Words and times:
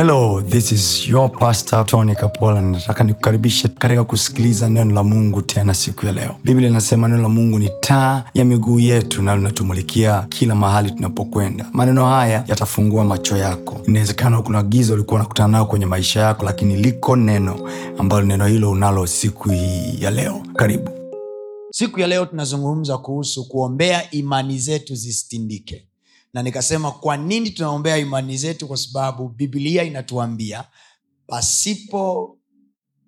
hello 0.00 0.40
this 0.42 0.72
is 0.72 1.08
your 1.08 1.28
pastor 1.30 1.86
tony 1.86 2.14
kapola. 2.14 2.60
Nataka 2.60 3.04
nikukaribishe 3.04 3.68
katika 3.68 4.04
kusikiliza 4.04 4.68
neno 4.68 4.94
la 4.94 5.02
mungu 5.04 5.42
tena 5.42 5.74
siku 5.74 6.06
ya 6.06 6.12
leo. 6.12 6.36
Biblia 6.44 6.68
inasema 6.68 7.08
neno 7.08 7.22
la 7.22 7.28
mungu 7.28 7.58
ni 7.58 7.70
taa 7.80 8.24
ya 8.34 8.44
miguu 8.44 8.80
yetu 8.80 9.22
na 9.22 9.36
linatumulikia 9.36 10.26
kila 10.28 10.54
mahali 10.54 10.90
tunapokwenda. 10.90 11.66
Maneno 11.72 12.06
haya 12.06 12.44
yatafungua 12.48 13.04
macho 13.04 13.36
yako. 13.36 13.80
Inawezekana 13.88 14.42
kuna 14.42 14.62
giza 14.62 14.94
ulikuwa 14.94 15.20
unakutana 15.20 15.48
nao 15.48 15.66
kwenye 15.66 15.86
maisha 15.86 16.20
yako 16.20 16.44
lakini 16.44 16.76
liko 16.76 17.16
neno 17.16 17.70
ambalo 17.98 18.22
neno 18.26 18.46
hilo 18.46 18.70
unalo 18.70 19.06
siku 19.06 19.48
hii 19.50 19.96
ya 20.00 20.10
leo. 20.10 20.42
Karibu. 20.56 20.90
Siku 21.72 22.00
ya 22.00 22.06
leo 22.06 22.26
tunazungumza 22.26 22.98
kuhusu 22.98 23.48
kuombea 23.48 24.10
imani 24.10 24.58
zetu 24.58 24.94
zisitindike 24.94 25.89
na 26.32 26.42
nikasema 26.42 26.92
kwa 26.92 27.16
nini 27.16 27.50
tunaombea 27.50 27.96
imani 27.98 28.36
zetu? 28.36 28.68
Kwa 28.68 28.76
sababu 28.76 29.28
biblia 29.28 29.82
inatuambia 29.84 30.64
pasipo 31.26 32.38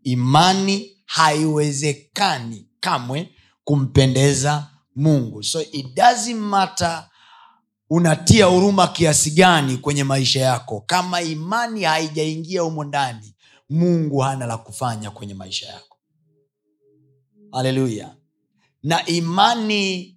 imani 0.02 0.97
haiwezekani 1.06 2.69
kamwe 2.80 3.34
kumpendeza 3.64 4.70
mungu. 4.97 5.42
So 5.42 5.62
matter 6.37 7.09
unatia 7.91 8.47
huruma 8.47 8.87
kiasi 8.88 9.30
gani 9.30 9.77
kwenye 9.77 10.05
maisha 10.05 10.41
yako. 10.41 10.80
Kama 10.80 11.23
imani 11.23 11.83
haijaingia 11.84 12.61
humo 12.61 12.84
ndani 12.84 13.34
mungu 13.70 14.19
hana 14.19 14.47
la 14.47 14.56
kufanya 14.59 15.11
kwenye 15.11 15.34
maisha 15.34 15.66
yako. 15.66 15.98
Haleluya 17.52 18.16
na 18.83 19.06
imani 19.06 20.16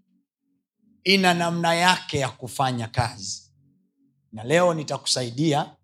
ina 1.06 1.34
namna 1.34 1.74
yake 1.74 2.18
ya 2.20 2.30
kufanya 2.30 2.88
kazi. 2.88 3.52
Na 4.32 4.44
leo 4.44 4.74
nitakusaidia 4.74 5.76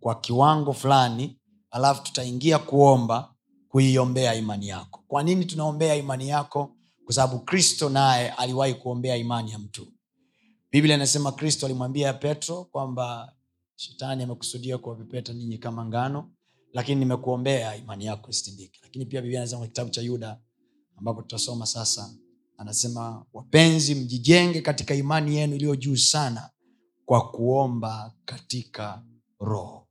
kwa 0.00 0.20
kiwango 0.20 0.72
fulani 0.72 1.38
alafu 1.70 2.02
tutaingia 2.02 2.58
kuomba 2.58 3.34
kuiombea 3.68 4.34
imani 4.34 4.68
yako. 4.68 5.04
Kwa 5.08 5.22
nini 5.22 5.44
tunaombea 5.44 5.94
imani 5.94 6.28
yako? 6.28 6.76
Kwa 7.04 7.14
sababu 7.14 7.38
kristo 7.40 7.88
naye 7.88 8.30
aliwahi 8.30 8.74
kuombea 8.74 9.16
imani 9.16 9.50
ya 9.50 9.58
mtu. 9.58 9.86
Biblia 10.72 10.94
inasema 10.96 11.32
kristo 11.32 11.66
alimwambia 11.66 12.12
petro 12.12 12.64
kwamba 12.64 13.32
shetani 13.76 14.22
amekusudia 14.22 14.78
kuwapepeta 14.78 15.32
ninyi 15.32 15.58
kama 15.58 15.84
ngano 15.86 16.30
lakini 16.72 16.98
nimekuombea 16.98 17.76
imani 17.76 18.04
yako 18.04 18.30
isitindike. 18.30 18.80
Lakini 18.82 19.06
pia 19.06 19.20
biblia 19.22 19.40
inasema 19.40 19.66
kitabu 19.66 19.90
cha 19.90 20.00
yuda 20.00 20.40
ambapo 20.96 21.22
tutasoma 21.22 21.66
sasa 21.66 22.14
anasema 22.60 23.26
wapenzi 23.32 23.94
mjijenge 23.94 24.60
katika 24.60 24.94
imani 24.94 25.36
yenu 25.36 25.54
iliyo 25.56 25.76
juu 25.76 25.96
sana 25.96 26.50
kwa 27.06 27.30
kuomba 27.30 28.14
katika 28.24 29.04
roho. 29.40 29.88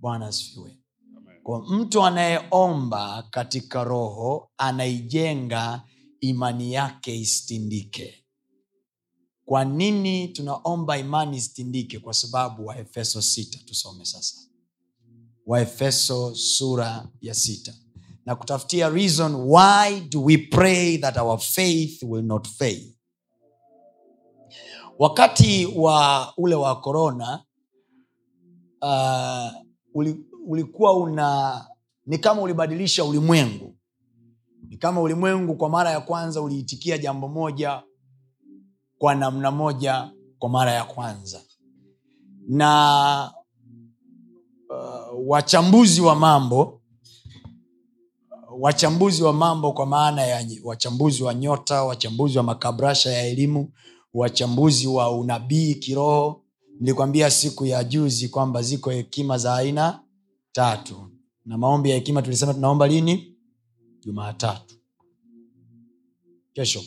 Bwana 0.00 0.26
asifiwe. 0.26 0.78
Kwa 1.42 1.62
mtu 1.68 2.04
anayeomba 2.04 3.22
katika 3.30 3.84
roho 3.84 4.50
anaijenga 4.56 5.82
imani 6.20 6.72
yake 6.72 7.16
isitindike. 7.20 8.24
Kwa 9.44 9.64
nini 9.64 10.28
tunaomba 10.28 10.98
imani 10.98 11.36
isitindike? 11.36 11.98
Kwa 11.98 12.14
sababu 12.14 12.66
waefeso 12.66 13.22
sita 13.22 13.58
tusome 13.58 14.04
sasa. 14.04 14.36
Waefeso 15.46 16.34
sura 16.34 17.08
ya 17.20 17.34
sita 17.34 17.74
na 18.30 18.36
kutafutia 18.36 18.88
reason 18.88 19.34
why 19.34 20.00
do 20.08 20.24
we 20.24 20.36
pray 20.38 20.96
that 20.98 21.16
our 21.16 21.38
faith 21.38 22.02
will 22.02 22.22
not 22.22 22.48
fail. 22.48 22.92
Wakati 24.98 25.66
wa 25.66 26.32
ule 26.36 26.54
wa 26.54 26.80
corona 26.80 27.44
uh, 28.82 29.62
uli, 29.94 30.24
ulikuwa 30.46 30.96
una 30.96 31.64
ni 32.06 32.18
kama 32.18 32.42
ulibadilisha 32.42 33.04
ulimwengu. 33.04 33.76
Ni 34.68 34.76
kama 34.76 35.00
ulimwengu 35.00 35.56
kwa 35.56 35.68
mara 35.68 35.90
ya 35.90 36.00
kwanza 36.00 36.40
uliitikia 36.42 36.98
jambo 36.98 37.28
moja 37.28 37.82
kwa 38.98 39.14
namna 39.14 39.50
moja 39.50 40.10
kwa 40.38 40.48
mara 40.48 40.72
ya 40.72 40.84
kwanza. 40.84 41.40
Na 42.48 43.32
uh, 44.70 45.28
wachambuzi 45.30 46.00
wa 46.00 46.14
mambo 46.16 46.79
wachambuzi 48.60 49.22
wa 49.22 49.32
mambo 49.32 49.72
kwa 49.72 49.86
maana 49.86 50.22
ya 50.22 50.46
wachambuzi 50.64 51.22
wa 51.22 51.34
nyota 51.34 51.84
wachambuzi 51.84 52.38
wa 52.38 52.44
makabrasha 52.44 53.10
ya 53.12 53.26
elimu 53.26 53.72
wachambuzi 54.14 54.86
wa 54.86 55.18
unabii 55.18 55.74
kiroho 55.74 56.44
nilikwambia 56.80 57.30
siku 57.30 57.66
ya 57.66 57.84
juzi 57.84 58.28
kwamba 58.28 58.62
ziko 58.62 58.90
hekima 58.90 59.38
za 59.38 59.54
aina 59.54 60.02
tatu. 60.52 61.10
Na 61.44 61.58
maombi 61.58 61.90
ya 61.90 61.96
hekima 61.96 62.22
tulisema 62.22 62.54
tunaomba 62.54 62.88
lini? 62.88 63.36
Jumaatatu 64.00 64.74
kesho. 66.52 66.82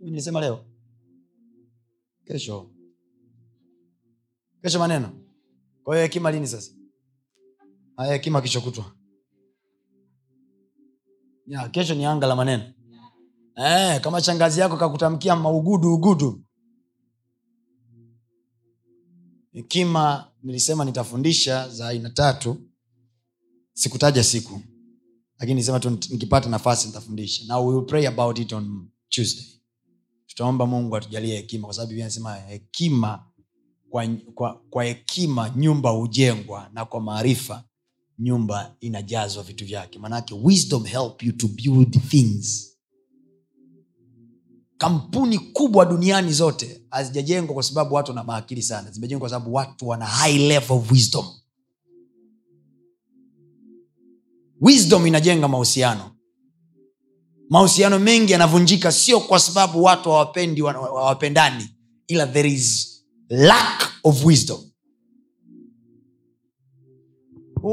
Nilisema 0.00 0.40
leo. 0.40 0.64
Kesho. 2.24 2.70
Kesho 4.62 4.78
maneno. 4.78 5.12
Kwa 5.84 5.94
hiyo 5.96 6.02
hekima 6.06 6.30
lini 6.30 6.46
sasa? 6.46 6.72
Hekima 8.08 8.42
kesho 8.42 8.60
ya 11.46 11.68
kesho 11.68 11.94
ni 11.94 12.04
anga 12.04 12.26
la 12.26 12.36
maneno. 12.36 12.64
Eh, 13.56 14.00
kama 14.00 14.20
shangazi 14.22 14.60
yako 14.60 14.76
kakutamkia 14.76 15.36
maugudu 15.36 15.94
ugudu. 15.94 16.42
Hekima 19.52 20.30
nilisema 20.42 20.84
nitafundisha 20.84 21.68
za 21.68 21.88
aina 21.88 22.10
tatu. 22.10 22.56
Sikutaja 23.72 24.24
siku 24.24 24.60
lakini 25.38 25.54
nilisema 25.54 25.80
tu 25.80 25.90
nikipata 25.90 26.48
nafasi 26.48 26.86
nitafundisha. 26.86 27.44
Na 27.46 27.58
we 27.58 27.74
will 27.74 27.86
pray 27.86 28.06
about 28.06 28.38
it 28.38 28.52
on 28.52 28.88
tuesday. 29.08 29.46
Tutaomba 30.26 30.66
mungu 30.66 30.96
atujalie 30.96 31.36
hekima 31.36 31.64
kwa 31.66 31.74
sababu 31.74 31.92
anasema 32.00 32.34
hekima 32.34 33.24
kwa 34.70 34.84
hekima 34.84 35.50
nyumba 35.56 35.90
hujengwa 35.90 36.70
na 36.72 36.84
kwa 36.84 37.00
maarifa 37.00 37.64
nyumba 38.18 38.76
inajazwa 38.80 39.42
vitu 39.42 39.64
vyake. 39.64 39.98
Manake 39.98 40.34
wisdom 40.34 40.84
help 40.84 41.22
you 41.22 41.32
to 41.32 41.48
build 41.48 42.00
things. 42.08 42.72
Kampuni 44.78 45.38
kubwa 45.38 45.84
duniani 45.86 46.32
zote 46.32 46.82
hazijajengwa 46.90 47.54
kwa 47.54 47.62
sababu 47.62 47.94
watu 47.94 48.10
wana 48.10 48.24
maakili 48.24 48.62
sana. 48.62 48.90
Zimejengwa 48.90 49.20
kwa 49.20 49.30
sababu 49.30 49.54
watu 49.54 49.88
wana 49.88 50.06
high 50.06 50.38
level 50.38 50.72
of 50.76 50.92
wisdom. 50.92 51.24
Wisdom 54.60 55.06
inajenga 55.06 55.48
mahusiano. 55.48 56.10
Mahusiano 57.50 57.98
mengi 57.98 58.32
yanavunjika 58.32 58.92
sio 58.92 59.20
kwa 59.20 59.40
sababu 59.40 59.82
watu 59.82 60.10
hawapendi 60.10 60.60
hawapendani 60.62 61.68
ila 62.06 62.26
there 62.26 62.52
is 62.52 62.92
lack 63.28 63.92
of 64.04 64.24
wisdom 64.24 64.65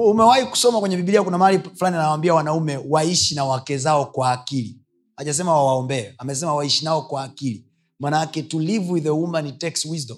umewahi 0.02 0.46
kusoma 0.46 0.80
kwenye 0.80 0.98
bibilia 0.98 1.24
kuna 1.24 1.38
mahali 1.38 1.59
fulani 1.76 1.96
anawambia 1.96 2.34
wanaume 2.34 2.78
waishi 2.90 3.36
na 3.36 3.46
wake 3.46 3.78
zao 3.78 4.06
kwa 4.06 4.31
akili? 4.31 4.80
Hajasema 5.16 5.52
wawaombee 5.52 6.14
amesema 6.18 6.56
waishi 6.56 6.86
nao 6.86 7.02
kwa 7.02 7.24
akili. 7.24 7.66
Manaake 8.00 8.44
to 8.44 8.59
live 8.59 8.92
with 8.92 9.08
a 9.08 9.12
woman 9.14 9.48
it 9.48 9.58
takes 9.58 9.86
wisdom. 9.86 10.18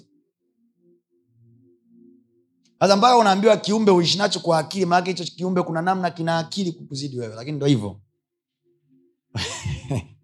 Sasa 2.80 2.94
ambayo 2.94 3.18
unaambiwa 3.18 3.56
kiumbe 3.56 3.90
uishi 3.90 4.18
nacho 4.18 4.40
kwa 4.40 4.58
akili 4.58 4.86
maanake 4.86 5.10
hicho 5.12 5.24
kiumbe 5.36 5.62
kuna 5.62 5.82
namna 5.82 6.10
kina 6.10 6.38
akili 6.38 6.72
kukuzidi 6.72 7.18
wewe 7.18 7.34
lakini 7.34 7.56
ndo 7.56 7.66
hivyo. 7.66 8.00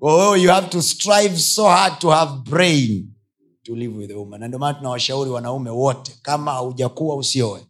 Well, 0.00 0.36
you 0.36 0.48
have 0.50 0.68
to 0.70 0.80
strive 0.82 1.36
so 1.40 1.64
hard 1.64 1.98
to 2.00 2.10
have 2.10 2.44
brain 2.44 3.14
to 3.64 3.74
live 3.74 3.96
with 3.96 4.10
a 4.12 4.14
woman. 4.18 4.40
Na 4.40 4.46
ndio 4.48 4.58
maana 4.58 4.78
tunawashauri 4.78 5.30
wanaume 5.30 5.70
wote 5.70 6.18
kama 6.22 6.52
haujakuwa 6.52 7.16
usioe 7.16 7.67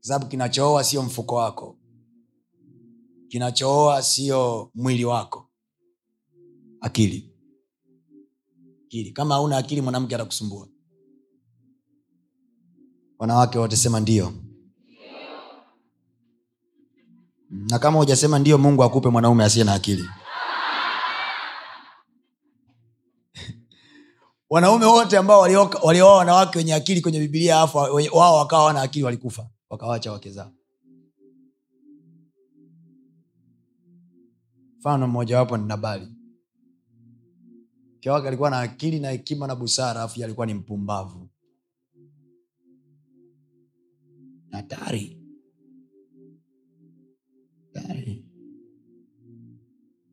sababu 0.00 0.26
kinachooa 0.26 0.84
sio 0.84 1.02
mfuko 1.02 1.34
wako. 1.34 1.78
Kinachooa 3.28 4.02
sio 4.02 4.70
mwili 4.74 5.04
wako. 5.04 5.50
Akili. 6.80 7.32
Akili. 8.86 9.12
Kama 9.12 9.34
hauna 9.34 9.56
akili 9.56 9.80
mwanamke 9.80 10.14
atakusumbua. 10.14 10.68
Wanawake 13.18 13.58
wote 13.58 13.88
ndio. 14.00 14.32
Na 17.50 17.78
kama 17.78 17.98
hujasema 17.98 18.38
ndio 18.38 18.58
mungu 18.58 18.84
akupe 18.84 19.08
mwanaume 19.08 19.44
asiye 19.44 19.64
na 19.64 19.74
akili. 19.74 20.08
Wanaume 24.50 24.86
wote 24.86 25.18
ambao 25.18 25.40
walioa 25.82 26.16
wanawake 26.16 26.58
wenye 26.58 26.74
akili 26.74 27.00
kwenye 27.00 27.18
bibilia 27.20 27.60
afu 27.60 27.78
wao 28.12 28.36
wakawa 28.36 28.64
wana 28.64 28.82
akili 28.82 29.04
walikufa 29.04 29.50
wakawacha 29.70 30.12
wake 30.12 30.30
mfano 34.78 35.06
mmojawapo 35.08 35.56
ni 35.56 35.66
nabali. 35.66 36.08
Mke 37.96 38.10
alikuwa 38.10 38.50
na 38.50 38.60
akili 38.60 39.00
na 39.00 39.10
hekima 39.10 39.46
na 39.46 39.56
busara 39.56 40.02
afu 40.02 40.24
alikuwa 40.24 40.46
ni 40.46 40.54
mpumbavu. 40.54 41.28
Hatari. 44.50 45.16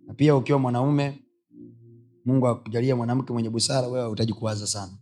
Na 0.05 0.13
pia 0.13 0.35
ukiwa 0.35 0.59
mwanaume 0.59 1.23
mungu 2.25 2.47
akujalia 2.47 2.95
mwanamke 2.95 3.33
mwenye 3.33 3.49
busara 3.49 3.87
wewe 3.87 4.07
hutaji 4.09 4.33
kuwaza 4.33 4.67
sana. 4.67 4.97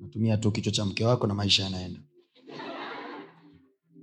Natumia 0.00 0.36
tu 0.36 0.52
kichwa 0.52 0.72
cha 0.72 0.84
mke 0.84 1.04
wako 1.04 1.26
na 1.26 1.34
maisha 1.34 1.62
yanaenda 1.64 2.00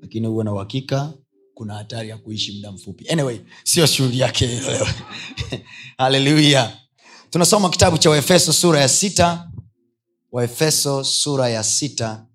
lakini 0.02 0.28
huwe 0.28 0.44
na 0.44 0.54
uhakika 0.54 1.14
kuna 1.54 1.74
hatari 1.74 2.10
ya 2.10 2.18
kuishi 2.18 2.52
muda 2.56 2.72
mfupi. 2.72 3.10
Anyway 3.10 3.40
sio 3.64 3.86
shughuli 3.86 4.20
yake 4.20 4.48
leo. 4.48 4.88
Haleluya 5.98 6.78
tunasoma 7.30 7.70
kitabu 7.70 7.98
cha 7.98 8.10
waefeso 8.10 8.54
sura 8.54 8.80
ya 8.82 8.90
sita. 8.90 9.52
Waefeso 10.32 11.04
sura 11.04 11.50
ya 11.50 11.64
sita. 11.64 12.26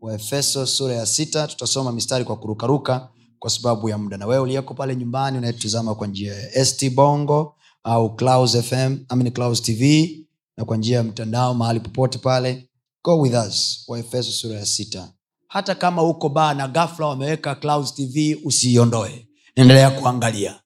Waefeso 0.00 0.66
sura 0.66 0.94
ya 0.94 1.06
sita 1.06 1.46
tutasoma 1.48 1.92
mistari 1.92 2.24
kwa 2.24 2.36
kurukaruka 2.36 3.08
kwa 3.38 3.50
sababu 3.50 3.88
ya 3.88 3.98
muda. 3.98 4.16
Na 4.16 4.26
wewe 4.26 4.42
uliyeko 4.42 4.74
pale 4.74 4.96
nyumbani 4.96 5.38
unayetutazama 5.38 5.94
kwa 5.94 6.06
njia 6.06 6.34
ya 6.34 6.64
st. 6.64 6.90
Bongo 6.90 7.54
au 7.84 8.16
Klaus 8.16 8.56
fm 8.58 8.98
amini 9.08 9.30
Klaus 9.30 9.62
tv 9.62 10.10
na 10.56 10.64
kwa 10.64 10.76
njia 10.76 10.96
ya 10.96 11.02
mtandao 11.02 11.54
mahali 11.54 11.80
popote 11.80 12.18
pale 12.18 12.68
go 13.04 13.18
with 13.20 13.34
us. 13.48 13.84
Waefeso 13.88 14.32
sura 14.32 14.54
ya 14.58 14.66
sita 14.66 15.12
hata 15.56 15.74
kama 15.74 16.02
uko 16.02 16.28
baa 16.28 16.54
na 16.54 16.68
gafla 16.68 17.06
wameweka 17.06 17.54
Clouds 17.54 17.94
tv 17.94 18.40
usiiondoe. 18.44 19.28
Endelea 19.54 19.90
kuangalia. 19.90 20.60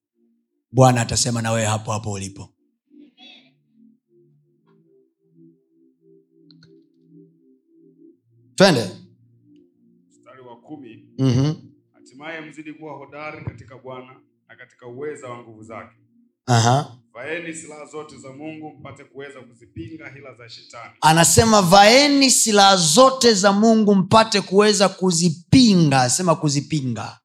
Bwana 0.73 1.01
atasema 1.01 1.43
na 1.43 1.53
wewe 1.53 1.67
hapo 1.67 1.93
hapo 1.93 2.13
ulipo. 2.13 2.49
Twende. 8.55 8.91
Mstari 10.11 10.41
wa 10.43 10.57
kumi. 10.61 11.05
Mm-hmm. 11.19 11.71
hatimaye 11.93 12.41
mzidi 12.41 12.73
kuwa 12.73 12.93
hodari 12.95 13.45
katika 13.45 13.79
bwana 13.79 14.21
na 14.49 14.57
katika 14.57 14.87
uweza 14.87 15.29
wa 15.29 15.39
nguvu 15.39 15.63
zake 15.63 15.97
Aha. 16.51 16.97
vaeni 17.15 17.55
silaha 17.55 17.85
zote 17.87 18.17
za 18.19 18.33
mungu 18.33 18.71
mpate 18.81 19.05
kuweza 19.05 19.41
kuzipinga 19.41 20.09
hila 20.09 20.35
za 20.35 20.49
shetani. 20.49 20.93
Anasema 21.01 21.63
vaeni 21.63 22.31
silaha 22.31 22.77
zote 22.77 23.35
za 23.35 23.53
mungu 23.53 23.95
mpate 23.95 24.41
kuweza 24.41 24.89
kuzipinga. 24.89 26.11
Sema 26.11 26.35
kuzipinga. 26.37 27.19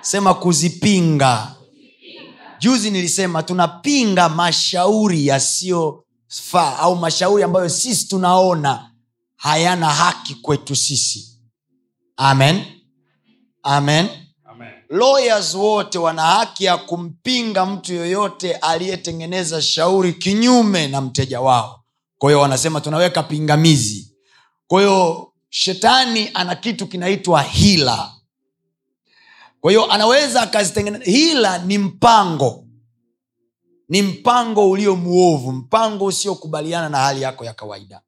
Sema 0.00 0.34
kuzipinga. 0.34 1.54
Juzi 2.60 2.90
nilisema 2.90 3.42
tunapinga 3.42 4.28
mashauri 4.28 5.26
yasiyofaa 5.26 6.76
au 6.78 6.96
mashauri 6.96 7.42
ambayo 7.42 7.68
sisi 7.68 8.08
tunaona 8.08 8.90
hayana 9.36 9.90
haki 9.90 10.34
kwetu 10.34 10.76
sisi. 10.76 11.40
Amen. 12.16 12.56
Amen. 13.62 14.06
amen 14.06 14.27
lawyers 14.88 15.54
wote 15.54 15.98
wana 15.98 16.22
haki 16.22 16.64
ya 16.64 16.76
kumpinga 16.76 17.66
mtu 17.66 17.94
yoyote 17.94 18.54
aliyetengeneza 18.54 19.62
shauri 19.62 20.12
kinyume 20.12 20.88
na 20.88 21.00
mteja 21.00 21.40
wao. 21.40 21.80
Kwa 22.18 22.30
hiyo 22.30 22.40
wanasema 22.40 22.80
tunaweka 22.80 23.22
pingamizi. 23.22 24.14
Kwa 24.66 24.80
hiyo 24.80 25.32
shetani 25.50 26.30
ana 26.34 26.54
kitu 26.54 26.86
kinaitwa 26.86 27.42
hila. 27.42 28.12
Kwa 29.60 29.70
hiyo 29.70 29.92
anaweza 29.92 30.42
akazitengeneza 30.42 31.04
hila 31.04 31.58
ni 31.58 31.78
mpango. 31.78 32.64
Ni 33.88 34.02
mpango 34.02 34.70
ulio 34.70 34.96
mwovu 34.96 35.52
mpango 35.52 36.04
usiokubaliana 36.04 36.88
na 36.88 36.98
hali 36.98 37.22
yako 37.22 37.44
ya 37.44 37.52
kawaida. 37.54 38.00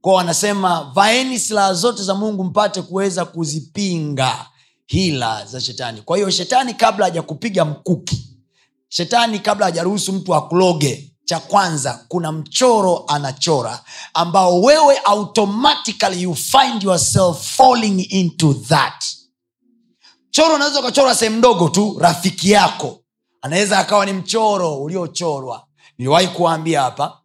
Kwao 0.00 0.14
wanasema 0.16 0.92
vaeni 0.94 1.38
silaha 1.38 1.74
zote 1.74 2.02
za 2.02 2.14
mungu 2.14 2.44
mpate 2.44 2.82
kuweza 2.82 3.24
kuzipinga 3.24 4.46
hila 4.86 5.46
za 5.46 5.60
shetani. 5.60 6.02
Kwa 6.02 6.16
hiyo 6.16 6.30
shetani 6.30 6.74
kabla 6.74 7.04
hajakupiga 7.04 7.64
mkuki 7.64 8.36
shetani 8.88 9.38
kabla 9.38 9.66
hajaruhusu 9.66 10.12
mtu 10.12 10.34
akuloge 10.34 11.12
cha 11.24 11.40
kwanza 11.40 12.04
kuna 12.08 12.32
mchoro 12.32 13.04
anachora 13.08 13.84
ambao 14.14 14.60
wewe 14.62 14.98
automatically 15.04 16.22
you 16.22 16.34
find 16.34 16.82
yourself 16.82 17.56
falling 17.56 18.00
into 18.02 18.54
that. 18.54 19.04
Choro 20.30 20.54
unaweza 20.54 20.80
ukachora 20.80 21.14
sehemu 21.14 21.36
ndogo 21.38 21.68
tu 21.68 21.96
rafiki 22.00 22.50
yako. 22.50 23.00
Anaweza 23.42 23.78
akawa 23.78 24.06
ni 24.06 24.12
mchoro 24.12 24.82
uliochorwa. 24.82 25.66
Niliwahi 25.98 26.28
kuwaambia 26.28 26.82
hapa 26.82 27.20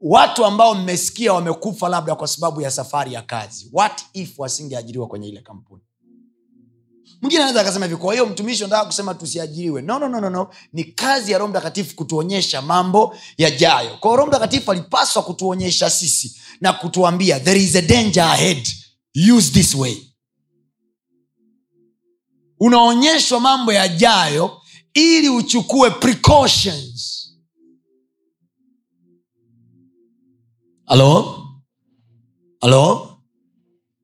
watu 0.00 0.44
ambao 0.44 0.74
mmesikia 0.74 1.32
wamekufa 1.32 1.88
labda 1.88 2.14
kwa 2.14 2.28
sababu 2.28 2.60
ya 2.60 2.70
safari 2.70 3.12
ya 3.12 3.22
kazi. 3.22 3.70
What 3.72 4.02
if 4.12 4.38
wasingeajiriwa 4.38 5.06
kwenye 5.06 5.28
ile 5.28 5.40
kampuni 5.40 5.82
mwingine 7.20 7.42
anaweza 7.42 7.60
akasema 7.60 7.86
hivi 7.86 7.96
kwa 7.96 8.12
hiyo 8.12 8.26
mtumishi 8.26 8.64
unataka 8.64 8.86
kusema 8.86 9.14
tusiajiriwe? 9.14 9.82
No, 9.82 9.98
no, 9.98 10.08
no, 10.08 10.20
no, 10.20 10.30
no. 10.30 10.50
ni 10.72 10.84
kazi 10.84 11.32
ya 11.32 11.38
roho 11.38 11.50
mtakatifu 11.50 11.96
kutuonyesha 11.96 12.62
mambo 12.62 13.16
yajayo. 13.38 13.96
Kwao 13.96 14.16
roho 14.16 14.28
mtakatifu 14.28 14.70
alipaswa 14.72 15.22
kutuonyesha 15.22 15.90
sisi 15.90 16.40
na 16.60 16.72
kutuambia 16.72 17.40
there 17.40 17.62
is 17.62 17.76
a 17.76 17.82
danger 17.82 18.22
ahead. 18.24 18.68
Use 19.36 19.50
this 19.52 19.74
way. 19.74 19.96
Unaonyeshwa 22.60 23.40
mambo 23.40 23.72
yajayo 23.72 24.60
ili 24.94 25.28
uchukue 25.28 25.90
precautions. 25.90 27.26
Halo 30.86 31.46
halo 32.60 33.16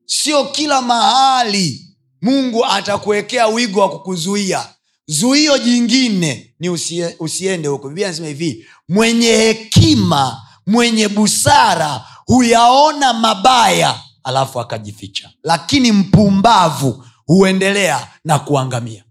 sio 0.05 0.45
kila 0.45 0.81
mahali 0.81 1.86
mungu 2.27 2.65
atakuwekea 2.65 3.47
wigo 3.47 3.79
wa 3.79 3.89
kukuzuia. 3.89 4.69
Zuio 5.07 5.57
jingine 5.57 6.55
ni 6.59 6.69
usie, 6.69 7.15
usiende 7.19 7.67
huko. 7.67 7.87
Biblia 7.87 8.07
anasema 8.07 8.27
hivi 8.27 8.67
mwenye 8.89 9.27
hekima 9.31 10.41
mwenye 10.65 11.07
busara 11.07 12.05
huyaona 12.25 13.13
mabaya 13.13 13.99
alafu 14.23 14.59
akajificha. 14.59 15.29
Lakini 15.43 15.91
mpumbavu 15.91 17.05
huendelea 17.25 18.07
na 18.25 18.39
kuangamia. 18.39 19.03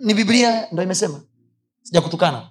Ni 0.00 0.14
biblia 0.14 0.66
ndo 0.72 0.82
imesema. 0.82 1.20
Sijakutukana. 1.82 2.48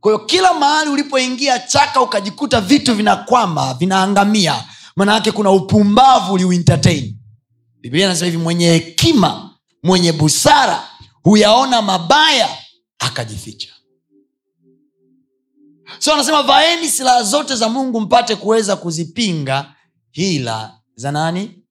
Kwa 0.00 0.12
hiyo 0.12 0.24
kila 0.26 0.54
mahali 0.54 0.90
ulipoingia 0.90 1.58
chaka 1.58 2.00
ukajikuta 2.00 2.60
vitu 2.60 2.94
vinakwama 2.94 3.74
vinaangamia 3.74 4.64
maana 5.00 5.14
yake 5.14 5.32
kuna 5.32 5.50
upumbavu 5.50 6.32
uliuentertain 6.32 7.16
biblia 7.80 8.08
nasema 8.08 8.26
hivi 8.26 8.36
mwenye 8.38 8.66
hekima 8.72 9.58
mwenye 9.82 10.12
busara 10.12 10.88
huyaona 11.22 11.82
mabaya 11.82 12.48
akajificha. 12.98 13.68
So 15.98 16.14
anasema 16.14 16.42
vaeni 16.42 16.88
silaha 16.88 17.22
zote 17.22 17.56
za 17.56 17.68
mungu 17.68 18.00
mpate 18.00 18.36
kuweza 18.36 18.76
kuzipinga. 18.76 19.74
Hila 20.10 20.80
za 20.94 21.12
nani? 21.12 21.64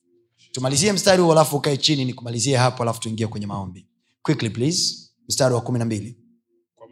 Tumalizie 0.51 0.93
mstari 0.93 1.21
huo 1.21 1.31
alafu 1.31 1.57
ukae 1.57 1.77
chini 1.77 2.05
nikumalizie 2.05 2.57
hapo 2.57 2.83
alafu 2.83 2.99
tuingie 2.99 3.27
kwenye 3.27 3.47
maombi. 3.47 3.87
Quickly 4.21 4.49
please. 4.49 4.95
Mstari 5.27 5.53
wa 5.55 5.61
kumi 5.61 5.79
na 5.79 5.85
mbili 5.85 6.17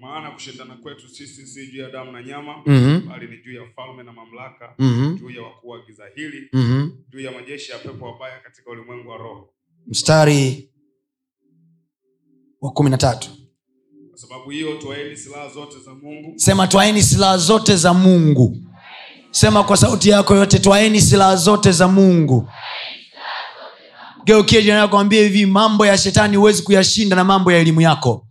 maana 0.01 0.31
kushindana 0.31 0.75
kwetu 0.75 1.09
sisi 1.09 1.47
si 1.47 1.71
juu 1.71 1.81
ya 1.81 1.89
damu 1.89 2.11
na 2.11 2.23
nyama 2.23 2.53
Mhm. 2.65 3.07
bali 3.09 3.27
ni 3.27 3.37
juu 3.43 3.53
ya 3.53 3.67
falme 3.75 4.03
na 4.03 4.11
mamlaka 4.13 4.75
Mhm. 4.79 5.15
juu 5.17 5.29
ya 5.29 5.41
wakuu 5.41 5.67
wa 5.69 5.79
giza 5.85 6.03
hili 6.15 6.49
Mhm. 6.53 6.89
juu 7.09 7.19
ya 7.19 7.31
majeshi 7.31 7.71
ya 7.71 7.77
pepo 7.77 8.05
wabaya 8.05 8.39
katika 8.39 8.71
ulimwengu 8.71 9.09
wa 9.09 9.17
roho 9.17 9.49
mstari 9.87 10.69
wa 12.61 12.71
kumi 12.71 12.89
na 12.89 12.97
tatu 12.97 13.29
kwa 14.09 14.17
sababu 14.19 14.49
hiyo 14.49 14.77
twaeni 14.77 15.17
silaha 15.17 15.49
zote 15.49 15.79
za 15.79 15.93
mungu 15.93 16.33
sema 16.39 16.67
twaeni 16.67 17.03
silaha 17.03 17.37
zote 17.37 17.75
za 17.75 17.93
mungu 17.93 18.57
sema 19.31 19.63
kwa 19.63 19.77
sauti 19.77 20.09
yako 20.09 20.35
yote 20.35 20.59
twaeni 20.59 21.01
silaha 21.01 21.35
zote 21.35 21.71
za 21.71 21.87
mungu 21.87 22.49
geukie 24.25 24.61
jirani 24.61 24.81
yako 24.81 24.99
ambie 24.99 25.23
hivi 25.23 25.45
mambo 25.45 25.85
ya 25.85 25.97
shetani 25.97 26.37
huwezi 26.37 26.63
kuyashinda 26.63 27.15
na 27.15 27.23
mambo 27.23 27.51
ya 27.51 27.57
elimu 27.59 27.81
yako 27.81 28.26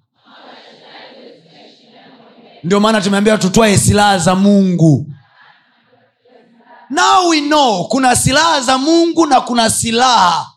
ndio 2.65 2.81
maana 2.81 3.01
tumeambia 3.01 3.39
tutwae 3.39 3.79
silaha 3.79 4.19
za 4.19 4.35
mungu. 4.35 5.13
Now 6.91 7.29
we 7.29 7.41
know 7.41 7.89
kuna 7.89 8.17
silaha 8.17 8.61
za 8.61 8.79
mungu 8.79 9.27
na 9.27 9.41
kuna 9.41 9.71
silaha 9.71 10.51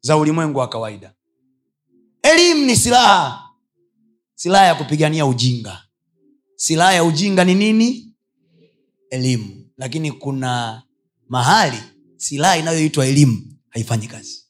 za 0.00 0.16
ulimwengu 0.16 0.58
wa 0.58 0.68
kawaida. 0.68 1.12
Elimu 2.22 2.64
ni 2.66 2.76
silaha. 2.76 3.42
Silaha 4.34 4.64
ya 4.64 4.74
kupigania 4.74 5.26
ujinga. 5.26 5.82
Silaha 6.56 6.92
ya 6.92 7.04
ujinga 7.04 7.44
ni 7.44 7.54
nini? 7.54 8.14
Elimu. 9.10 9.66
Lakini 9.76 10.12
kuna 10.12 10.82
mahali 11.28 11.82
silaha 12.16 12.56
inayoitwa 12.56 13.06
elimu 13.06 13.42
haifanyi 13.70 14.06
kazi. 14.06 14.44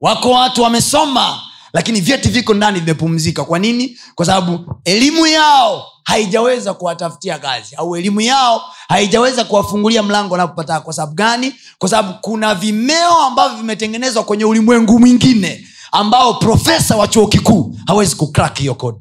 Wako 0.00 0.30
watu 0.30 0.62
wamesoma 0.62 1.40
lakini 1.74 2.00
vyeti 2.00 2.28
viko 2.28 2.54
ndani 2.54 2.80
vimepumzika. 2.80 3.44
Kwa 3.44 3.58
nini? 3.58 3.98
Kwa 4.14 4.26
sababu 4.26 4.74
elimu 4.84 5.26
yao 5.26 5.84
haijaweza 6.04 6.74
kuwatafutia 6.74 7.38
kazi. 7.38 7.74
Au 7.76 7.96
elimu 7.96 8.20
yao 8.20 8.62
haijaweza 8.88 9.44
kuwafungulia 9.44 10.02
mlango 10.02 10.32
wanapopata. 10.32 10.80
Kwa 10.80 10.92
sababu 10.92 11.14
gani? 11.14 11.54
Kwa 11.78 11.88
sababu 11.88 12.18
kuna 12.20 12.54
vimeo 12.54 13.18
ambavyo 13.18 13.56
vimetengenezwa 13.58 14.24
kwenye 14.24 14.44
ulimwengu 14.44 14.98
mwingine 15.00 15.66
ambao 15.92 16.34
profesa 16.34 16.96
wa 16.96 17.08
chuo 17.08 17.26
kikuu 17.26 17.76
hawezi 17.86 18.16
kucrack 18.16 18.58
hiyo 18.58 18.74
code 18.74 18.98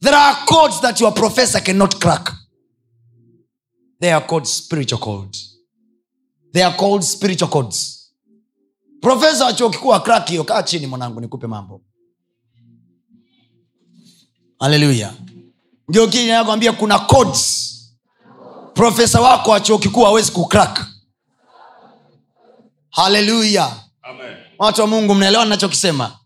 there 0.00 0.16
are 0.16 0.36
codes 0.46 0.80
that 0.80 1.00
your 1.00 1.14
professor 1.14 1.60
cannot 1.60 1.98
crack. 1.98 2.32
They 4.00 4.12
are 4.14 4.24
called 4.26 4.46
spiritual 4.46 5.00
codes. 5.00 5.56
They 6.52 6.62
are 6.64 6.76
called 6.76 7.02
spiritual 7.02 7.50
codes 7.50 7.97
profesa 9.00 9.44
wa 9.44 9.52
chuo 9.52 9.70
kikuu 9.70 9.94
akrak 9.94 10.28
hiyo 10.28 10.44
kaa 10.44 10.62
chini 10.62 10.86
mwanangu 10.86 11.20
nikupe 11.20 11.46
mambo. 11.46 11.80
Haleluya 14.60 15.12
ngiokiakwambia 15.90 16.72
kuna 16.72 16.98
codes. 16.98 17.64
Profesa 18.74 19.20
wako 19.20 19.50
wa 19.50 19.60
chuo 19.60 19.78
kikuu 19.78 20.04
hawezi 20.04 20.32
kukrak 20.32 20.86
haleluya 22.90 23.76
watu 24.58 24.80
wa 24.80 24.86
mungu 24.86 25.14
mnaelewa 25.14 25.44
nachokisema 25.44 26.18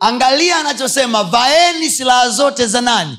angalia 0.00 0.56
anachosema 0.56 1.24
vaeni 1.24 1.90
silaha 1.90 2.30
zote 2.30 2.66
za 2.66 2.80
nani? 2.80 3.18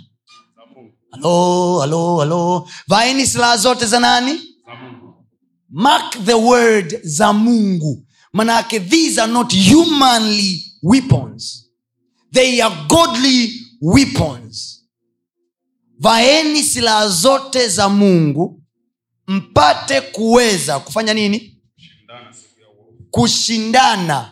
Halo 1.12 1.80
halo 1.80 2.18
halo. 2.18 2.70
Vaeni 2.88 3.28
silaha 3.28 3.58
zote 3.58 3.86
za 3.86 4.00
nani? 4.00 4.42
Mark 5.70 6.18
the 6.26 6.34
word 6.34 7.00
za 7.04 7.34
mungu 7.34 8.04
manake 8.34 8.80
these 8.90 9.22
are 9.22 9.32
not 9.32 9.54
humanly 9.54 10.64
weapons. 10.84 11.70
They 12.32 12.62
are 12.62 12.76
godly 12.88 13.52
weapons. 13.82 14.84
Vaeni 16.00 16.64
silaha 16.64 17.08
zote 17.10 17.68
za 17.68 17.90
mungu 17.90 18.62
mpate 19.28 20.02
kuweza 20.02 20.80
kufanya 20.80 21.14
nini? 21.14 21.58
Shindana 21.78 22.34
siku 22.34 22.60
ya 22.62 22.68
uovu. 22.70 23.04
kushindana. 23.12 24.30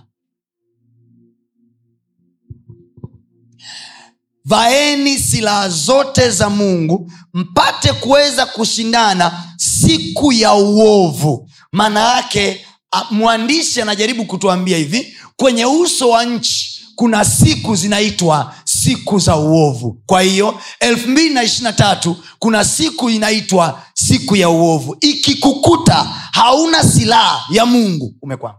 Vaeni 4.45 5.19
silaha 5.19 5.69
zote 5.69 6.29
za 6.29 6.49
mungu 6.49 7.11
mpate 7.33 7.93
kuweza 7.93 8.45
kushindana 8.45 9.43
siku 9.57 10.33
ya 10.33 10.53
uovu. 10.53 11.49
Maana 11.71 12.15
yake 12.15 12.65
mwandishi 13.11 13.81
anajaribu 13.81 14.25
kutuambia 14.25 14.77
hivi 14.77 15.17
kwenye 15.35 15.65
uso 15.65 16.09
wa 16.09 16.25
nchi 16.25 16.71
kuna 16.95 17.25
siku 17.25 17.75
zinaitwa 17.75 18.55
siku 18.65 19.19
za 19.19 19.35
uovu. 19.35 20.01
Kwa 20.05 20.21
hiyo 20.21 20.59
223 20.81 22.15
kuna 22.39 22.65
siku 22.65 23.09
inaitwa 23.09 23.81
siku 23.93 24.35
ya 24.35 24.49
uovu. 24.49 24.97
Ikikukuta 25.01 25.95
hauna 26.31 26.83
silaha 26.83 27.45
ya 27.49 27.65
mungu 27.65 28.15
umekwama. 28.21 28.57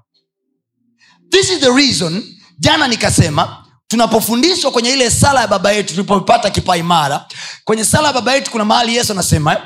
This 1.31 1.51
is 1.51 1.59
the 1.61 1.71
reason 1.75 2.23
jana 2.59 2.89
nikasema 2.89 3.65
tunapofundishwa 3.89 4.71
kwenye 4.71 4.91
ile 4.91 5.11
sala 5.11 5.41
ya 5.41 5.47
baba 5.49 5.73
yetu 5.73 5.95
tulipopata 5.95 6.51
kipaimara 6.51 7.27
kwenye 7.65 7.85
sala 7.85 8.07
ya 8.09 8.13
baba 8.15 8.35
yetu 8.35 8.51
kuna 8.51 8.65
mahali 8.65 8.97
yesu 8.97 9.13
anasema 9.13 9.57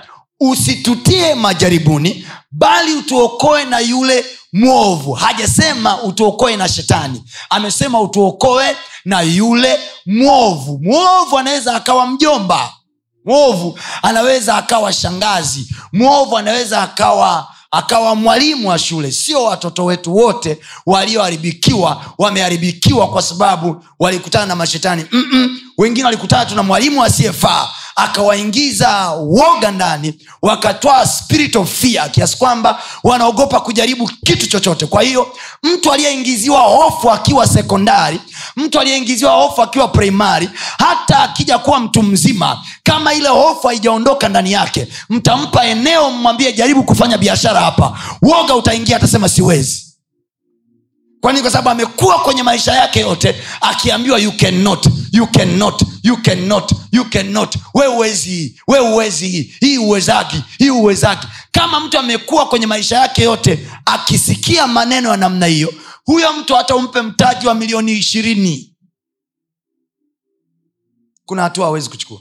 usitutie 0.40 1.34
majaribuni 1.34 2.26
bali 2.50 2.94
utuokoe 2.94 3.64
na 3.64 3.78
yule 3.80 4.24
mwovu. 4.56 5.12
Hajasema 5.12 6.02
utuokoe 6.02 6.56
na 6.56 6.68
shetani. 6.68 7.22
Amesema 7.50 8.00
utuokoe 8.00 8.76
na 9.04 9.20
yule 9.20 9.78
mwovu. 10.06 10.78
Mwovu 10.82 11.38
anaweza 11.38 11.76
akawa 11.76 12.06
mjomba. 12.06 12.72
Mwovu 13.24 13.78
anaweza 14.02 14.56
akawa 14.56 14.92
shangazi. 14.92 15.68
Mwovu 15.92 16.38
anaweza 16.38 16.82
akawa 16.82 17.48
akawa 17.70 18.14
mwalimu 18.14 18.68
wa 18.68 18.78
shule. 18.78 19.12
Sio 19.12 19.44
watoto 19.44 19.84
wetu 19.84 20.16
wote 20.16 20.58
walioharibikiwa 20.86 22.04
wameharibikiwa 22.18 23.08
kwa 23.08 23.22
sababu 23.22 23.84
walikutana 23.98 24.46
na 24.46 24.56
mashetani. 24.56 25.04
Mm-mm. 25.12 25.60
wengine 25.78 26.04
walikutana 26.04 26.46
tuna 26.46 26.62
mwalimu 26.62 27.04
asiyefaa 27.04 27.68
akawaingiza 27.96 29.10
woga 29.10 29.70
ndani 29.70 30.14
wakatwaa 30.42 31.06
spirit 31.06 31.56
of 31.56 31.72
fear 31.80 32.10
kiasi 32.12 32.36
kwamba 32.36 32.82
wanaogopa 33.04 33.60
kujaribu 33.60 34.10
kitu 34.24 34.46
chochote. 34.46 34.86
Kwa 34.86 35.02
hiyo 35.02 35.32
mtu 35.62 35.92
aliyeingiziwa 35.92 36.60
hofu 36.60 37.10
akiwa 37.10 37.46
sekondari 37.46 38.20
mtu 38.56 38.80
aliyeingiziwa 38.80 39.32
hofu 39.32 39.62
akiwa 39.62 39.88
primari 39.88 40.50
hata 40.78 41.18
akija 41.20 41.58
kuwa 41.58 41.80
mtu 41.80 42.02
mzima 42.02 42.62
kama 42.82 43.14
ile 43.14 43.28
hofu 43.28 43.68
haijaondoka 43.68 44.28
ndani 44.28 44.52
yake 44.52 44.88
mtampa 45.10 45.64
eneo 45.64 46.10
mmwambie 46.10 46.52
jaribu 46.52 46.82
kufanya 46.84 47.18
biashara 47.18 47.60
hapa. 47.60 47.98
Woga 48.22 48.54
utaingia 48.54 48.96
atasema 48.96 49.28
siwezi 49.28 49.85
kwani 51.26 51.40
kwa 51.42 51.50
sababu 51.50 51.70
amekuwa 51.70 52.18
kwenye 52.18 52.42
maisha 52.42 52.72
yake 52.72 53.00
yote 53.00 53.42
akiambiwa 53.60 54.18
you 54.18 54.32
cannot 54.32 54.86
you 55.12 55.26
cannot 55.26 55.82
you 56.02 56.16
cannot 56.22 56.72
you 56.92 57.04
cannot. 57.10 57.56
We 57.74 57.86
uwezi 57.86 58.28
hii 58.30 58.60
we 58.68 58.78
uwezi 58.80 59.28
hii 59.28 59.54
hii 59.60 59.78
uwezaki 59.78 60.42
hii 60.58 60.70
uwezaki 60.70 61.26
kama 61.50 61.80
mtu 61.80 61.98
amekuwa 61.98 62.48
kwenye 62.48 62.66
maisha 62.66 62.96
yake 62.98 63.22
yote 63.22 63.68
akisikia 63.84 64.66
maneno 64.66 65.08
ya 65.10 65.16
namna 65.16 65.46
hiyo 65.46 65.74
huyo 66.04 66.32
mtu 66.32 66.54
hata 66.54 66.76
umpe 66.76 67.02
mtaji 67.02 67.46
wa 67.46 67.54
milioni 67.54 67.92
ishirini. 67.92 68.74
Kuna 71.24 71.42
hatua 71.42 71.64
hawezi 71.64 71.88
kuchukua. 71.90 72.20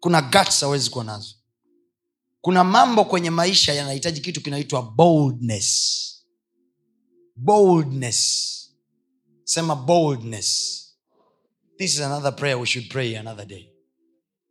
Kuna 0.00 0.22
guts 0.22 0.60
hawezi 0.60 0.90
kuwa 0.90 1.04
nazo. 1.04 1.34
Kuna 2.40 2.64
mambo 2.64 3.04
kwenye 3.04 3.30
maisha 3.30 3.72
yanahitaji 3.72 4.20
kitu 4.20 4.40
kinaitwa 4.40 4.82
boldness 4.82 6.15
boldness. 7.36 8.52
Sema 9.44 9.76
boldness. 9.76 10.82
This 11.78 11.94
is 11.94 12.00
another 12.00 12.32
prayer 12.32 12.58
we 12.58 12.66
should 12.66 12.88
pray 12.90 13.14
another 13.16 13.44
day. 13.46 13.72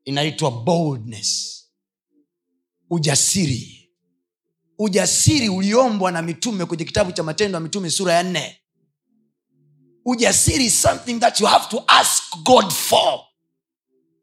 Inaitwa 0.05 0.51
boldness. 0.65 1.61
Ujasiri. 2.89 3.91
Ujasiri 4.79 5.49
uliombwa 5.49 6.11
na 6.11 6.21
mitume 6.21 6.65
kwenye 6.65 6.85
kitabu 6.85 7.11
cha 7.11 7.23
matendo 7.23 7.55
ya 7.55 7.59
mitume 7.59 7.89
sura 7.89 8.13
ya 8.13 8.23
nne. 8.23 8.61
Ujasiri 10.05 10.65
is 10.65 10.81
something 10.81 11.19
that 11.19 11.39
you 11.39 11.47
have 11.47 11.69
to 11.69 11.83
ask 11.87 12.23
god 12.43 12.71
for. 12.71 13.19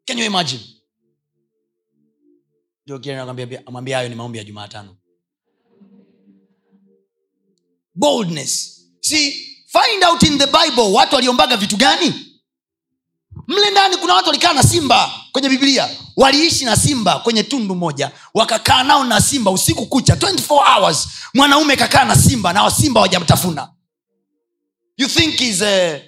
Can 0.05 0.17
you 0.19 0.25
imagine? 0.25 0.63
Amwambia 3.65 3.97
hayo 3.97 4.09
ni 4.09 4.15
maombi 4.15 4.37
ya 4.37 4.43
jumaatano 4.43 4.97
boldness. 7.95 8.81
See 9.01 9.31
find 9.67 10.03
out 10.03 10.23
in 10.23 10.37
the 10.37 10.47
bible 10.47 10.91
watu 10.93 11.15
waliombaga 11.15 11.57
vitu 11.57 11.77
gani? 11.77 12.13
Mle 13.47 13.71
ndani 13.71 13.97
kuna 13.97 14.13
watu 14.13 14.27
walikaa 14.27 14.53
na 14.53 14.63
simba 14.63 15.11
kwenye 15.31 15.49
biblia. 15.49 15.89
Waliishi 16.15 16.65
na 16.65 16.75
simba 16.75 17.19
kwenye 17.19 17.43
tundu 17.43 17.75
moja. 17.75 18.11
Wakakaa 18.33 18.83
nao 18.83 19.03
na 19.03 19.21
simba 19.21 19.51
usiku 19.51 19.85
kucha 19.85 20.15
24 20.15 20.75
hours. 20.75 21.07
Mwanaume 21.33 21.75
kakaa 21.75 22.05
na 22.05 22.15
simba 22.15 22.53
na 22.53 22.71
simba 22.71 23.01
wajamtafuna 23.01 23.69
you 24.97 25.07
think 25.07 25.41
is 25.41 25.61
a, 25.61 26.01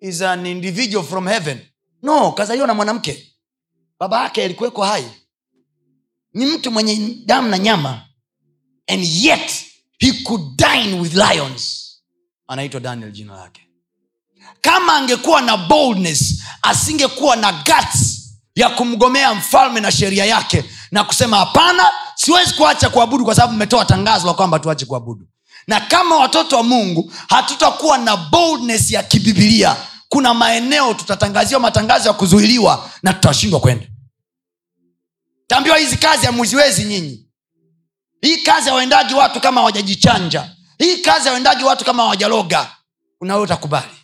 is 0.00 0.20
an 0.22 0.46
individual 0.46 1.04
from 1.04 1.26
heaven? 1.26 1.60
No 2.02 2.32
kazaliwa 2.32 2.66
na 2.66 2.74
mwanamke. 2.74 3.32
Baba 4.00 4.22
yake 4.22 4.44
alikuwekwa 4.44 4.86
hai. 4.86 5.04
Ni 6.34 6.46
mtu 6.46 6.70
mwenye 6.70 7.14
damu 7.24 7.48
na 7.48 7.58
nyama. 7.58 8.02
And 8.88 9.04
yet 9.04 9.64
he 9.98 10.12
could 10.24 10.42
dine 10.56 11.00
with 11.00 11.14
lions. 11.14 11.82
Anaitwa 12.48 12.80
daniel 12.80 13.10
jina 13.12 13.36
lake. 13.36 13.62
Kama 14.60 14.94
angekuwa 14.96 15.40
na 15.42 15.56
boldness 15.56 16.42
asingekuwa 16.62 17.36
na 17.36 17.52
guts 17.52 18.22
ya 18.54 18.68
kumgomea 18.68 19.34
mfalme 19.34 19.80
na 19.80 19.92
sheria 19.92 20.24
yake 20.24 20.64
na 20.90 21.04
kusema 21.04 21.36
hapana 21.36 21.90
siwezi 22.14 22.54
kuacha 22.54 22.88
kuabudu 22.90 23.24
kwa 23.24 23.34
sababu 23.34 23.52
mmetoa 23.54 23.84
tangazo 23.84 24.26
la 24.26 24.34
kwamba 24.34 24.58
tuache 24.58 24.86
kuabudu. 24.86 25.26
Na 25.66 25.80
kama 25.80 26.16
watoto 26.16 26.56
wa 26.56 26.62
mungu 26.62 27.12
hatutakuwa 27.28 27.98
na 27.98 28.16
boldness 28.16 28.90
ya 28.90 29.02
kibibilia 29.02 29.76
kuna 30.08 30.34
maeneo 30.34 30.94
tutatangaziwa 30.94 31.60
matangazo 31.60 32.08
ya 32.08 32.14
kuzuiliwa 32.14 32.90
na 33.02 33.12
tutashindwa 33.14 33.60
kwenda. 33.60 33.86
Tambiwa 35.46 35.76
hizi 35.78 35.96
kazi 35.96 36.26
hamuziwezi 36.26 36.84
nyinyi 36.84 37.25
hii 38.20 38.36
kazi 38.36 38.68
hawaendagi 38.68 39.14
watu 39.14 39.40
kama 39.40 39.60
hawajajichanja. 39.60 40.56
Hii 40.78 40.96
kazi 40.96 41.24
hawaendagi 41.26 41.64
watu 41.64 41.84
kama 41.84 42.02
hawajaloga. 42.02 42.76
Unawe 43.20 43.42
utakubali. 43.42 43.94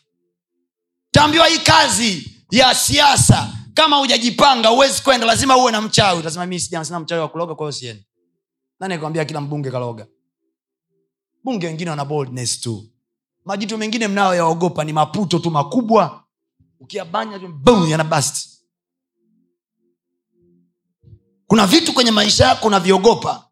Taambiwa 1.11 1.47
hii 1.47 1.59
kazi 1.59 2.31
ya 2.51 2.75
siasa 2.75 3.53
kama 3.75 3.97
hujajipanga 3.97 4.69
huwezi 4.69 5.03
kwenda. 5.03 5.27
Lazima 5.27 5.57
uwe 5.57 5.73
na 5.73 5.81
mchawi. 5.81 6.21
Utasema 6.21 6.47
mi 6.47 6.61
sina 6.61 7.01
mchawi 7.01 7.21
wa 7.21 7.29
kuloga 7.29 7.55
kwa 7.55 7.67
hiyo 7.67 7.73
siendi. 7.73 8.05
Nani 8.81 8.95
akwambia 8.95 9.25
kila 9.25 9.41
mbunge 9.41 9.71
kaloga? 9.71 10.07
Bunge 11.45 11.67
wengine 11.67 11.91
wana 11.91 12.05
boldness 12.05 12.61
tu. 12.61 12.87
Majitu 13.45 13.79
mengine 13.79 14.09
mnayoyaogopa 14.09 14.85
ni 14.85 14.93
maputo 14.93 15.39
tu 15.39 15.51
makubwa. 15.51 16.25
Ukiyabanya 16.81 17.39
tu 17.39 17.49
boom, 17.49 17.89
yana 17.91 18.05
bust. 18.05 18.49
Kuna 21.47 21.67
vitu 21.67 21.93
kwenye 21.93 22.11
maisha 22.11 22.45
yako 22.49 22.67
unavyogopa 22.67 23.49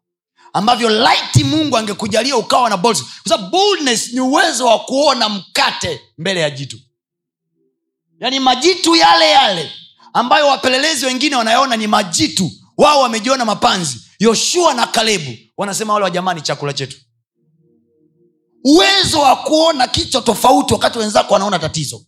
ambavyo 0.53 0.89
laiti 0.89 1.43
mungu 1.43 1.77
angekujalia 1.77 2.37
ukawa 2.37 2.69
na 2.69 2.77
boldness. 2.77 4.13
ni 4.13 4.19
uwezo 4.19 4.65
wa 4.65 4.79
kuona 4.79 5.29
mkate 5.29 6.01
mbele 6.17 6.39
ya 6.39 6.49
jitu. 6.49 6.77
Yaani 8.19 8.39
majitu 8.39 8.95
yale 8.95 9.29
yale 9.29 9.71
ambayo 10.13 10.47
wapelelezi 10.47 11.05
wengine 11.05 11.35
wanayaona 11.35 11.77
ni 11.77 11.87
majitu 11.87 12.51
wao 12.77 13.01
wamejiona 13.01 13.45
mapanzi. 13.45 13.97
Yoshua 14.19 14.73
na 14.73 14.87
kalebu 14.87 15.37
wanasema 15.57 15.93
wale 15.93 16.03
wajamani 16.03 16.41
chakula 16.41 16.73
chetu. 16.73 16.97
Uwezo 18.63 19.19
wa 19.19 19.35
kuona 19.35 19.87
kichwa 19.87 20.21
tofauti 20.21 20.73
wakati 20.73 20.99
wenzako 20.99 21.33
wanaona 21.33 21.59
tatizo. 21.59 22.05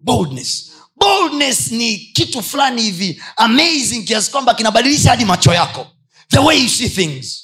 Boldness. 0.00 0.70
Boldness 0.96 1.70
ni 1.72 1.98
kitu 1.98 2.42
fulani 2.42 2.82
hivi 2.82 3.22
amazing 3.36 4.02
kiasi 4.04 4.30
kwamba 4.30 4.54
kinabadilisha 4.54 5.10
hadi 5.10 5.24
macho 5.24 5.54
yako 5.54 5.86
the 6.28 6.38
way 6.38 6.62
you 6.62 6.68
see 6.68 6.88
things. 6.88 7.42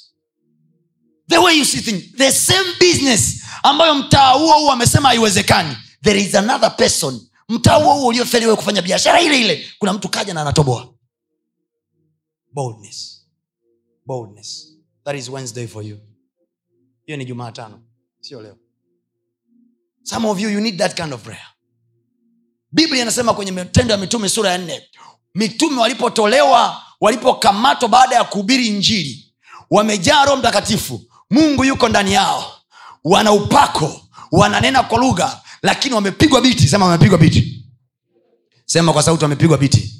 The 1.27 1.37
way 1.39 1.57
you 1.57 1.65
see 1.65 1.81
things. 1.81 2.11
The 2.17 2.31
same 2.31 2.73
business 2.79 3.43
ambayo 3.63 3.95
mtaa 3.95 4.31
huo 4.31 4.53
huo 4.59 4.71
amesema 4.71 5.07
haiwezekani. 5.09 5.77
There 6.03 6.21
is 6.21 6.35
another 6.35 6.75
person. 6.75 7.21
Mtaa 7.49 7.75
huo 7.75 7.93
huo 7.93 8.07
uliofeli 8.07 8.55
kufanya 8.55 8.81
biashara 8.81 9.21
ile 9.21 9.41
ile 9.41 9.65
kuna 9.79 9.93
mtu 9.93 10.09
kaja 10.09 10.33
na 10.33 10.41
anatoboa. 10.41 10.93
Boldness. 12.53 13.27
Boldness. 14.05 14.73
That 15.05 15.15
is 15.15 15.29
wednesday 15.29 15.67
for 15.67 15.83
you. 15.85 15.99
Hiyo 17.05 17.17
ni 17.17 17.25
jumaatano 17.25 17.81
sio 18.19 18.41
leo. 18.41 18.57
Some 20.03 20.27
of 20.27 20.39
you 20.39 20.49
you 20.49 20.59
need 20.61 20.77
that 20.77 20.95
kind 21.01 21.13
of 21.13 21.21
prayer. 21.23 21.47
Biblia 22.71 23.01
inasema 23.01 23.33
kwenye 23.33 23.51
matendo 23.51 23.91
ya 23.93 23.97
mitume 23.99 24.29
sura 24.29 24.51
ya 24.51 24.57
nne 24.57 24.89
mitume 25.35 25.81
walipotolewa 25.81 26.81
walipokamatwa 27.03 27.89
baada 27.89 28.15
ya 28.15 28.23
kuhubiri 28.23 28.67
injili 28.67 29.33
wamejaa 29.71 30.25
roho 30.25 30.37
mtakatifu. 30.37 31.01
Mungu 31.29 31.63
yuko 31.65 31.89
ndani 31.89 32.13
yao. 32.13 32.53
Wana 33.03 33.31
upako 33.31 34.01
wananena 34.31 34.83
kwa 34.83 34.97
lugha 34.99 35.41
lakini 35.63 35.95
wamepigwa 35.95 36.41
biti. 36.41 36.67
Sema 36.67 36.85
wamepigwa 36.85 37.17
biti. 37.17 37.65
Sema 38.65 38.93
kwa 38.93 39.03
sauti 39.03 39.23
wamepigwa 39.23 39.57
biti. 39.57 39.93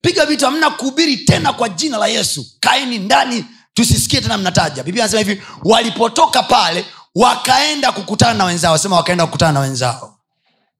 Piga 0.00 0.26
vitu 0.26 0.44
hamna 0.44 0.70
kuhubiri 0.70 1.16
tena 1.16 1.52
kwa 1.52 1.68
jina 1.68 1.98
la 1.98 2.06
yesu. 2.06 2.46
Kaeni 2.60 2.98
ndani 2.98 3.44
tusisikie 3.74 4.20
tena 4.20 4.38
mnataja. 4.38 4.82
Biblia 4.82 5.04
anasema 5.04 5.22
hivi 5.22 5.42
walipotoka 5.64 6.42
pale 6.42 6.86
wakaenda 7.14 7.92
kukutana 7.92 8.34
na 8.34 8.44
wenzao. 8.44 8.78
Sema 8.78 8.96
wakaenda 8.96 9.26
kukutana 9.26 9.52
na 9.52 9.60
wenzao 9.60 10.15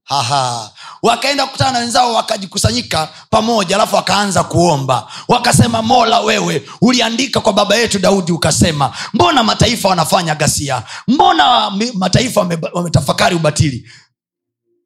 Haha. 0.06 0.70
wakaenda 1.02 1.46
kukutana 1.46 1.70
na 1.72 1.78
wenzao 1.78 2.14
wakajikusanyika 2.14 3.08
pamoja 3.30 3.76
alafu 3.76 3.96
wakaanza 3.96 4.44
kuomba. 4.44 5.08
Wakasema 5.28 5.82
mola 5.82 6.20
wewe 6.20 6.68
uliandika 6.80 7.40
kwa 7.40 7.52
baba 7.52 7.76
yetu 7.76 7.98
daudi 7.98 8.32
ukasema 8.32 8.92
mbona 9.14 9.42
mataifa 9.42 9.88
wanafanya 9.88 10.34
ghasia? 10.34 10.82
Mbona 11.08 11.70
mataifa 11.94 12.40
wametafakari 12.72 13.36
ubatili? 13.36 13.88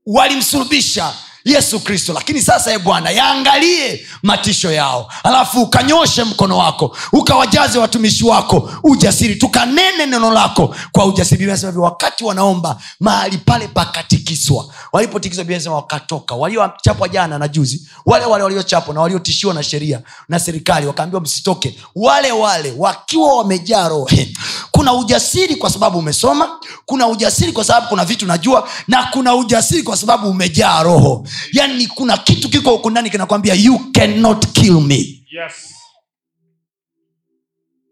Walimsulubisha 0.07 1.13
yesu 1.45 1.81
kristo. 1.81 2.13
Lakini 2.13 2.43
sasa 2.43 2.73
e 2.73 2.79
bwana 2.79 3.11
yaangalie 3.11 4.07
matisho 4.23 4.73
yao. 4.73 5.13
Alafu 5.25 5.63
ukanyoshe 5.63 6.25
mkono 6.25 6.59
wako 6.59 6.97
ukawajaze 7.13 7.79
watumishi 7.79 8.25
wako 8.25 8.71
ujasiri. 8.83 9.35
Tukanene 9.37 10.07
neno 10.07 10.31
lako 10.31 10.75
kwa 10.93 11.05
ujasiri. 11.07 11.47
Biblia 11.47 11.73
wakati 11.77 12.25
wanaomba 12.25 12.77
mahali 13.01 13.39
pale 13.39 13.69
pakatikiswa 13.69 14.67
walipotikiswa 14.93 15.45
Biblia 15.45 15.71
wakatoka. 15.73 16.35
Waliochapwa 16.35 17.09
jana 17.09 17.39
na 17.39 17.49
juzi 17.49 17.89
wale 18.07 18.25
wale 18.25 18.45
waliochapwa 18.45 18.95
na 18.95 19.01
waliotishiwa 19.01 19.55
na 19.55 19.63
sheria 19.63 20.01
na 20.29 20.39
serikali 20.41 20.87
wakaambiwa 20.87 21.23
msitoke. 21.23 21.79
Wale 21.95 22.33
wale 22.33 22.75
wakiwa 22.79 23.37
wamejaa 23.37 23.89
roho. 23.89 24.11
Kuna 24.71 24.93
ujasiri 24.95 25.57
kwa 25.57 25.71
sababu 25.71 25.99
umesoma 25.99 26.49
kuna 26.87 27.07
ujasiri 27.09 27.53
kwa 27.53 27.65
sababu 27.65 27.87
kuna 27.89 28.05
vitu 28.05 28.27
najua 28.27 28.69
na 28.89 29.03
kuna 29.03 29.35
ujasiri 29.35 29.83
kwa 29.83 29.97
sababu 29.97 30.31
umejaa 30.31 30.83
roho 30.83 31.27
yaani 31.53 31.87
kuna 31.87 32.19
kitu 32.19 32.49
kiko 32.51 32.71
huku 32.71 32.91
ndani 32.91 33.11
kinakwambia 33.11 33.55
you 33.55 33.93
cannot 33.93 34.47
kill 34.53 34.81
me. 34.81 34.97
Yes. 35.31 35.53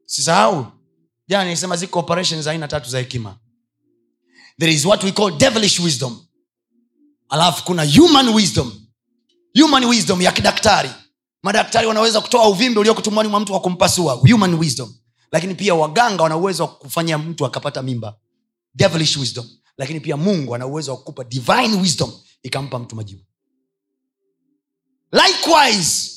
sisahau. 0.07 0.67
Jana 1.29 1.45
nilisema 1.45 1.77
ziko 1.77 1.99
operations 1.99 2.45
za 2.45 2.51
aina 2.51 2.69
tatu 2.69 2.91
za 2.91 2.99
hekima. 2.99 3.37
There 4.59 4.73
is 4.73 4.85
what 4.85 5.05
we 5.05 5.13
call 5.13 5.37
devilish 5.39 5.81
wisdom. 5.81 6.27
Alafu 7.29 7.65
kuna 7.65 7.85
human 7.85 8.29
wisdom. 8.29 8.73
Human 9.61 9.85
wisdom 9.85 10.23
ya 10.23 10.33
kidaktari. 10.33 10.91
Madaktari 11.43 11.87
wanaweza 11.87 12.21
kutoa 12.21 12.49
uvimbe 12.49 12.81
ulioko 12.81 13.11
mwa 13.11 13.41
mtu 13.41 13.53
kwa 13.53 13.61
kumpasua. 13.61 14.13
Human 14.15 14.55
wisdom. 14.55 14.95
Lakini 15.33 15.55
pia 15.55 15.75
waganga 15.75 16.23
wana 16.23 16.37
uwezo 16.37 16.63
wa 16.63 16.69
kufanyia 16.69 17.19
mtu 17.19 17.47
akapata 17.47 17.83
mimba. 17.83 18.17
Devilish 18.75 19.17
wisdom. 19.17 19.47
Lakini 19.77 20.01
pia 20.01 20.17
mungu 20.17 20.55
ana 20.55 20.67
uwezo 20.67 20.91
wa 20.91 20.97
kukupa 20.97 21.25
divine 21.25 21.81
wisdom 21.81 22.13
ikampa 22.43 22.79
mtu 22.79 22.97
majibu 22.97 23.23
likewise 25.13 26.11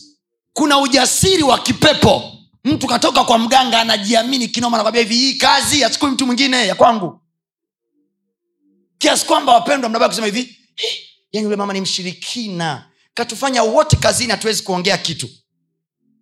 kuna 0.54 0.78
ujasiri 0.80 1.44
wa 1.44 1.60
kipepo. 1.60 2.38
Mtu 2.64 2.88
katoka 2.88 3.24
kwa 3.24 3.38
mganga 3.38 3.82
anajiamini 3.82 4.48
kinoma 4.48 4.78
nakwambia 4.78 5.02
hivi 5.02 5.16
hii 5.16 5.34
kazi 5.34 5.82
yachukui 5.82 6.10
mtu 6.12 6.26
mwingine 6.26 6.68
ya 6.68 6.76
kwangu. 6.76 7.22
Kiasi 8.98 9.26
kwamba 9.26 9.54
wapendwa 9.54 9.90
mnabaa 9.90 10.08
kusema 10.08 10.26
hivi 10.28 10.40
"Eh, 10.78 11.00
yani 11.32 11.44
yule 11.44 11.56
mama 11.56 11.74
ni 11.74 11.82
mshirikina. 11.82 12.90
Katufanya 13.14 13.64
wote 13.64 13.96
kazini 13.96 14.32
hatuwezi 14.32 14.64
kuongea 14.64 14.98
kitu. 14.98 15.30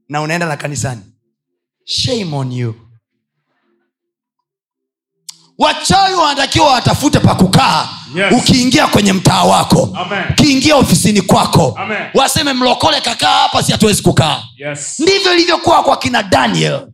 Na 0.10 0.22
unaenda 0.22 0.46
na 0.48 0.58
kanisani. 0.58 1.02
Shame 1.86 2.36
on 2.36 2.52
you. 2.52 2.76
Wachawi 5.58 6.14
wanatakiwa 6.16 6.72
watafute 6.74 7.20
pa 7.20 7.36
kukaa 7.36 7.99
Yes. 8.16 8.34
ukiingia 8.38 8.88
kwenye 8.88 9.14
mtaa 9.14 9.44
wako 9.44 9.98
ukiingia 10.32 10.76
ofisini 10.76 11.22
kwako 11.22 11.76
Amen. 11.80 11.98
waseme 12.14 12.54
mlokole 12.54 13.02
kakaa 13.02 13.38
hapa 13.42 13.64
si 13.64 13.72
hatuwezi 13.72 14.02
kukaa 14.02 14.44
Yes. 14.58 15.00
ndivyo 15.00 15.34
ilivyokuwa 15.34 15.84
kwa 15.84 15.98
kina 15.98 16.24
daniel 16.24 16.88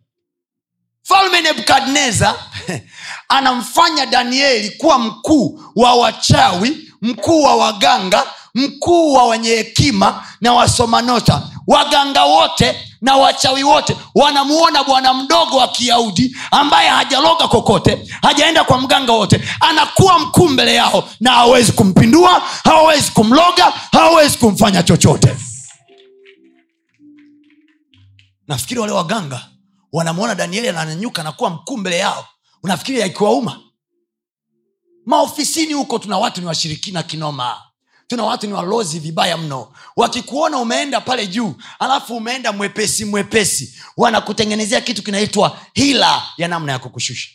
falme 1.04 1.41
nebukadnezar 1.41 2.36
anamfanya 3.30 4.06
danieli 4.06 4.69
kuwa 4.69 4.99
mkuu 4.99 5.60
wa 5.75 5.93
wachawi 5.95 6.78
mkuu 7.01 7.43
wa 7.43 7.56
waganga 7.56 8.23
mkuu 8.56 9.13
wa 9.13 9.28
wenye 9.28 9.49
hekima 9.49 10.23
na 10.41 10.54
wasomanota 10.54 11.41
waganga 11.67 12.23
wote 12.23 12.75
na 13.05 13.15
wachawi 13.17 13.63
wote 13.63 13.97
wanamuona 14.15 14.83
bwana 14.83 15.13
mdogo 15.13 15.57
wa 15.57 15.67
kiyahudi 15.67 16.37
ambaye 16.51 16.89
hajaloga 16.89 17.47
kokote 17.47 18.07
hajaenda 18.21 18.63
kwa 18.63 18.81
mganga 18.81 19.11
wote 19.11 19.41
anakuwa 19.59 20.19
mkuu 20.19 20.47
mbele 20.49 20.73
yao 20.75 21.09
na 21.19 21.31
hawawezi 21.31 21.71
kumpindua 21.71 22.39
hawawezi 22.63 23.11
kumloga 23.11 23.65
hawawezi 23.91 24.37
kumfanya 24.37 24.83
chochote. 24.83 25.37
Nafikiri 28.47 28.79
wale 28.79 28.93
waganga 28.93 29.49
wanamwona 29.93 30.35
danieli 30.35 30.69
ananyanyuka 30.69 31.23
na 31.23 31.31
kuwa 31.31 31.49
mkuu 31.49 31.77
mbele 31.77 31.97
yao. 31.97 32.25
Unafikiri 32.63 32.99
yakiwauma 32.99 33.59
maofisini 35.05 35.73
huko 35.73 35.99
tuna 35.99 36.17
watu 36.17 36.41
ni 36.41 36.47
washirikina 36.47 37.03
kinoma 37.03 37.61
tuna 38.07 38.23
watu 38.23 38.47
ni 38.47 38.53
walozi 38.53 38.99
vibaya 38.99 39.37
mno. 39.37 39.73
Wakikuona 39.95 40.57
umeenda 40.57 41.01
pale 41.01 41.27
juu 41.27 41.55
alafu 41.79 42.17
umeenda 42.17 42.51
mwepesi 42.51 43.05
mwepesi 43.05 43.81
wanakutengenezea 43.97 44.81
kitu 44.81 45.03
kinaitwa 45.03 45.59
hila 45.73 46.23
ya 46.37 46.47
namna 46.47 46.71
ya 46.71 46.79
kukushusha. 46.79 47.29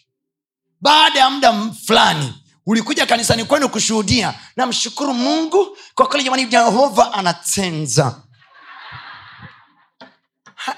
Baada 0.80 1.18
ya 1.20 1.30
muda 1.30 1.54
fulani 1.86 2.34
ulikuja 2.66 3.06
kanisani 3.06 3.44
kwenu 3.44 3.68
kushuhudia 3.68 4.34
namshukuru 4.56 5.14
mungu 5.14 5.76
kwa 5.94 6.06
kweli 6.06 6.24
jamani 6.24 6.44
jehova 6.46 7.12
anatenza. 7.12 8.22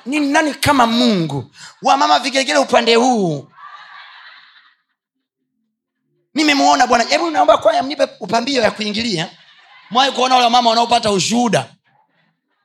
Ni 0.07 0.20
nani 0.20 0.55
kama 0.55 0.87
mungu? 0.87 1.50
Wamama 1.83 2.18
vigelegele 2.18 2.59
upande 2.59 2.94
huu. 2.94 3.48
Nimemuona 6.35 6.87
bwana. 6.87 7.05
Hebu 7.05 7.31
naomba 7.31 7.59
kwaya 7.59 7.83
mnipe 7.83 8.09
upambio 8.20 8.62
ya 8.62 8.70
kuingilia 8.70 9.31
mwai 9.92 10.12
kuona 10.12 10.35
wale 10.35 10.44
wamama 10.44 10.70
wanaopata 10.70 11.11
ushuhuda? 11.11 11.74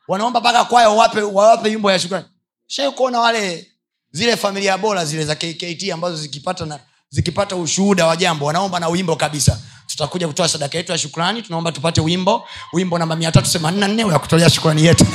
Wanaomba 0.08 0.40
mpaka 0.40 0.66
kwaya 0.66 0.90
wawape 0.90 1.22
wawape 1.22 1.80
ya 1.92 2.00
shukrani. 2.00 2.26
Shai 2.68 2.92
kuona 2.92 3.20
wale 3.20 3.72
zile 4.12 4.38
familia 4.38 4.78
bora 4.78 5.06
zile 5.06 5.26
za 5.26 5.36
kkt 5.36 5.92
ambazo 5.94 6.16
zikipata 6.16 6.66
na 6.66 6.80
zikipata 7.10 7.56
ushuhuda 7.56 8.06
wa 8.08 8.16
jambo 8.16 8.46
wanaomba 8.46 8.80
na 8.80 8.88
wimbo 8.88 9.16
kabisa. 9.16 9.62
Tutakuja 9.88 10.28
kutoa 10.28 10.48
sadaka 10.50 10.78
yetu 10.78 10.92
ya 10.92 10.98
shukrani 10.98 11.42
tunaomba 11.42 11.72
tupate 11.72 12.02
wimbo. 12.02 12.48
Wimbo 12.74 12.98
namba 12.98 13.16
mia 13.16 13.32
tatu 13.32 13.52
themanini 13.52 13.82
na 13.82 13.88
nne 13.88 14.04
wa 14.04 14.20
kutolea 14.20 14.50
shukrani 14.50 14.86
yetu. 14.86 15.06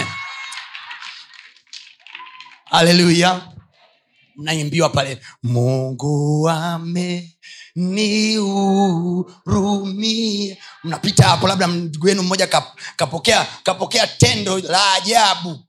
Haleluya 2.65 3.41
mnaimbiwa 4.37 4.89
pale 4.89 5.21
mungu 5.43 6.49
amenihurumia 7.77 10.57
mnapita 10.85 11.25
hapo 11.29 11.49
labda 11.49 11.67
ndugu 11.67 12.09
yenu 12.09 12.23
mmoja 12.23 12.47
kap- 12.47 12.77
kapokea 12.97 13.47
kapokea 13.63 14.07
tendo 14.07 14.59
la 14.59 14.93
ajabu. 14.95 15.61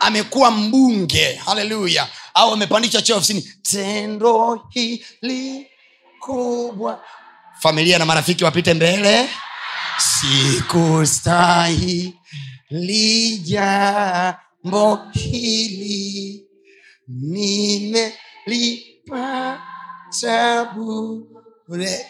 Amekuwa 0.00 0.50
mbunge 0.50 1.34
haleluya. 1.34 2.08
Au 2.34 2.52
amepandishwa 2.52 3.02
cheo 3.02 3.16
ofisini. 3.16 3.52
Tendo 3.62 4.60
hili 4.70 5.66
kubwa. 6.20 7.04
Familia 7.60 7.98
na 7.98 8.04
marafiki 8.04 8.44
wapite 8.44 8.74
mbele. 8.74 9.28
Sikustahili 9.98 12.18
jambo 13.38 14.98
hili. 15.12 16.44
Nimelipata 18.44 19.60
bure 21.68 22.06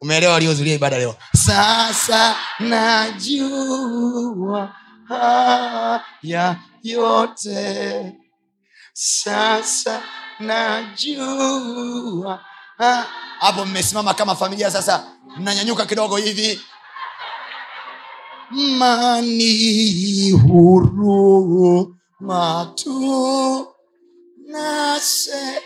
umeelewa 0.00 0.32
waliozulia 0.32 0.74
ibada 0.74 0.98
leo? 0.98 1.14
Sasa 1.36 2.36
najua 2.60 4.72
haya 5.08 6.56
yote. 6.82 8.12
Sasa 8.92 10.02
najua 10.40 12.40
hapo 13.40 13.64
mmesimama 13.64 14.14
kama 14.14 14.34
familia 14.36 14.70
sasa 14.70 15.04
mnanyanyuka 15.36 15.86
kidogo 15.86 16.16
hivi. 16.16 16.60
Mani 18.50 20.30
huruma 20.30 21.92
tu 22.74 23.66
nase 24.46 25.62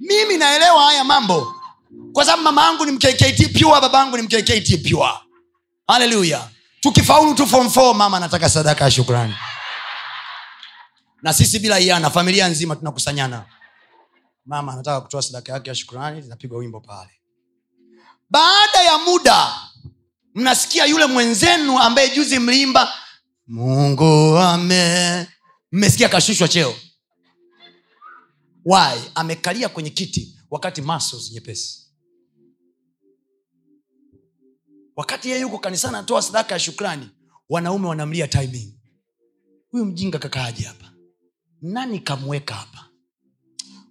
mimi 0.00 0.36
naelewa 0.36 0.84
haya 0.84 1.04
mambo. 1.04 1.54
Kwa 2.12 2.24
sababu 2.24 2.42
mama 2.42 2.62
yangu 2.64 2.84
ni 2.86 2.92
mkkt 2.92 3.58
pure 3.60 3.80
baba 3.80 3.98
yangu 3.98 4.16
ni 4.16 4.22
mkkt 4.22 4.88
pure. 4.90 5.10
Haleluya 5.86 6.48
tukifaulu 6.80 7.34
tu 7.34 7.46
form 7.46 7.70
four, 7.70 7.94
mama 7.94 8.16
anataka 8.16 8.48
sadaka 8.48 8.84
ya 8.84 8.90
shukrani. 8.90 9.34
Na 11.22 11.32
sisi 11.32 11.58
bila 11.58 11.80
iana 11.80 12.10
familia 12.10 12.48
nzima 12.48 12.76
tunakusanyana. 12.76 13.44
Mama 14.46 14.72
anataka 14.72 15.00
kutoa 15.00 15.22
sadaka 15.22 15.52
yake 15.52 15.68
ya 15.70 15.74
shukrani 15.74 16.20
linapigwa 16.20 16.58
wimbo 16.58 16.80
pale. 16.80 17.10
Baada 18.30 18.82
ya 18.82 18.98
muda 18.98 19.54
mnasikia 20.34 20.84
yule 20.86 21.06
mwenzenu 21.06 21.78
ambaye 21.78 22.08
juzi 22.10 22.38
mlimba 22.38 22.92
mungu 23.46 24.38
ame 24.38 25.26
mmesikia 25.72 26.08
kashushwa 26.08 26.48
cheo 26.48 26.74
why? 28.68 29.10
Amekalia 29.14 29.68
kwenye 29.68 29.90
kiti 29.90 30.38
wakati 30.50 30.82
muscles 30.82 31.32
nyepesi. 31.32 31.88
Wakati 34.96 35.28
yeye 35.28 35.40
yuko 35.40 35.58
kanisani 35.58 35.96
anatoa 35.96 36.22
sadaka 36.22 36.54
ya 36.54 36.58
shukrani 36.60 37.08
wanaume 37.48 37.88
wanamlia 37.88 38.28
timing. 38.28 38.74
Huyu 39.70 39.84
mjinga 39.84 40.18
kakaaje 40.18 40.64
hapa? 40.64 40.92
Nani 41.62 41.98
kamweka 41.98 42.54
hapa 42.54 42.87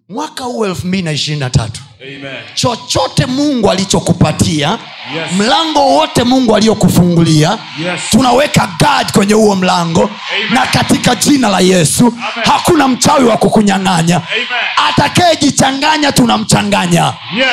mwaka 0.10 0.44
huu 0.44 0.66
elfu 0.66 0.88
mbili 0.88 1.04
na 1.04 1.12
ishirini 1.12 1.40
na 1.40 1.50
tatu 1.50 1.82
Amen. 2.02 2.44
chochote 2.54 3.26
mungu 3.26 3.72
alichokupatia 3.72 4.78
Yes. 5.16 5.32
mlango 5.38 5.80
wote 5.96 6.24
mungu 6.24 6.56
aliyokufungulia 6.56 7.58
Yes. 7.84 8.02
tunaweka 8.12 8.70
gad 8.80 9.12
kwenye 9.12 9.34
huo 9.34 9.56
mlango 9.56 10.02
Amen. 10.04 10.54
na 10.54 10.66
katika 10.68 11.16
jina 11.16 11.50
la 11.50 11.60
yesu 11.60 12.14
hakuna 12.46 12.88
mchawi 12.88 13.26
wa 13.26 13.38
kukunyang'anya 13.38 14.16
Amen. 14.16 14.48
atakayejichanganya 14.90 16.12
tunamchanganya 16.12 17.14
Yes. 17.38 17.48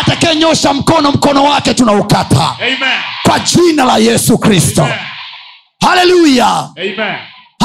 atakayenyosha 0.00 0.72
mkono 0.74 1.12
mkono 1.12 1.44
wake 1.44 1.74
tunaukata 1.74 2.56
Amen. 2.58 2.78
kwa 3.22 3.38
jina 3.38 3.84
la 3.84 3.96
yesu 3.98 4.38
kristo 4.38 4.82
Amen. 4.82 4.98
haleluya 5.80 6.46
Amen. 6.76 7.16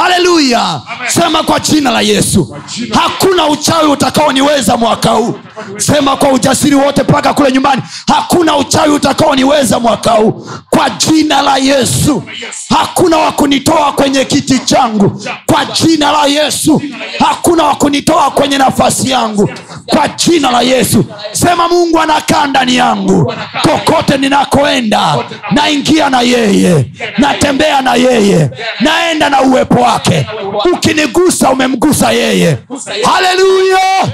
Haleluya. 0.01 0.81
Sema 1.07 1.43
kwa 1.43 1.59
jina 1.59 1.91
la 1.91 2.01
yesu. 2.01 2.57
Jina 2.75 2.95
hakuna 2.99 3.47
uchawi 3.47 3.87
utakaoniweza 3.91 4.77
mwaka 4.77 5.09
huu. 5.09 5.35
Sema 5.77 6.15
kwa 6.17 6.29
ujasiri 6.31 6.75
wote 6.75 7.03
mpaka 7.03 7.33
kule 7.33 7.51
nyumbani. 7.51 7.81
Hakuna 8.07 8.57
uchawi 8.57 8.89
utakaoniweza 8.93 9.79
mwaka 9.79 10.11
huu. 10.11 10.47
Kwa 10.69 10.89
jina 10.89 11.41
la 11.41 11.57
yesu. 11.57 12.23
Hakuna 12.69 13.17
wa 13.17 13.31
kunitoa 13.31 13.91
kwenye 13.91 14.25
kiti 14.25 14.59
changu. 14.59 15.21
Kwa 15.45 15.65
jina 15.65 16.11
la 16.11 16.25
yesu. 16.25 16.81
Hakuna 17.19 17.63
wa 17.63 17.75
kunitoa 17.75 18.31
kwenye 18.31 18.57
nafasi 18.57 19.09
yangu. 19.11 19.49
Kwa 19.85 20.07
jina 20.07 20.51
la 20.51 20.61
yesu. 20.61 21.05
Sema 21.31 21.67
mungu 21.67 21.99
anakaa 21.99 22.45
ndani 22.47 22.75
yangu. 22.75 23.33
Kokote 23.61 24.17
ninakoenda 24.17 25.15
naingia 25.51 26.09
na 26.09 26.21
yeye. 26.21 26.85
Natembea 27.17 27.81
na 27.81 27.95
yeye. 27.95 28.49
Naenda 28.79 29.29
na 29.29 29.41
uwepo 29.41 29.81
wake. 29.91 30.27
Ukinigusa 30.73 31.49
umemgusa 31.51 32.11
yeye. 32.11 32.57
Haleluya! 33.05 34.11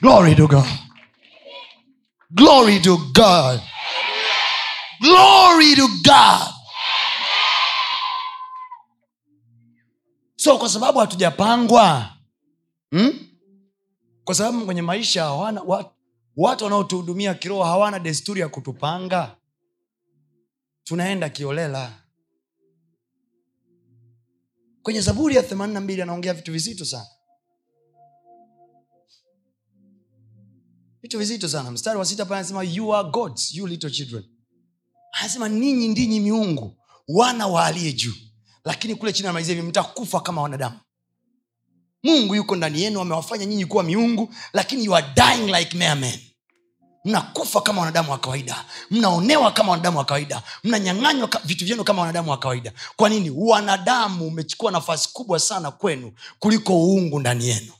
Glory 0.00 0.34
to 0.34 0.46
god. 0.48 0.66
Glory 2.34 2.80
to 2.80 2.96
god. 3.12 3.60
Glory 5.00 5.76
to 5.76 5.88
god. 6.04 6.48
So 10.36 10.58
kwa 10.58 10.68
sababu 10.68 10.98
hatujapangwa 10.98 12.06
hmm? 12.90 13.12
kwa 14.24 14.34
sababu 14.34 14.64
kwenye 14.66 14.82
maisha 14.82 15.24
hawana 15.24 15.62
watu, 16.36 16.64
wanaotuhudumia 16.64 17.34
kiroho 17.34 17.64
hawana 17.64 17.98
desturi 17.98 18.40
ya 18.40 18.48
kutupanga 18.48 19.34
tunaenda 20.84 21.28
kiolela. 21.28 22.02
Kwenye 24.82 25.00
zaburi 25.00 25.36
ya 25.36 25.42
82 25.42 26.02
anaongea 26.02 26.34
vitu 26.34 26.52
vizito 26.52 26.84
sana. 26.84 27.06
Vitu 31.02 31.18
vizito 31.18 31.48
sana. 31.48 31.70
Mstari 31.70 31.98
wa 31.98 32.04
sita 32.04 32.24
pale 32.24 32.38
anasema 32.38 32.62
you 32.62 32.94
are 32.94 33.10
gods 33.10 33.54
you 33.54 33.66
little 33.66 33.90
children. 33.90 34.24
Anasema 35.12 35.48
ninyi 35.48 35.88
ndinyi 35.88 36.20
miungu 36.20 36.76
wana 37.08 37.46
wa 37.46 37.66
aliye 37.66 37.92
juu. 37.92 38.14
Lakini 38.64 38.94
kule 38.94 39.12
chini 39.12 39.26
anamalizia 39.26 39.54
hivi 39.54 39.66
mtakufa 39.68 40.20
kama 40.20 40.42
wanadamu. 40.42 40.78
Mungu 42.02 42.34
yuko 42.34 42.56
ndani 42.56 42.82
yenu 42.82 43.00
amewafanya 43.00 43.46
nyinyi 43.46 43.66
kuwa 43.66 43.82
miungu 43.82 44.34
lakini 44.52 44.84
you 44.84 44.96
are 44.96 45.06
dying 45.16 45.52
like 45.58 45.76
mere 45.76 46.31
mnakufa 47.04 47.60
kama 47.60 47.80
wanadamu 47.80 48.10
wa 48.12 48.18
kawaida. 48.18 48.64
Mnaonewa 48.90 49.50
kama 49.52 49.70
wanadamu 49.70 49.98
wa 49.98 50.04
kawaida. 50.04 50.42
Mnanyang'anywa 50.64 51.28
vitu 51.44 51.64
vyenu 51.64 51.84
kama 51.84 52.00
wanadamu 52.00 52.30
wa 52.30 52.38
kawaida. 52.38 52.72
Kwa 52.96 53.08
nini? 53.08 53.30
Wanadamu 53.36 54.26
umechukua 54.26 54.70
nafasi 54.72 55.08
kubwa 55.12 55.38
sana 55.40 55.70
kwenu 55.70 56.12
kuliko 56.38 56.72
uungu 56.84 57.20
ndani 57.20 57.48
yenu. 57.48 57.72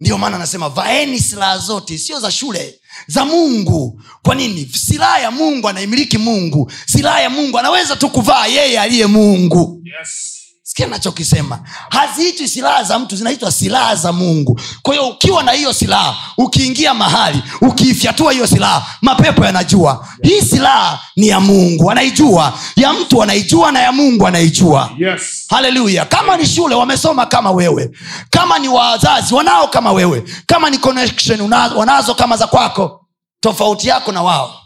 Ndiyo 0.00 0.18
maana 0.18 0.36
anasema 0.36 0.68
vaeni 0.68 1.20
silaha 1.20 1.58
zote 1.58 1.98
sio 1.98 2.20
za 2.20 2.30
shule 2.30 2.80
za 3.06 3.24
mungu. 3.24 4.02
Kwa 4.22 4.34
nini? 4.34 4.66
Silaha 4.66 5.18
ya 5.18 5.30
mungu 5.30 5.68
anaimiliki 5.68 6.18
mungu. 6.18 6.72
Silaha 6.86 7.20
ya 7.20 7.30
mungu 7.30 7.58
anaweza 7.58 7.96
tu 7.96 8.10
kuvaa 8.10 8.46
yeye 8.46 8.80
aliye 8.80 9.06
mungu. 9.06 9.82
Yes. 9.98 10.35
Sikia 10.76 10.86
nachokisema 10.88 11.60
haziitwi 11.90 12.48
silaha 12.48 12.82
za 12.82 12.98
mtu 12.98 13.16
zinaitwa 13.16 13.52
silaha 13.52 13.94
za 13.96 14.12
mungu. 14.12 14.60
Kwa 14.82 14.94
hiyo 14.94 15.08
ukiwa 15.08 15.42
na 15.42 15.52
hiyo 15.52 15.72
silaha 15.72 16.16
ukiingia 16.38 16.94
mahali 16.94 17.42
ukiifyatua 17.60 18.32
hiyo 18.32 18.46
silaha 18.46 18.86
mapepo 19.02 19.44
yanajua. 19.44 20.08
Hii 20.22 20.40
silaha 20.42 21.00
ni 21.16 21.28
ya 21.28 21.40
mungu 21.40 21.90
anaijua. 21.90 22.58
Ya 22.76 22.92
mtu 22.92 23.22
anaijua 23.22 23.72
na 23.72 23.80
ya 23.80 23.92
mungu 23.92 24.26
anaijua. 24.26 24.90
Yes. 24.98 25.44
haleluya 25.48 26.04
kama 26.04 26.36
ni 26.36 26.46
shule 26.46 26.74
wamesoma 26.74 27.26
kama 27.26 27.50
wewe. 27.50 27.90
Kama 28.30 28.58
ni 28.58 28.68
wazazi 28.68 29.34
wanao 29.34 29.68
kama 29.68 29.92
wewe. 29.92 30.24
Kama 30.46 30.70
ni 30.70 30.78
connection 30.78 31.40
unazo, 31.40 31.78
wanazo 31.78 32.14
kama 32.14 32.36
za 32.36 32.46
kwako 32.46 33.06
tofauti 33.40 33.88
yako 33.88 34.12
na 34.12 34.22
wao. 34.22 34.60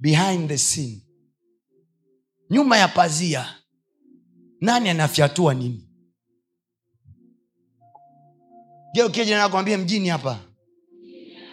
Behind 0.00 0.48
the 0.48 0.58
scene. 0.58 0.98
Nyuma 2.50 2.76
ya 2.78 2.88
pazia 2.88 3.46
nani 4.60 4.88
anafyatua 4.90 5.54
nini? 5.54 5.86
Geukiejenakwambia 8.94 9.78
mjini 9.78 10.08
hapa. 10.08 10.38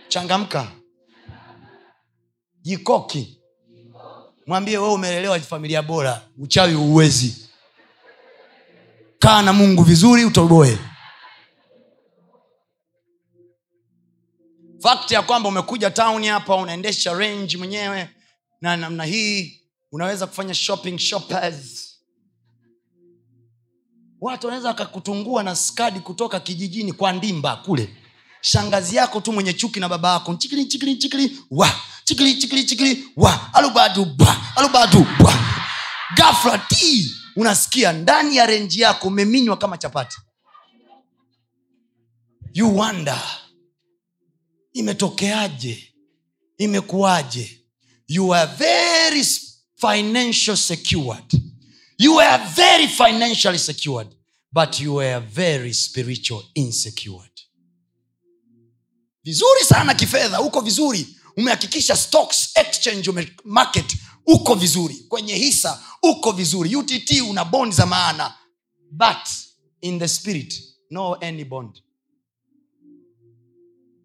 Changamka. 0.08 0.72
Jikoki 2.62 3.42
mwambie 4.48 4.78
we 4.78 4.88
umelelewa 4.94 5.40
familia 5.40 5.82
bora. 5.82 6.22
Uchawi 6.38 6.76
uwezi 6.76 7.48
kaa 9.20 9.42
na 9.42 9.54
mungu 9.54 9.84
vizuri 9.84 10.26
utoboe. 10.26 10.78
Fakti 14.82 15.14
ya 15.14 15.22
kwamba 15.22 15.50
umekuja 15.50 15.92
town 15.92 16.26
hapa 16.26 16.56
unaendesha 16.56 17.14
range 17.14 17.58
mwenyewe 17.58 18.10
na 18.62 18.78
namna 18.78 19.04
hii 19.06 19.62
unaweza 19.92 20.28
kufanya 20.28 20.54
shopping 20.54 20.98
shoppers 20.98 21.87
watu 24.22 24.48
wanaweza 24.48 24.68
wakakutungua 24.70 25.44
na 25.44 25.56
skadi 25.56 26.00
kutoka 26.00 26.40
kijijini 26.40 26.94
kwa 26.94 27.12
ndimba 27.14 27.56
kule. 27.56 27.90
Shangazi 28.42 28.96
yako 28.96 29.22
tu 29.22 29.34
mwenye 29.34 29.54
chuki 29.54 29.80
na 29.80 29.90
baba 29.90 30.14
yako. 30.14 30.36
Chikili 30.36 30.66
chikili 30.66 30.96
chikili 30.98 31.40
wa. 31.52 31.72
Chikili 32.04 32.36
chikili 32.36 32.64
chikili 32.64 33.08
wa. 33.16 33.54
Alubadu 33.54 34.06
bwa 34.06 34.38
alubadu 34.56 35.06
bwa 35.20 35.34
gafla 36.16 36.58
ti 36.58 37.12
unasikia 37.36 37.94
ndani 37.94 38.36
ya 38.38 38.46
renji 38.46 38.82
yako 38.82 39.08
umeminywa 39.08 39.58
kama 39.58 39.78
chapati. 39.78 40.18
You 42.54 42.78
wonder 42.78 43.22
imetokeaje? 44.74 45.94
Imekuwaje? 46.58 47.62
You 48.08 48.34
are 48.36 48.52
very 48.58 49.24
financial 49.76 50.58
secured 50.58 51.42
you 51.98 52.16
were 52.16 52.38
very 52.56 52.88
financially 52.88 53.60
secured 53.60 54.08
but 54.52 54.80
you 54.80 54.94
were 54.96 55.20
very 55.20 55.74
spiritual 55.74 56.44
insecured 56.56 57.32
vizuri 59.28 59.64
sana 59.64 59.94
kifedha 59.94 60.42
uko 60.42 60.62
vizuri. 60.62 61.08
Umehakikisha 61.38 61.96
stocks 61.96 62.52
exchange 62.58 63.12
market 63.44 63.96
uko 64.26 64.56
vizuri. 64.56 64.96
Kwenye 64.96 65.36
hisa 65.36 65.84
uko 66.04 66.32
vizuri. 66.32 66.76
Utt 66.76 67.12
una 67.30 67.46
bond 67.46 67.74
za 67.74 67.86
maana. 67.86 68.34
But 68.92 69.28
in 69.82 70.00
the 70.00 70.08
spirit 70.08 70.54
no 70.92 71.14
any 71.22 71.44
bond. 71.44 71.82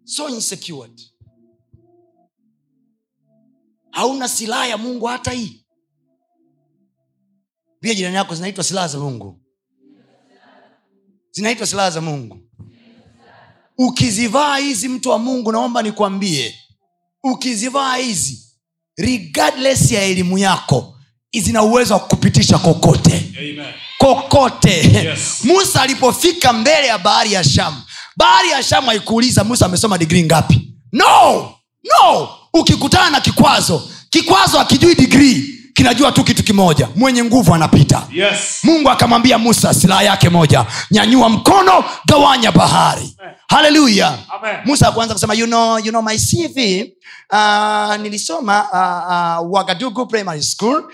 So 0.05 0.29
insecured 0.29 1.01
hauna 3.91 4.29
silaha 4.29 4.67
ya 4.67 4.79
mungu 4.79 5.07
hata 5.07 5.31
hii 5.31 5.62
pia 7.83 7.95
jirani 7.95 8.17
yako 8.17 8.35
zinaitwa 8.35 8.65
silaha 8.65 8.89
za 8.89 8.99
mungu. 8.99 9.41
Zinaitwa 11.31 11.67
silaha 11.67 11.91
za 11.91 12.01
mungu. 12.01 12.39
Ukizivaa 13.79 14.57
hizi 14.57 14.89
mtu 14.89 15.11
wa 15.11 15.19
mungu 15.19 15.53
naomba 15.53 15.83
nikwambie. 15.83 16.55
Ukizivaa 17.25 17.97
hizi 17.97 18.39
regardless 18.97 19.91
ya 19.93 20.03
elimu 20.03 20.39
yako 20.39 20.99
zina 21.41 21.63
uwezo 21.63 21.95
wa 21.95 22.01
kupitisha 22.01 22.59
kokote. 22.59 23.33
Amen. 23.39 23.73
kokote. 23.99 24.71
Yes. 25.05 25.45
musa 25.45 25.83
alipofika 25.83 26.53
mbele 26.53 26.87
ya 26.87 26.99
bahari 26.99 27.33
ya 27.33 27.45
shamu 27.45 27.83
bahari 28.17 28.51
ya 28.51 28.63
shamu 28.63 28.87
haikuuliza 28.89 29.45
musa 29.45 29.67
amesoma 29.67 29.99
digrii 29.99 30.23
ngapi? 30.25 30.75
No! 30.93 31.55
No! 31.85 32.29
Ukikutana 32.55 33.11
na 33.11 33.21
kikwazo 33.21 33.89
kikwazo 34.11 34.61
akijui 34.61 34.95
digrii 34.95 35.62
kinajua 35.75 36.13
tu 36.13 36.25
kitu 36.25 36.43
kimoja 36.45 36.89
mwenye 36.97 37.25
nguvu 37.25 37.55
anapita. 37.55 38.07
Yes. 38.13 38.59
mungu 38.63 38.91
akamwambia 38.91 39.39
musa 39.39 39.75
silaha 39.75 40.03
yake 40.03 40.29
moja 40.29 40.67
nyanyua 40.91 41.29
mkono 41.29 41.85
gawanya 42.07 42.53
bahari. 42.53 43.17
Haleluya 43.49 44.19
musa 44.65 44.89
akuanza 44.89 45.15
kusema 45.15 45.35
you 45.35 45.47
know, 45.47 45.79
you 45.79 45.89
know 45.91 46.03
my 46.03 46.19
cv 46.19 46.57
uh, 47.33 47.97
nilisoma 47.97 48.67
uh, 48.73 49.45
uh, 49.47 49.53
wagadugu 49.55 50.07
primary 50.07 50.43
school 50.43 50.85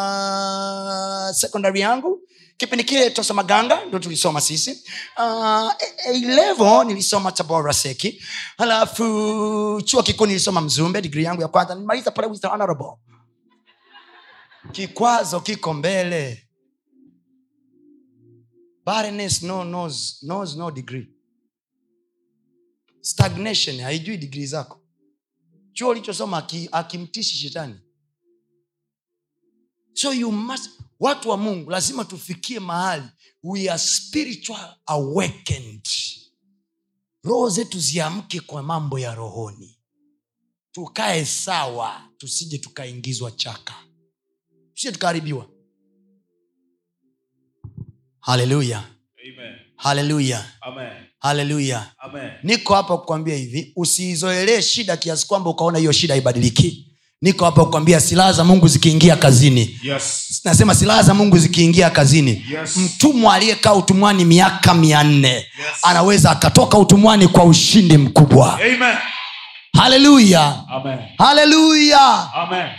na 0.00 1.32
secondary 1.34 1.80
yangu. 1.80 2.18
Kipindi 2.56 2.84
kile 2.84 3.10
tosoma 3.10 3.42
ganga 3.42 3.78
ndo 3.88 3.98
tulisoma 3.98 4.40
sisi. 4.40 4.82
Uh, 5.18 5.72
level 6.26 6.84
nilisoma 6.86 7.32
tabora 7.32 7.72
seki. 7.72 8.22
Halafu 8.58 9.82
chuo 9.84 10.02
kikuu 10.02 10.26
nilisoma 10.26 10.60
mzumbe 10.60 11.02
digri 11.02 11.24
yangu 11.24 11.42
ya 11.42 11.48
kwanza. 11.48 11.74
Nilimaliza 11.74 12.10
pale 12.10 12.28
with 12.28 12.44
honorable 12.44 12.86
kikwazo 14.70 15.40
kiko 15.40 15.74
mbele. 15.74 16.46
Barrenness 18.84 19.42
no 19.42 19.62
knows, 19.64 20.20
knows 20.20 20.56
no 20.56 20.70
degree. 20.70 21.08
Stagnation 23.02 23.80
haijui 23.80 24.16
digrii 24.16 24.46
zako. 24.46 24.80
Chuo 25.72 25.88
ulichosoma 25.90 26.48
akimtishi 26.72 27.36
shetani. 27.36 27.80
So 29.92 30.12
you 30.12 30.32
must 30.32 30.70
watu 31.00 31.28
wa 31.28 31.36
mungu 31.36 31.70
lazima 31.70 32.04
tufikie 32.04 32.60
mahali. 32.60 33.08
We 33.42 33.68
are 33.70 33.78
spiritual 33.78 34.74
awakened. 34.86 35.88
Roho 37.24 37.48
zetu 37.50 37.78
ziamke 37.78 38.40
kwa 38.40 38.62
mambo 38.62 38.98
ya 38.98 39.14
rohoni. 39.14 39.78
Tukae 40.72 41.24
sawa 41.26 42.08
tusije 42.18 42.58
tukaingizwa 42.58 43.30
chaka 43.30 43.74
tusije 44.80 44.92
tukaharibiwa 44.92 45.46
haleluya. 48.20 48.82
Haleluya. 49.76 50.44
Haleluya 51.18 51.86
niko 52.42 52.74
hapa 52.74 52.96
kukwambia 52.98 53.36
hivi 53.36 53.72
usiizoelee 53.76 54.62
shida 54.62 54.96
kiasi 54.96 55.26
kwamba 55.26 55.50
ukaona 55.50 55.78
hiyo 55.78 55.92
shida 55.92 56.14
haibadiliki. 56.14 56.86
Niko 57.22 57.44
hapa 57.44 57.64
kukwambia 57.64 58.00
silaha 58.00 58.32
za 58.32 58.44
mungu 58.44 58.68
zikiingia 58.68 59.16
kazini. 59.16 59.80
Yes. 59.82 60.40
nasema 60.44 60.74
silaha 60.74 61.02
za 61.02 61.14
mungu 61.14 61.38
zikiingia 61.38 61.90
kazini 61.90 62.46
Yes. 62.52 62.76
mtumwa 62.76 63.34
aliyekaa 63.34 63.74
utumwani 63.74 64.24
miaka 64.24 64.74
mia 64.74 65.02
nne 65.04 65.46
anaweza 65.82 66.30
akatoka 66.30 66.78
utumwani 66.78 67.28
kwa 67.28 67.44
ushindi 67.44 67.98
mkubwa. 67.98 68.54
Amen. 68.54 68.96
Haleluya 69.80 70.54
haleluya 71.18 72.26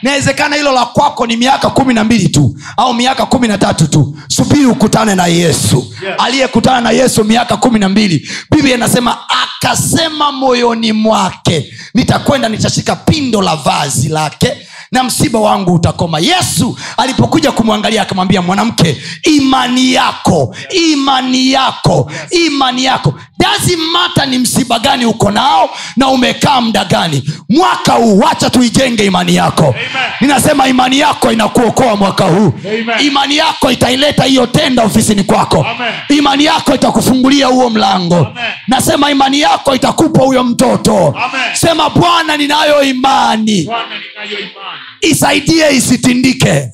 inawezekana 0.02 0.56
hilo 0.56 0.72
la 0.72 0.86
kwako 0.86 1.28
ni 1.28 1.38
miaka 1.38 1.70
kumi 1.70 1.94
na 1.94 2.04
mbili 2.04 2.30
tu 2.30 2.56
au 2.78 2.94
miaka 2.94 3.26
kumi 3.26 3.48
na 3.48 3.58
tatu 3.58 3.88
tu. 3.88 4.18
Subiri 4.28 4.66
ukutane 4.66 5.16
na 5.16 5.28
yesu. 5.28 5.94
Yes. 6.04 6.16
aliyekutana 6.18 6.82
na 6.82 6.92
yesu 6.92 7.24
miaka 7.24 7.58
kumi 7.58 7.80
na 7.80 7.90
mbili 7.90 8.30
biblia 8.52 8.76
inasema 8.76 9.18
akasema 9.44 10.32
moyoni 10.32 10.94
mwake 10.94 11.74
nitakwenda 11.94 12.50
nitashika 12.50 12.96
pindo 12.96 13.42
la 13.42 13.56
vazi 13.56 14.10
lake 14.10 14.58
na 14.92 15.04
msiba 15.04 15.40
wangu 15.40 15.74
utakoma 15.74 16.20
yesu 16.20 16.78
alipokuja 16.98 17.52
kumwangalia 17.52 18.02
akamwambia 18.02 18.42
mwanamke 18.42 18.98
imani 19.24 19.94
yako 19.94 20.56
imani 20.92 21.52
yako 21.52 22.12
imani 22.32 22.84
yako 22.84 23.14
dazimata 23.38 24.26
ni 24.26 24.38
msiba 24.40 24.80
gani 24.80 25.06
uko 25.06 25.32
nao 25.32 25.70
na 25.98 26.08
umekaa 26.08 26.62
mda 26.62 26.86
gani 26.86 27.24
mwaka 27.50 27.94
huu 27.94 28.20
wacha 28.20 28.50
tuijenge 28.50 29.06
imani 29.06 29.36
yako 29.36 29.64
Amen. 29.66 30.12
ninasema 30.22 30.68
imani 30.68 31.00
yako 31.00 31.32
inakuokoa 31.32 31.96
mwaka 31.96 32.26
huu 32.26 32.54
Amen. 32.66 33.06
imani 33.08 33.38
yako 33.38 33.72
itaileta 33.72 34.24
hiyo 34.24 34.48
tenda 34.48 34.84
ofisini 34.84 35.24
kwako 35.24 35.66
Amen. 35.76 35.94
imani 36.18 36.46
yako 36.46 36.76
itakufungulia 36.76 37.48
huo 37.48 37.70
mlango 37.70 38.16
Amen. 38.16 38.44
nasema 38.68 39.12
imani 39.12 39.40
yako 39.40 39.76
itakupa 39.76 40.24
huyo 40.24 40.44
mtoto 40.44 41.08
Amen. 41.08 41.42
sema 41.56 41.90
bwana 41.90 42.38
ninayo 42.38 42.84
imani 42.84 43.64
Bwana 43.64 43.84
ninayo 43.86 44.40
imani. 44.40 44.81
Isaidie 45.02 45.78
isitindike. 45.78 46.72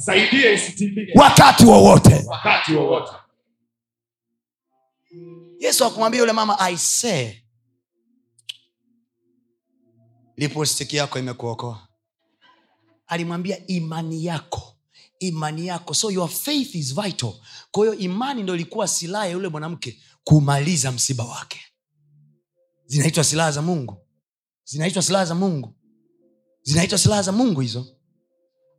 Wakati 1.16 1.66
wowote. 1.66 2.24
Wakati 2.28 2.72
yesu 5.60 5.86
akumwambia 5.86 6.20
yule 6.20 6.34
mama 6.34 6.60
aisee 6.60 7.44
lipostiki 10.38 10.96
yako 10.96 11.20
imekuokoa. 11.20 11.88
Alimwambia 13.08 13.68
imani 13.68 14.26
yako 14.26 14.78
imani 15.20 15.68
yako. 15.68 15.94
So 15.94 16.12
your 16.12 16.30
faith 16.30 16.76
is 16.76 16.96
vital. 16.96 17.34
Kwa 17.72 17.86
hiyo 17.86 18.00
imani 18.00 18.44
ndo 18.44 18.56
ilikuwa 18.56 18.88
silaha 18.88 19.26
ya 19.26 19.32
yule 19.32 19.48
mwanamke 19.48 20.00
kumaliza 20.24 20.92
msiba 20.92 21.24
wake. 21.24 21.62
Zinaitwa 22.86 23.24
silaha 23.24 23.52
za 23.52 23.62
mungu. 23.62 23.98
Zinaitwa 24.64 25.02
silaha 25.02 25.26
za 25.26 25.36
mungu. 25.36 25.76
Zinaitwa 26.64 26.98
silaha 26.98 27.22
za 27.22 27.32
mungu 27.32 27.62
hizo 27.62 27.97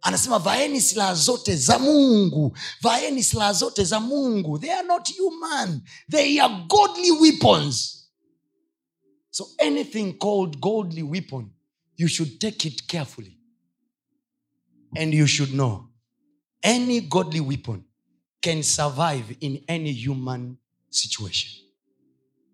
anasema 0.03 0.39
vaeni 0.39 0.81
silaha 0.81 1.15
zote 1.15 1.57
za 1.57 1.79
mungu. 1.79 2.57
Vaeni 2.83 3.23
silaha 3.23 3.53
zote 3.53 3.85
za 3.85 4.01
mungu. 4.01 4.59
They 4.59 4.73
are 4.73 4.87
not 4.89 5.17
human. 5.19 5.81
They 6.11 6.41
are 6.41 6.55
godly 6.69 7.11
weapons. 7.11 7.95
So 9.31 9.47
anything 9.59 10.13
called 10.13 10.61
godly 10.61 11.03
weapon 11.03 11.51
you 11.99 12.09
should 12.09 12.39
take 12.41 12.65
it 12.69 12.87
carefully. 12.87 13.37
And 14.97 15.13
you 15.13 15.27
should 15.27 15.51
know 15.53 15.89
any 16.63 17.01
godly 17.01 17.41
weapon 17.41 17.85
can 18.41 18.63
survive 18.63 19.37
in 19.41 19.63
any 19.69 19.93
human 19.93 20.57
situation. 20.91 21.51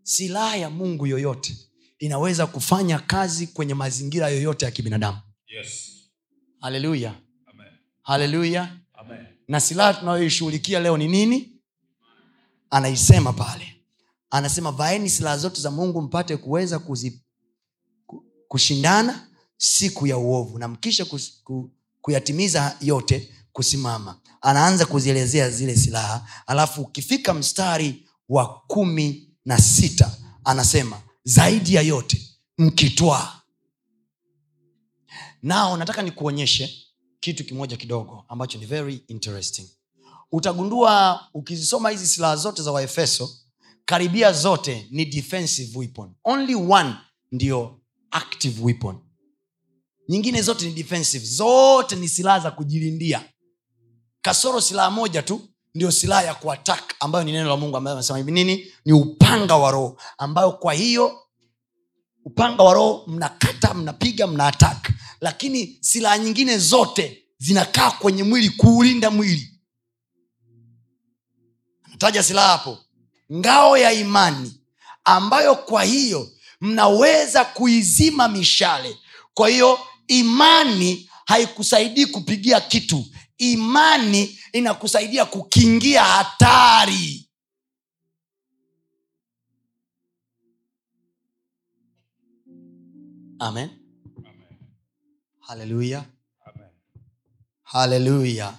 Silaha 0.02 0.56
ya 0.56 0.70
mungu 0.70 1.06
yoyote 1.06 1.56
inaweza 1.98 2.46
kufanya 2.46 2.98
kazi 2.98 3.46
kwenye 3.46 3.74
mazingira 3.74 4.28
yoyote 4.28 4.64
ya 4.64 4.70
kibinadamu. 4.70 5.18
Yes. 5.46 5.90
haleluya. 6.60 7.14
Haleluya 8.04 8.76
na 9.48 9.60
silaha 9.60 9.94
tunayoishughulikia 9.94 10.80
leo 10.80 10.96
ni 10.96 11.08
nini? 11.08 11.50
Anaisema 12.70 13.32
pale. 13.32 13.76
Anasema 14.30 14.72
vaeni 14.72 15.10
silaha 15.10 15.38
zote 15.38 15.60
za 15.60 15.70
mungu 15.70 16.02
mpate 16.02 16.36
kuweza 16.36 16.78
kuzi, 16.78 17.22
kushindana 18.48 19.28
siku 19.56 20.06
ya 20.06 20.18
uovu 20.18 20.58
na 20.58 20.68
mkisha 20.68 21.04
kus, 21.04 21.40
ku, 21.44 21.70
kuyatimiza 22.00 22.76
yote 22.80 23.34
kusimama. 23.52 24.20
Anaanza 24.40 24.86
kuzielezea 24.86 25.50
zile 25.50 25.76
silaha 25.76 26.26
alafu 26.46 26.82
ukifika 26.82 27.34
mstari 27.34 28.08
wa 28.28 28.60
kumi 28.66 29.30
na 29.44 29.58
sita 29.58 30.16
anasema 30.44 31.00
zaidi 31.24 31.74
ya 31.74 31.82
yote 31.82 32.22
mkitwaa. 32.58 33.40
Nao 35.42 35.76
nataka 35.76 36.02
nikuonyeshe 36.02 36.83
kitu 37.24 37.44
kimoja 37.44 37.76
kidogo 37.76 38.24
ambacho 38.28 38.58
ni 38.58 38.66
very 38.66 39.04
interesting. 39.08 39.66
Utagundua 40.32 41.20
ukizisoma 41.34 41.90
hizi 41.90 42.06
silaha 42.06 42.36
zote 42.36 42.62
za 42.62 42.72
waefeso 42.72 43.30
karibia 43.84 44.32
zote 44.32 44.86
ni 44.90 45.04
defensive 45.04 45.78
weapon. 45.78 46.14
Only 46.24 46.54
one 46.54 46.94
ndio 47.32 47.80
active 48.10 48.62
weapon. 48.64 48.98
Nyingine 50.08 50.42
zote 50.42 50.66
ni 50.66 50.72
defensive. 50.72 51.26
Zote 51.26 51.96
ni 51.96 52.08
silaha 52.08 52.40
za 52.40 52.50
kujilindia. 52.50 53.24
Kasoro 54.22 54.60
silaha 54.60 54.90
moja 54.90 55.22
tu 55.22 55.40
ndio 55.74 55.90
silaha 55.90 56.22
ya 56.22 56.34
kuatak 56.34 56.94
ambayo 57.00 57.24
ni 57.24 57.32
neno 57.32 57.48
la 57.48 57.56
mungu 57.56 57.76
ambayo 57.76 57.96
amesema 57.96 58.18
hivi 58.18 58.32
nini? 58.32 58.66
Ni 58.84 58.92
upanga 58.92 59.56
wa 59.56 59.70
roho 59.70 60.00
ambayo 60.18 60.52
kwa 60.52 60.74
hiyo 60.74 61.18
upanga 62.24 62.62
wa 62.62 62.74
roho 62.74 63.04
mnakata 63.06 63.74
mnapiga 63.74 64.26
mna 64.26 64.46
atak 64.46 64.90
lakini 65.20 65.78
silaha 65.80 66.18
nyingine 66.18 66.58
zote 66.58 67.24
zinakaa 67.38 67.90
kwenye 67.90 68.22
mwili 68.22 68.50
kuulinda 68.50 69.10
mwili. 69.10 69.50
Anataja 71.82 72.22
silaha 72.22 72.48
hapo. 72.48 72.78
Ngao 73.32 73.78
ya 73.78 73.92
imani 73.92 74.60
ambayo 75.04 75.54
kwa 75.54 75.84
hiyo 75.84 76.30
mnaweza 76.60 77.44
kuizima 77.44 78.28
mishale. 78.28 78.96
Kwa 79.34 79.48
hiyo 79.48 79.78
imani 80.08 81.10
haikusaidii 81.26 82.06
kupigia 82.06 82.60
kitu. 82.60 83.06
Imani 83.38 84.38
inakusaidia 84.52 85.24
kukingia 85.24 86.04
hatari. 86.04 87.28
Amen 93.38 93.83
haleluya 95.54 96.04
haleluya 97.62 98.54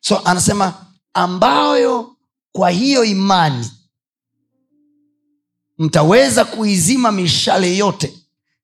so 0.00 0.18
anasema 0.24 0.86
ambayo 1.14 2.16
kwa 2.52 2.70
hiyo 2.70 3.04
imani 3.04 3.70
mtaweza 5.78 6.44
kuizima 6.44 7.12
mishale 7.12 7.76
yote 7.76 8.18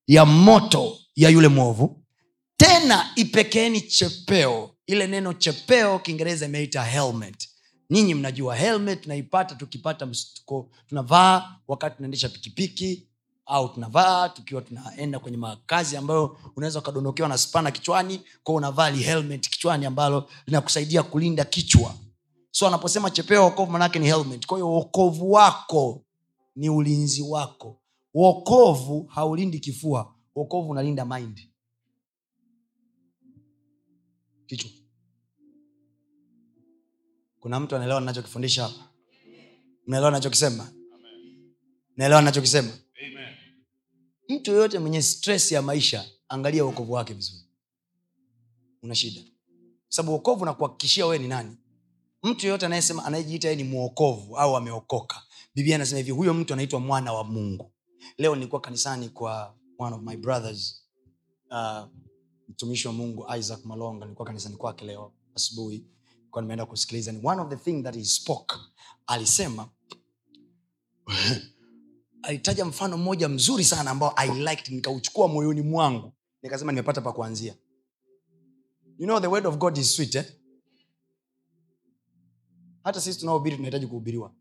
ya 0.07 0.25
moto 0.25 0.99
ya 1.17 1.31
yule 1.31 1.49
mwovu 1.49 2.03
tena 2.57 3.11
ipekeeni 3.17 3.81
chepeo. 3.81 4.71
Ile 4.87 5.07
neno 5.07 5.33
chepeo 5.33 5.99
kiingereza 5.99 6.47
imeita 6.47 6.83
helmet. 6.85 7.49
Nyinyi 7.91 8.15
mnajua 8.15 8.57
helmet 8.57 9.03
tunaipata 9.03 9.55
tukipata 9.55 10.07
mstuko 10.07 10.71
tunavaa 10.87 11.57
wakati 11.69 11.97
tunaendesha 11.97 12.29
pikipiki 12.29 13.09
au 13.47 13.69
tunavaa 13.69 14.29
tukiwa 14.29 14.63
tunaenda 14.63 15.19
kwenye 15.19 15.37
makazi 15.37 15.97
ambayo 15.97 16.37
unaweza 16.57 16.79
ukadondokewa 16.79 17.29
na 17.29 17.39
spana 17.39 17.71
kichwani 17.71 18.21
kwao 18.43 18.57
unavaa 18.57 18.91
helmet 18.91 19.49
kichwani 19.51 19.87
ambalo 19.87 20.29
linakusaidia 20.47 21.03
kulinda 21.03 21.45
kichwa. 21.45 21.95
So 22.51 22.67
anaposema 22.67 23.11
chepeo 23.11 23.45
wokovu 23.45 23.73
manake 23.73 23.99
ni 23.99 24.07
helmet. 24.07 24.47
Kwa 24.47 24.59
hiyo 24.59 24.71
wokovu 24.73 25.33
wako 25.33 26.05
ni 26.57 26.69
ulinzi 26.71 27.23
wako. 27.23 27.81
Wokovu 28.15 29.03
haulindi 29.07 29.59
kifua 29.61 30.15
wokovu 30.35 30.71
unalinda 30.71 31.05
mind. 31.05 31.49
Kichwa. 34.47 34.71
Kuna 37.41 37.61
mtu 37.61 37.77
anaelewa 37.77 38.01
nachokifundisha 38.01 38.63
hapa 38.63 38.89
naelewa 39.87 40.11
nachokisema 40.11 40.73
naelewa 41.97 42.23
nachokisema. 42.23 42.71
Mtu 44.29 44.51
yoyote 44.51 44.79
mwenye 44.79 45.03
stress 45.03 45.53
ya 45.53 45.63
maisha 45.63 46.05
angalia 46.29 46.65
uokovu 46.65 46.93
wake 46.93 47.15
vizuri. 47.15 47.43
Una 48.83 48.95
shida. 48.95 49.21
Sababu 49.89 50.13
uokovu 50.13 50.45
nakuhakikishia 50.45 51.07
wewe 51.07 51.19
ni 51.19 51.29
nani. 51.29 51.57
Mtu 52.23 52.47
yoyote 52.47 52.67
anayesema 52.67 53.05
anayejiita 53.05 53.49
ye 53.49 53.57
ni 53.57 53.65
mwokovu 53.65 54.37
au 54.39 54.57
ameokoka. 54.57 55.23
Biblia 55.55 55.77
anasema 55.77 55.99
hivi 55.99 56.11
huyo 56.11 56.35
mtu 56.35 56.53
anaitwa 56.53 56.81
mwana 56.81 57.13
wa 57.13 57.25
mungu. 57.25 57.73
Leo 58.19 58.35
nilikuwa 58.35 58.61
kanisani 58.61 59.09
kwa 59.09 59.55
one 59.79 59.97
of 59.97 60.03
my 60.03 60.17
brothers 60.17 60.87
uh, 61.51 61.85
mtumishi 62.49 62.87
wa 62.89 62.95
mungu 62.95 63.27
isaac 63.39 63.65
malonga. 63.65 64.05
Nilikuwa 64.05 64.27
kanisani 64.27 64.57
kwake 64.57 64.85
leo 64.85 65.13
asubuhi. 65.35 65.87
Nimeenda 66.37 66.67
kusikiliza. 66.67 67.13
Ni 67.13 67.21
one 67.27 67.41
of 67.43 67.49
the 67.49 67.57
thing 67.57 67.83
that 67.83 67.95
he 67.95 68.05
spoke. 68.05 68.55
Alisema 69.07 69.69
alitaja 72.23 72.65
mfano 72.65 72.99
mmoja 72.99 73.29
mzuri 73.29 73.65
sana 73.65 73.91
ambao 73.91 74.13
i 74.17 74.31
liked 74.39 74.75
nikauchukua 74.75 75.29
moyoni 75.29 75.63
mwangu 75.63 76.13
nikasema 76.43 76.73
nimepata 76.73 77.01
pa 77.01 77.13
kuanzia 77.13 77.55
you 78.99 79.07
know 79.07 79.21
the 79.21 79.27
word 79.27 79.47
of 79.47 79.57
god 79.57 79.79
is 79.79 79.97
sweet 79.97 80.15
eh? 80.15 80.33
hata 82.85 83.01
sisi 83.01 83.19
tunaohubiri 83.21 83.57
tunahitaji 83.57 83.87
kuhubiriwa 83.87 84.35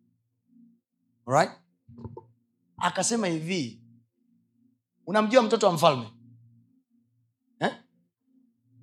right? 1.26 1.52
akasema 2.78 3.28
hivi 3.28 3.82
unamjua 5.08 5.42
mtoto 5.44 5.68
wa 5.68 5.74
mfalme 5.74 6.10
eh? 7.60 7.76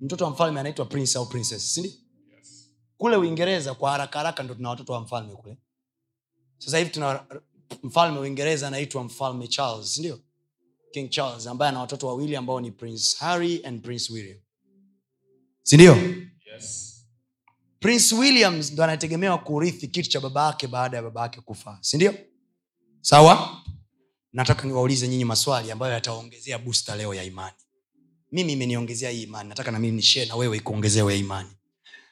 mtoto 0.01 0.25
wa 0.25 0.31
mfalme 0.31 0.59
anaitwa 0.59 0.85
prince 0.85 1.17
au 1.17 1.25
princess 1.29 1.73
sindio 1.73 1.91
Yes. 2.37 2.69
kule 2.97 3.15
uingereza 3.15 3.73
kwa 3.75 3.91
haraka 3.91 4.19
haraka 4.19 4.43
ndo 4.43 4.53
tuna 4.55 4.69
watoto 4.69 4.93
wa 4.93 5.01
mfalme 5.01 5.35
kule 5.35 5.57
sasa 6.57 6.77
hivi 6.77 6.89
tuna 6.89 7.25
mfalme 7.83 8.15
wa 8.17 8.21
uingereza 8.23 8.67
anaitwa 8.67 9.03
mfalme 9.03 9.47
charles 9.47 9.93
sindio 9.93 10.19
king 10.91 11.09
charles 11.09 11.47
ambaye 11.47 11.69
ana 11.69 11.79
watoto 11.79 12.07
wawili 12.07 12.35
ambao 12.35 12.61
ni 12.61 12.71
prince 12.71 13.15
harry 13.19 13.65
and 13.65 13.81
prince 13.81 14.13
william. 14.13 14.37
Sindio 15.63 15.97
Yes. 16.53 16.95
prince 17.79 18.15
williams 18.15 18.71
ndo 18.71 18.83
anategemewa 18.83 19.37
kurithi 19.37 19.87
kitu 19.87 20.09
cha 20.09 20.19
baba 20.19 20.45
yake 20.47 20.67
baada 20.67 20.97
ya 20.97 21.03
baba 21.03 21.21
yake 21.21 21.41
kufa 21.41 21.77
sindio 21.81 22.13
sawa? 23.01 23.61
Nataka 24.33 24.67
niwaulize 24.67 25.07
nyinyi 25.07 25.25
maswali 25.25 25.71
ambayo 25.71 25.93
yataongezea 25.93 26.57
busta 26.59 26.95
leo 26.95 27.13
ya 27.13 27.23
imani. 27.23 27.55
Mimi 28.31 28.53
imeniongezea 28.53 29.09
hii 29.09 29.23
imani 29.23 29.49
nataka 29.49 29.71
na 29.71 29.79
mimi 29.79 29.95
nishee 29.95 30.25
na 30.25 30.35
wewe 30.35 30.57
ikuongezea 30.57 31.13
imani. 31.15 31.49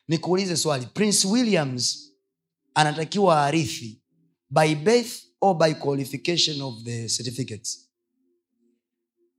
Nikuulize 0.08 0.58
swali 0.58 0.86
prince 0.86 1.28
williams 1.28 2.12
anatakiwa 2.74 3.46
arithi 3.46 4.02
by 4.50 4.76
birth 4.76 5.27
or 5.42 5.56
by 5.58 5.74
qualification 5.74 6.62
of 6.62 6.84
the 6.84 7.08
certificates? 7.10 7.88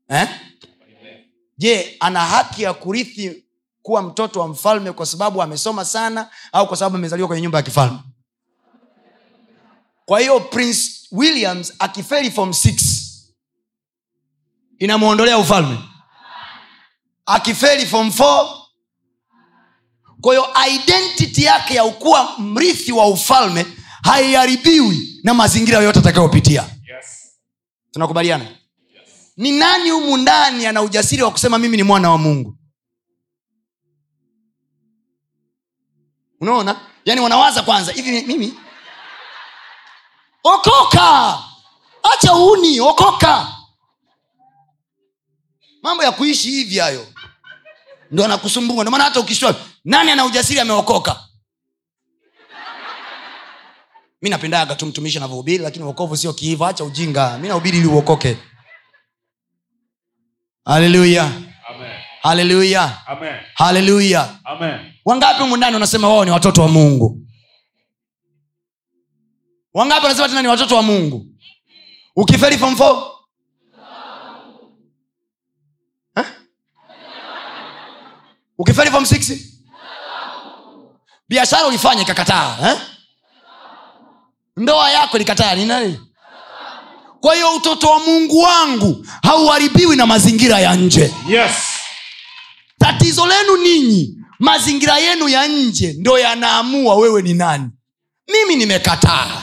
Eh? 0.08 0.28
je 1.58 1.96
ana 2.00 2.20
haki 2.20 2.62
ya 2.62 2.74
kurithi 2.74 3.44
kuwa 3.82 4.02
mtoto 4.02 4.40
wa 4.40 4.48
mfalme 4.48 4.92
kwa 4.92 5.06
sababu 5.06 5.42
amesoma 5.42 5.84
sana 5.84 6.30
au 6.52 6.68
kwa 6.68 6.76
sababu 6.76 6.96
amezaliwa 6.96 7.28
kwenye 7.28 7.42
nyumba 7.42 7.58
ya 7.58 7.62
kifalme? 7.62 7.98
Kwa 10.04 10.20
hiyo 10.20 10.40
prince 10.40 10.90
williams 11.12 11.72
akiferi 11.78 12.30
form 12.30 12.52
six 12.52 12.82
inamwondolea 14.78 15.38
ufalme. 15.38 15.78
Akifeli 17.26 17.86
form 17.86 18.08
4 18.08 18.58
kwa 20.20 20.34
hiyo 20.34 20.46
identity 20.74 21.42
yake 21.44 21.74
ya 21.74 21.84
ukuwa 21.84 22.38
mrithi 22.38 22.92
wa 22.92 23.06
ufalme 23.08 23.66
haiharibiwi 24.02 25.17
na 25.28 25.34
mazingira 25.34 25.78
yoyote 25.78 25.98
atakayopitia. 25.98 26.62
Yes. 26.62 27.38
tunakubaliana? 27.90 28.46
Ni 29.36 29.52
nani 29.52 29.90
humu 29.90 30.16
ndani 30.16 30.66
ana 30.66 30.82
ujasiri 30.82 31.22
wa 31.22 31.30
kusema 31.30 31.58
mimi 31.58 31.76
ni 31.76 31.82
mwana 31.82 32.10
wa 32.10 32.18
mungu? 32.18 32.56
Unaona? 36.40 36.80
Yaani 37.04 37.20
wanawaza 37.20 37.62
kwanza 37.62 37.92
hivi 37.92 38.22
mimi? 38.22 38.54
Okoka! 40.44 41.38
Acha 42.14 42.34
uni 42.34 42.80
okoka! 42.80 43.48
Mambo 45.82 46.04
ya 46.04 46.12
kuishi 46.12 46.50
hivi 46.50 46.78
hayo. 46.78 47.06
Ndo 48.10 48.24
anakusumbua. 48.24 48.76
Ndio 48.84 48.90
maana 48.90 49.04
hata 49.04 49.20
ukishwa 49.20 49.54
nani 49.84 50.10
ana 50.10 50.24
ujasiri 50.24 50.60
ameokoka 50.60 51.27
mi 54.22 54.30
napendaga 54.30 54.74
tu 54.74 54.86
mtumishi 54.86 55.16
anavyohubiri 55.18 55.62
lakini 55.64 55.84
uokovu 55.84 56.16
sio 56.16 56.32
kiiva 56.32 56.68
acha 56.68 56.84
ujinga. 56.84 57.38
Mi 57.38 57.48
nahubiri 57.48 57.78
ili 57.78 57.86
uokoke. 57.86 58.38
Haleluya 60.64 61.32
haleluya 62.22 62.98
haleluya 63.54 64.38
wangapi 65.04 65.42
mundani 65.42 65.76
unasema 65.76 66.08
wao 66.08 66.24
ni 66.24 66.30
watoto 66.30 66.62
wa 66.62 66.68
mungu? 66.68 67.20
Wangapi 69.74 70.02
wanasema 70.02 70.28
tena 70.28 70.42
ni 70.42 70.48
watoto 70.48 70.76
wa 70.76 70.82
mungu? 70.82 71.26
Ukiferi 72.16 72.58
form? 72.58 72.76
Eh? 76.16 76.24
ukiferi 78.58 78.90
fom 78.90 79.04
biashara 81.28 81.66
ulifanya 81.66 82.02
ikakataa 82.02 82.58
eh? 82.70 82.97
Ndoa 84.58 84.90
yako 84.90 85.18
likataa 85.18 85.54
ni 85.54 85.64
nani? 85.64 86.00
Kwa 87.20 87.34
hiyo 87.34 87.56
utoto 87.56 87.90
wa 87.90 87.98
mungu 88.00 88.38
wangu 88.40 89.06
hauharibiwi 89.22 89.96
na 89.96 90.06
mazingira 90.06 90.58
ya 90.60 90.74
nje. 90.76 91.14
Yes. 91.28 91.52
tatizo 92.78 93.26
lenu 93.26 93.56
ninyi 93.56 94.14
mazingira 94.38 94.98
yenu 94.98 95.28
ya 95.28 95.46
nje 95.48 95.92
ndo 95.98 96.18
yanaamua 96.18 96.94
wewe 96.96 97.22
ni 97.22 97.34
nani. 97.34 97.68
Mimi 98.32 98.56
nimekataa. 98.56 99.42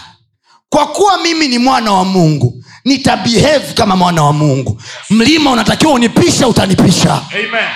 Kwa 0.70 0.88
kuwa 0.88 1.18
mimi 1.18 1.48
ni 1.48 1.58
mwana 1.58 1.92
wa 1.92 2.06
mungu 2.06 2.64
nitabehave 2.86 3.74
kama 3.74 3.96
mwana 3.96 4.24
wa 4.24 4.34
mungu. 4.34 4.82
Mlima 5.10 5.52
unatakiwa 5.52 5.94
unipisha 5.94 6.48
utanipisha. 6.48 7.22
Amen. 7.32 7.70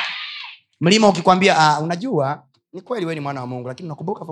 mlima 0.81 1.07
ukikwambia 1.07 1.77
uh, 1.77 1.83
unajua 1.83 2.43
ni 2.73 2.81
kweli 2.81 3.05
wewe 3.05 3.15
ni 3.15 3.21
mwana 3.21 3.41
wa 3.41 3.47
mungu 3.47 3.67
lakini 3.67 3.87
unakumbuka 3.89 4.25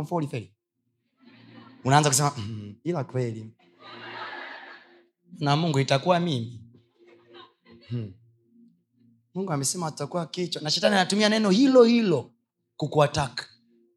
unaanza 1.88 2.10
kusema 2.10 2.32
mm, 2.38 2.67
ila 2.90 3.04
kweli. 3.04 3.50
Na 5.40 5.56
mungu 5.56 5.80
itakuwa 5.80 6.20
mimi. 6.20 6.62
Hmm. 7.90 8.14
mungu 9.34 9.52
amesema 9.52 9.92
tutakuwa 9.92 10.26
kichwa 10.28 10.62
na 10.62 10.72
shetani 10.72 10.96
anatumia 10.96 11.30
neno 11.30 11.50
hilo 11.50 11.84
hilo 11.84 12.32
kukuataka 12.78 13.46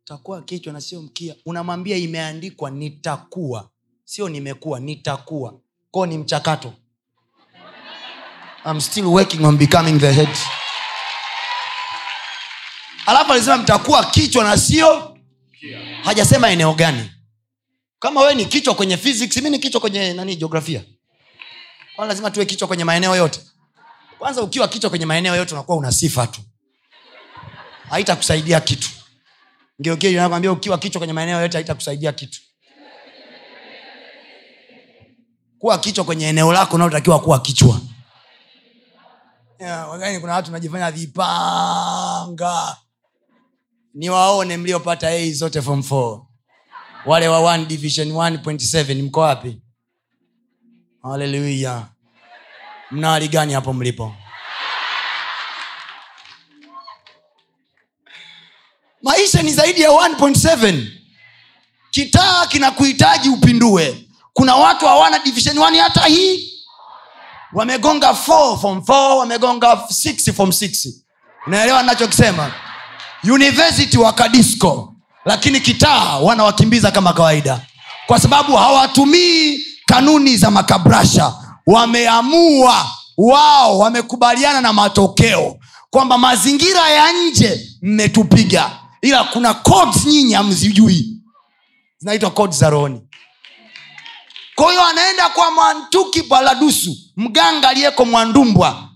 utakuwa 0.03 0.43
kichwa 0.43 0.73
na 0.73 0.81
sio 0.81 1.03
mkia. 1.03 1.35
Unamwambia 1.47 1.97
imeandikwa 1.97 2.71
nitakuwa. 2.71 3.71
Sio 4.05 4.29
nimekuwa 4.29 4.81
nitakuwa. 4.81 5.61
Kwao 5.91 6.07
ni 6.07 6.19
mchakato. 6.19 6.75
I'm 8.65 8.81
still 8.81 9.05
working 9.07 9.45
on 9.45 9.57
becoming 9.57 9.99
the 9.99 10.13
head. 10.13 10.37
Alafu 13.07 13.33
alisema 13.33 13.57
mtakuwa 13.59 14.05
kichwa 14.05 14.45
na 14.45 14.57
sio 14.57 15.17
hajasema 16.05 16.51
eneo 16.51 16.75
gani 16.75 17.11
kama 18.01 18.21
wewe 18.21 18.35
ni 18.35 18.47
kichwa 18.47 18.75
kwenye 18.75 18.97
physics 18.97 19.37
mi 19.37 19.51
ni 19.51 19.59
kichwa 19.59 19.81
kwenye 19.81 20.13
nani 20.15 20.37
jiografia 20.37 20.85
kwani 21.97 22.09
lazima 22.09 22.31
tuwe 22.31 22.47
kichwa 22.47 22.69
kwenye 22.69 22.85
maeneo 22.85 23.17
yote. 23.17 23.41
Kwanza 24.19 24.43
ukiwa 24.43 24.69
kichwa 24.69 24.91
kwenye 24.91 25.07
maeneo 25.07 25.37
yote 25.37 25.55
unakuwa 25.55 25.77
una 25.79 25.93
sifa 25.93 26.27
tu. 26.27 26.41
Haitakusaidia 27.89 28.61
kitu. 28.61 28.89
Ngeukianakwambia 29.83 30.53
ukiwa 30.53 30.79
kichwa 30.79 30.99
kwenye 31.01 31.13
maeneo 31.13 31.41
yote 31.41 31.57
haitakusaidia 31.57 32.13
kitu. 32.13 32.41
Kuwa 35.59 35.79
kichwa 35.79 36.05
kwenye 36.05 36.29
eneo 36.29 36.53
lako 36.53 36.75
unaotakiwa 36.77 37.21
kuwa 37.21 37.41
kichwa. 37.41 37.81
Yeah, 39.59 40.21
kuna 40.21 40.33
watu 40.35 40.53
najifanya 40.53 40.91
vipanga. 40.91 42.77
Niwaone 43.95 44.57
mliopata 44.57 45.11
ei 45.11 45.33
zote 45.33 45.63
form 45.63 45.81
4 45.81 46.30
wale 47.07 47.29
wa 47.29 47.39
one 47.41 47.65
division 47.67 48.09
1.7 48.13 49.03
mko 49.03 49.21
wapi? 49.21 49.59
Haleluya 51.03 51.87
mna 52.91 53.11
hali 53.11 53.29
gani 53.29 53.53
hapo 53.53 53.73
mlipo? 53.73 54.15
Maisha 59.03 59.43
ni 59.43 59.53
zaidi 59.53 59.81
ya 59.81 59.91
1.7 59.91 60.87
kitaa 61.91 62.47
kinakuhitaji 62.47 63.29
upindue. 63.29 64.07
Kuna 64.33 64.55
watu 64.57 64.87
hawana 64.87 65.19
division 65.19 65.57
1 65.57 65.81
hata 65.83 66.01
hii. 66.07 66.53
Wamegonga 67.53 68.11
4 68.11 68.59
form 68.59 68.79
4 68.79 69.17
wamegonga 69.19 69.67
6 69.73 70.33
form 70.33 70.51
6 70.51 70.91
unaelewa 71.47 71.83
nachokisema 71.83 72.53
university 73.25 73.99
wakadisco 73.99 74.95
lakini 75.25 75.61
kitaa 75.61 76.19
wanawakimbiza 76.19 76.91
kama 76.91 77.13
kawaida. 77.13 77.61
Kwa 78.07 78.21
sababu 78.21 78.57
hawatumii 78.57 79.61
kanuni 79.87 80.37
za 80.37 80.51
makabrasha. 80.51 81.35
Wameamua 81.67 82.87
wao 83.17 83.79
wamekubaliana 83.79 84.61
na 84.61 84.73
matokeo. 84.73 85.57
Kwamba 85.91 86.19
mazingira 86.19 86.89
ya 86.91 87.13
nje 87.13 87.69
mmetupiga. 87.83 88.71
Ila 89.03 89.25
kuna 89.25 89.57
nyinyi 90.07 90.33
hamzijui. 90.35 91.17
Zinaitwa 91.99 92.31
codes 92.31 92.59
za 92.59 92.71
rohoni. 92.71 93.01
Kwa 94.55 94.71
hiyo 94.71 94.85
anaenda 94.85 95.29
kwa 95.29 95.51
mwantuki 95.51 96.23
paladusu 96.23 96.97
mganga 97.17 97.69
aliyeko 97.69 98.05
mwandumbwa. 98.05 98.89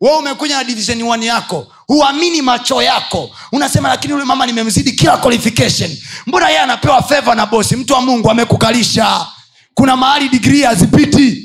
We 0.00 0.10
umekuja 0.16 0.56
na 0.56 0.64
divisheni 0.64 1.02
1 1.02 1.24
yako 1.24 1.66
huamini 1.86 2.42
macho 2.42 2.82
yako. 2.82 3.30
Unasema 3.52 3.88
lakini 3.88 4.12
yule 4.12 4.24
mama 4.24 4.46
nimemzidi 4.46 4.92
kila 4.92 5.16
qualification. 5.16 5.96
Mbona 6.26 6.48
yeye 6.48 6.60
anapewa 6.60 7.02
feva 7.02 7.34
na 7.34 7.46
bosi? 7.46 7.76
Mtu 7.76 7.92
wa 7.92 8.00
mungu 8.00 8.30
amekukalisha. 8.30 9.26
Kuna 9.74 9.96
mahali 9.96 10.28
digrii 10.28 10.62
hazipiti. 10.62 11.42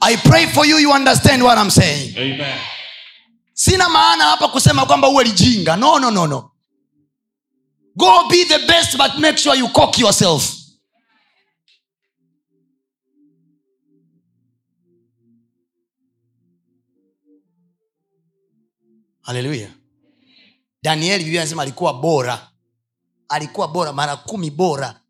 I 0.00 0.16
pray 0.16 0.46
for 0.46 0.66
you 0.66 0.78
you 0.78 0.90
understand 0.90 1.42
what 1.42 1.58
I'm 1.58 1.70
saying. 1.70 2.14
Amen. 2.16 2.58
sina 3.54 3.88
maana 3.88 4.24
hapa 4.24 4.48
kusema 4.48 4.86
kwamba 4.86 5.08
uwe 5.08 5.24
lijinga. 5.24 5.76
No 5.76 5.98
no 5.98 6.10
no 6.10 6.26
no. 6.26 6.50
Go 7.96 8.28
be 8.30 8.44
the 8.44 8.58
best 8.58 8.96
but 8.96 9.14
make 9.18 9.36
sure 9.38 9.58
you 9.58 9.68
cock 9.68 9.98
yourself 9.98 10.52
haleluya 19.22 19.70
danieli 20.82 21.24
biblia 21.24 21.40
anasema 21.42 21.62
alikuwa 21.62 21.94
bora. 21.94 22.48
Alikuwa 23.28 23.68
bora 23.68 23.92
mara 23.92 24.16
kumi 24.16 24.50
bora 24.50 25.00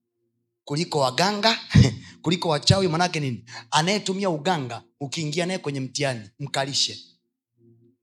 kuliko 0.65 0.99
waganga 0.99 1.59
kuliko 2.23 2.49
wachawi. 2.49 2.89
Manake 2.89 3.21
nini? 3.21 3.45
Anayetumia 3.71 4.31
uganga 4.31 4.83
ukiingia 5.01 5.47
naye 5.47 5.59
kwenye 5.59 5.81
mtihani 5.81 6.31
mkalishe. 6.39 6.99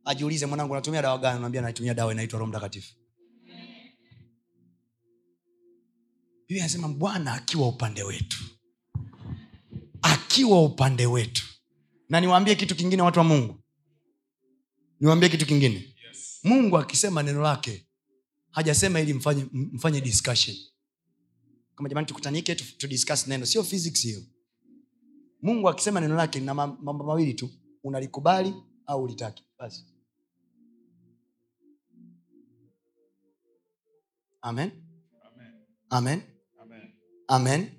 Ajiulize 0.05 0.45
mwanangu 0.45 0.75
natumia 0.75 1.01
dawa 1.01 1.17
gani? 1.17 1.39
Naambia 1.39 1.61
natumia 1.61 1.93
dawa 1.93 2.11
inaitwa 2.11 2.39
roho 2.39 2.49
mtakatifu. 2.49 2.93
Biblia 6.47 6.63
anasema 6.63 6.87
bwana 6.87 7.33
akiwa 7.33 7.67
upande 7.67 8.03
wetu. 8.03 8.37
Akiwa 10.01 10.63
upande 10.63 11.05
wetu. 11.05 11.43
Na 12.09 12.21
niwaambie 12.21 12.55
kitu 12.55 12.75
kingine 12.75 13.01
watu 13.01 13.19
wa 13.19 13.25
mungu. 13.25 13.59
Niwaambie 14.99 15.29
kitu 15.29 15.45
kingine 15.45 15.95
mungu 16.43 16.77
akisema 16.77 17.23
neno 17.23 17.41
lake 17.41 17.85
hajasema 18.51 18.99
ili 18.99 19.13
mfanye, 19.13 19.45
mfanye 19.51 20.01
discussion. 20.01 20.57
Kama 21.75 21.89
jamani 21.89 22.07
tukutanike 22.07 22.55
tu, 22.55 22.63
neno. 23.27 23.45
Sio 23.45 23.63
physics 23.63 24.01
hiyo. 24.01 24.21
Mungu 25.41 25.69
akisema 25.69 25.99
neno 25.99 26.15
lake 26.15 26.39
na 26.39 26.53
mambo 26.53 26.93
mawili 26.93 27.33
tu 27.33 27.49
unalikubali 27.83 28.53
au 28.85 29.03
ulitaki. 29.03 29.43
Basi. 29.59 29.85
Amen. 34.41 34.71
Amen. 35.89 36.21
Amen. 36.59 36.81
amen. 37.27 37.69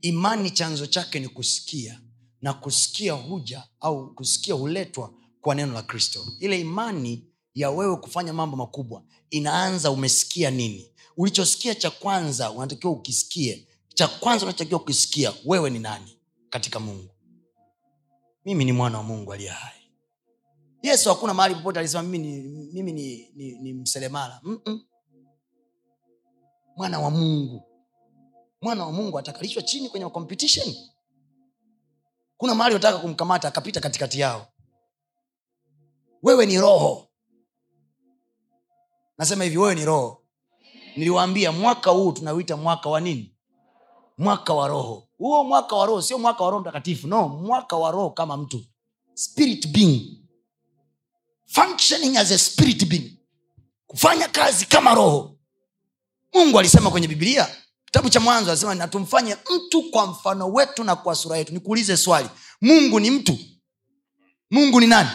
Imani 0.00 0.50
chanzo 0.50 0.86
chake 0.86 1.20
ni 1.20 1.28
kusikia 1.28 2.00
na 2.42 2.52
kusikia 2.52 3.12
huja 3.12 3.68
au 3.80 4.14
kusikia 4.14 4.54
huletwa 4.54 5.14
kwa 5.40 5.54
neno 5.54 5.72
la 5.72 5.82
kristo. 5.82 6.26
Ile 6.40 6.60
imani 6.60 7.32
ya 7.56 7.70
wewe 7.70 7.96
kufanya 7.96 8.32
mambo 8.32 8.56
makubwa 8.56 9.02
inaanza 9.30 9.90
umesikia 9.90 10.50
nini. 10.50 10.92
Ulichosikia 11.16 11.74
cha 11.74 11.90
kwanza 11.90 12.50
unatakiwa 12.50 12.92
ukisikie 12.92 13.68
cha 13.94 14.08
kwanza 14.08 14.44
unachotakiwa 14.46 14.80
ukisikia 14.80 15.32
wewe 15.44 15.70
ni 15.70 15.78
nani 15.78 16.18
katika 16.50 16.80
mungu? 16.80 17.10
Mimi 18.44 18.64
ni 18.64 18.72
mwana 18.72 18.98
wa 18.98 19.04
mungu 19.04 19.32
aliye 19.32 19.50
hai. 19.50 19.90
Yesu 20.82 21.08
hakuna 21.08 21.34
mahali 21.34 21.54
popote 21.54 21.78
alisema 21.78 22.02
mimi 22.02 22.18
ni, 22.18 22.42
mimi 22.72 22.92
ni, 22.92 23.30
ni, 23.34 23.52
ni 23.58 23.72
mselemala. 23.72 24.40
Mm-mm. 24.42 24.80
mwana 26.76 27.00
wa 27.00 27.10
mungu. 27.10 27.62
Mwana 28.62 28.86
wa 28.86 28.92
mungu 28.92 29.18
atakalishwa 29.18 29.62
chini 29.62 29.88
kwenye 29.88 30.08
competition. 30.08 30.74
Kuna 32.36 32.54
mahali 32.54 32.74
wataka 32.74 32.98
kumkamata 32.98 33.48
akapita 33.48 33.80
katikati 33.80 34.20
yao. 34.20 34.46
Wewe 36.22 36.46
ni 36.46 36.58
roho 36.60 37.05
nasema 39.18 39.44
hivi 39.44 39.58
wewe 39.58 39.74
ni 39.74 39.84
roho. 39.84 40.22
Niliwaambia 40.96 41.52
mwaka 41.52 41.90
huu 41.90 42.12
tunauita 42.12 42.56
mwaka 42.56 42.88
wa 42.88 43.00
nini? 43.00 43.34
Mwaka 44.18 44.54
wa 44.54 44.68
roho. 44.68 45.08
Huo 45.18 45.44
mwaka 45.44 45.76
wa 45.76 45.86
roho 45.86 46.02
sio 46.02 46.18
mwaka 46.18 46.44
wa 46.44 46.50
roho 46.50 46.60
mtakatifu 46.62 47.08
no 47.08 47.28
mwaka 47.28 47.76
wa 47.76 47.90
roho 47.90 48.10
kama 48.10 48.36
mtu. 48.36 48.64
Spirit 49.14 49.66
being. 49.68 50.18
Functioning 51.46 52.16
as 52.16 52.30
a 52.32 52.38
spirit 52.38 52.84
being. 52.88 53.18
Kufanya 53.86 54.28
kazi 54.28 54.66
kama 54.66 54.94
roho. 54.94 55.36
Mungu 56.34 56.58
alisema 56.58 56.90
kwenye 56.90 57.08
bibilia 57.08 57.48
kitabu 57.84 58.08
cha 58.10 58.20
mwanzo 58.20 58.50
anasema 58.50 58.74
na 58.74 58.88
mtu 59.56 59.90
kwa 59.90 60.06
mfano 60.06 60.52
wetu 60.52 60.84
na 60.84 60.96
kwa 60.96 61.14
sura 61.14 61.36
yetu. 61.36 61.52
Nikuulize 61.52 61.96
swali. 61.96 62.28
Mungu 62.60 63.00
ni 63.00 63.10
mtu? 63.10 63.38
Mungu 64.50 64.80
ni 64.80 64.86
nani. 64.86 65.08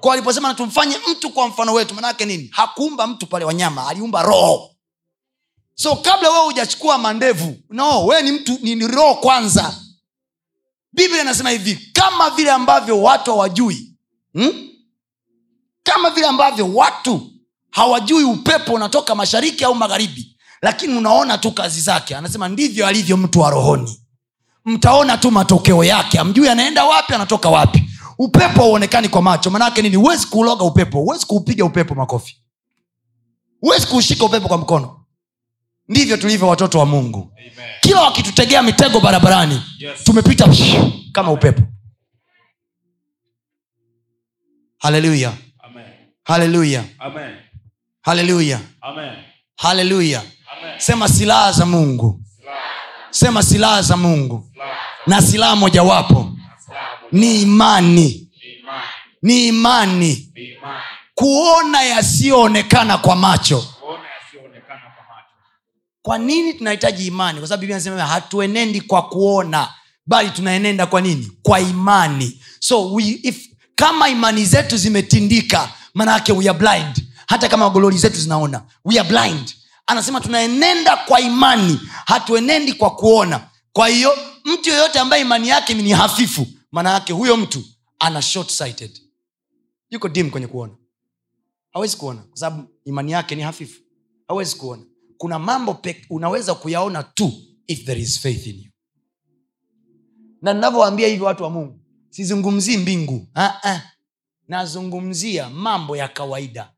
Kwa 0.00 0.12
aliposema 0.14 0.54
tumfanye 0.54 0.96
mtu 1.10 1.30
kwa 1.30 1.48
mfano 1.48 1.72
wetu 1.72 1.94
manake 1.94 2.24
nini? 2.24 2.48
Hakuumba 2.52 3.06
mtu 3.06 3.26
pale 3.26 3.44
wanyama 3.44 3.88
aliumba 3.88 4.22
roho. 4.22 4.70
So 5.74 5.96
kabla 5.96 6.30
wewe 6.30 6.44
hujachukua 6.44 6.98
mandevu 6.98 7.56
no 7.70 8.06
wewe 8.06 8.22
ni 8.22 8.32
mtu 8.32 8.58
ni 8.62 8.86
roho 8.86 9.14
kwanza. 9.14 9.74
Biblia 10.92 11.22
inasema 11.22 11.50
hivi 11.50 11.90
kama 11.92 12.30
vile 12.30 12.50
ambavyo 12.50 13.02
watu 13.02 13.30
hawajui 13.30 13.94
hmm? 14.32 14.68
kama 15.82 16.10
vile 16.10 16.26
ambavyo 16.26 16.74
watu 16.74 17.32
hawajui 17.70 18.24
upepo 18.24 18.72
unatoka 18.72 19.14
mashariki 19.14 19.64
au 19.64 19.74
magharibi 19.74 20.38
lakini 20.62 20.96
unaona 20.98 21.38
tu 21.38 21.52
kazi 21.52 21.80
zake. 21.80 22.16
Anasema 22.16 22.48
ndivyo 22.48 22.86
alivyo 22.86 23.16
mtu 23.16 23.40
wa 23.40 23.50
rohoni. 23.50 24.00
Mtaona 24.64 25.18
tu 25.18 25.30
matokeo 25.30 25.84
yake. 25.84 26.18
Amjui 26.18 26.48
anaenda 26.48 26.84
wapi 26.84 27.14
anatoka 27.14 27.48
wapi 27.48 27.87
upepo 28.18 28.60
hauonekani 28.62 29.08
kwa 29.08 29.22
macho 29.22 29.50
manake 29.50 29.82
nini? 29.82 29.96
Huwezi 29.96 30.26
kuuloga 30.26 30.64
upepo 30.64 30.98
huwezi 30.98 31.26
kuupiga 31.26 31.64
upepo 31.64 31.94
makofi. 31.94 32.42
Huwezi 33.60 33.86
kuushika 33.86 34.24
upepo 34.24 34.48
kwa 34.48 34.58
mkono. 34.58 35.04
Ndivyo 35.88 36.16
tulivyo 36.16 36.48
watoto 36.48 36.78
wa 36.78 36.86
mungu. 36.86 37.32
Amen. 37.38 37.52
kila 37.80 38.00
wakitutegea 38.02 38.62
mitego 38.62 39.00
barabarani 39.00 39.62
Yes. 39.78 40.04
tumepita 40.04 40.48
kama 41.12 41.32
upepo. 41.32 41.62
Haleluya 44.78 45.32
haleluya 46.24 46.84
haleluya 48.02 48.60
haleluya 49.56 50.22
sema 50.78 51.08
silaha 51.08 51.52
za 51.52 51.66
mungu. 51.66 52.20
Sema 53.10 53.42
silaha 53.42 53.82
za 53.82 53.96
mungu. 53.96 54.50
Na 55.06 55.22
silaha 55.22 55.56
mojawapo 55.56 56.32
ni 57.12 57.42
imani. 57.42 58.28
Ni 58.42 58.58
imani. 58.58 58.82
ni 59.22 59.48
imani. 59.48 60.30
Ni 60.34 60.44
imani. 60.44 60.82
kuona 61.14 61.82
yasiyoonekana 61.82 62.98
kwa 62.98 63.16
macho. 63.16 63.64
Kwa 66.02 66.18
nini 66.18 66.54
tunahitaji 66.54 67.06
imani? 67.06 67.38
Kwa 67.38 67.48
sababu 67.48 67.60
biblia 67.60 67.76
inasema 67.76 68.06
hatuenendi 68.06 68.80
kwa 68.80 69.02
kuona 69.08 69.68
bali 70.06 70.30
tunaenenda 70.30 70.86
kwa 70.86 71.00
nini? 71.00 71.32
Kwa 71.42 71.60
imani. 71.60 72.40
So 72.60 72.92
we, 72.92 73.04
if, 73.22 73.46
kama 73.74 74.08
imani 74.08 74.44
zetu 74.44 74.76
zimetindika 74.76 75.68
manaake 75.94 76.32
we 76.32 76.48
are 76.48 76.58
blind. 76.58 77.04
Hata 77.26 77.48
kama 77.48 77.70
gololi 77.70 77.98
zetu 77.98 78.16
zinaona 78.20 78.62
we 78.84 78.98
are 79.00 79.08
blind. 79.08 79.54
Anasema 79.86 80.20
tunaenenda 80.20 80.96
kwa 80.96 81.20
imani 81.20 81.80
hatuenendi 82.06 82.72
kwa 82.72 82.90
kuona. 82.90 83.40
Kwa 83.72 83.88
hiyo 83.88 84.18
mtu 84.44 84.70
yoyote 84.70 84.98
ambaye 84.98 85.22
imani 85.22 85.48
yake 85.48 85.74
ni 85.74 85.92
hafifu 85.92 86.46
maana 86.72 86.90
yake 86.90 87.12
huyo 87.12 87.36
mtu 87.36 87.64
ana 87.98 88.22
short 88.22 88.50
sighted 88.50 89.00
yuko 89.90 90.08
dim 90.08 90.30
kwenye 90.30 90.46
kuona. 90.46 90.74
Hawezi 91.72 91.96
kuona 91.96 92.22
kwa 92.22 92.36
sababu 92.38 92.68
imani 92.84 93.12
yake 93.12 93.34
ni 93.34 93.42
hafifu. 93.42 93.80
Hawezi 94.28 94.56
kuona. 94.56 94.82
Kuna 95.18 95.38
mambo 95.38 95.74
pek, 95.74 96.06
unaweza 96.10 96.54
kuyaona 96.54 97.02
tu 97.02 97.32
if 97.66 97.84
there 97.84 98.00
is 98.00 98.20
faith 98.20 98.46
in 98.46 98.56
you. 98.62 98.70
Na 100.42 100.54
ninavyowaambia 100.54 101.08
hivyo 101.08 101.26
watu 101.26 101.42
wa 101.42 101.50
mungu 101.50 101.80
sizungumzii 102.10 102.76
mbingu. 102.76 103.26
Ha-ha. 103.34 103.82
nazungumzia 104.48 105.50
mambo 105.50 105.96
ya 105.96 106.08
kawaida. 106.08 106.72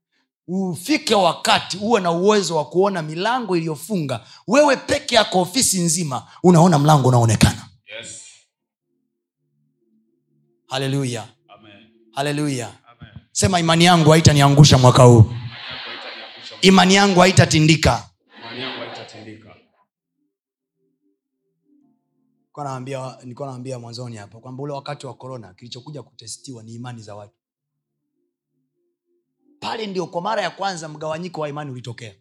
Ufike 0.49 1.15
wakati 1.15 1.77
uwe 1.79 2.01
na 2.01 2.11
uwezo 2.13 2.57
wa 2.57 2.65
kuona 2.65 3.03
milango 3.03 3.57
iliyofunga 3.57 4.27
wewe 4.47 4.77
peke 4.77 5.15
yako 5.15 5.41
ofisi 5.41 5.81
nzima 5.81 6.29
unaona 6.43 6.79
mlango 6.79 7.09
unaonekana 7.09 7.69
haleluya 10.71 11.29
haleluya 12.13 12.75
sema 13.33 13.61
imani 13.61 13.85
yangu 13.85 14.11
haitaniangusha 14.11 14.79
mwaka 14.79 15.03
huu. 15.03 15.25
Imani 16.61 16.95
yangu 16.95 17.21
haitatindika. 17.21 18.11
Nilikuwa 22.45 22.65
naambia 22.65 23.17
nawambia 23.39 23.79
mwanzoni 23.79 24.17
hapa 24.17 24.39
kwamba 24.41 24.63
ule 24.63 24.73
wakati 24.73 25.07
wa 25.07 25.15
korona 25.15 25.55
kilichokuja 25.55 26.03
kutestiwa 26.03 26.63
ni 26.63 26.75
imani 26.75 27.03
za 27.03 27.15
watu. 27.15 27.35
Pale 29.61 29.87
ndio 29.87 30.07
kwa 30.07 30.23
mara 30.23 30.43
ya 30.43 30.51
kwanza 30.51 30.89
mgawanyiko 30.89 31.41
wa 31.41 31.49
imani 31.49 31.71
ulitokea. 31.71 32.15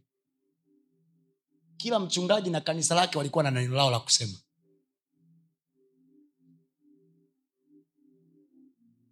Kila 1.78 2.00
mchungaji 2.00 2.50
na 2.50 2.62
kanisa 2.62 2.96
lake 2.96 3.18
walikuwa 3.18 3.44
na 3.44 3.52
neno 3.52 3.76
lao 3.76 3.92
la 3.92 4.00
kusema 4.00 4.34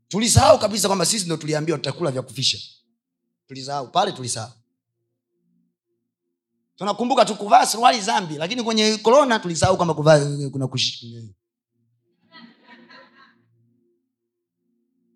tulisahau 0.08 0.60
kabisa 0.60 0.88
kwamba 0.88 1.06
sisi 1.06 1.26
ndo 1.26 1.38
tuliambiwa 1.38 1.78
tutakula 1.78 2.12
vya 2.12 2.22
kufisha. 2.22 2.58
Tulisahau. 3.48 3.92
Pale 3.92 4.12
tulisahau. 4.12 4.52
Tunakumbuka 6.76 7.26
tu 7.26 7.36
kuvaa 7.36 7.66
suruali 7.66 8.02
zambi 8.02 8.36
lakini 8.36 8.64
kwenye 8.64 8.98
korona 8.98 9.40
tulisahau 9.40 9.76
kwamba 9.78 9.94
kuvaa 9.94 10.50
kuna 10.52 10.68
kushi 10.68 11.24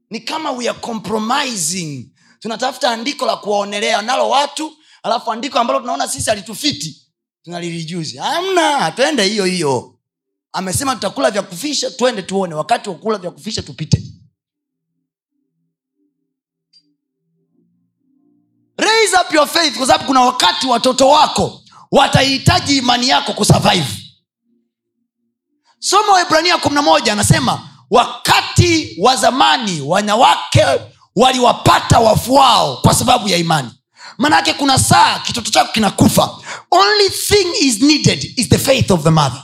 ni 0.10 0.20
kama 0.20 0.52
we 0.52 0.70
are 0.70 0.80
compromising. 0.80 2.12
Tunatafuta 2.40 2.92
andiko 2.92 3.26
la 3.26 3.38
kuwaonelea 3.38 4.02
nalo 4.02 4.30
watu 4.30 4.78
alafu 5.04 5.32
andiko 5.32 5.60
ambalo 5.60 5.80
tunaona 5.80 6.08
sisi 6.08 6.30
alitufiti 6.32 7.08
tunalirijuzi 7.44 8.20
amna 8.20 8.92
twende 8.92 9.24
hiyo 9.24 9.46
hiyo. 9.46 10.00
Amesema 10.52 10.96
tutakula 10.96 11.32
vya 11.32 11.42
kufisha 11.42 11.92
twende 11.92 12.22
tuone. 12.22 12.56
Wakati 12.56 12.90
wa 12.90 12.96
kula 12.96 13.18
vya 13.18 13.32
kufisha 13.32 13.62
tupite 13.62 14.04
raise 19.12 19.16
up 19.28 19.34
your 19.34 19.48
faith 19.48 19.78
kwa 19.78 19.88
sababu 19.88 20.06
kuna 20.06 20.22
wakati 20.22 20.68
watoto 20.68 21.10
wako 21.10 21.62
watahitaji 21.92 22.78
imani 22.78 23.10
yako 23.10 23.34
kusurvive. 23.34 23.88
Soma 25.80 26.12
waibrania 26.14 26.56
11 26.56 27.12
anasema 27.12 27.68
wakati 27.90 28.96
wa 29.00 29.16
zamani 29.16 29.82
wanawake 29.82 30.66
waliwapata 31.16 32.00
wafu 32.00 32.34
wao 32.34 32.78
kwa 32.78 32.94
sababu 32.94 33.28
ya 33.28 33.38
imani. 33.38 33.70
Manake 34.18 34.54
kuna 34.54 34.80
saa 34.80 35.20
kitoto 35.20 35.52
chako 35.52 35.72
kinakufa. 35.74 36.38
Only 36.72 37.10
thing 37.10 37.48
is 37.60 37.82
needed 37.82 38.34
is 38.40 38.50
the 38.50 38.58
faith 38.58 38.92
of 38.92 39.04
the 39.04 39.10
mother. 39.10 39.44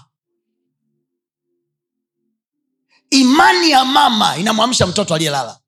Imani 3.09 3.69
ya 3.71 3.85
mama 3.85 4.37
inamwamsha 4.37 4.87
mtoto 4.87 5.15
aliyelala. 5.15 5.59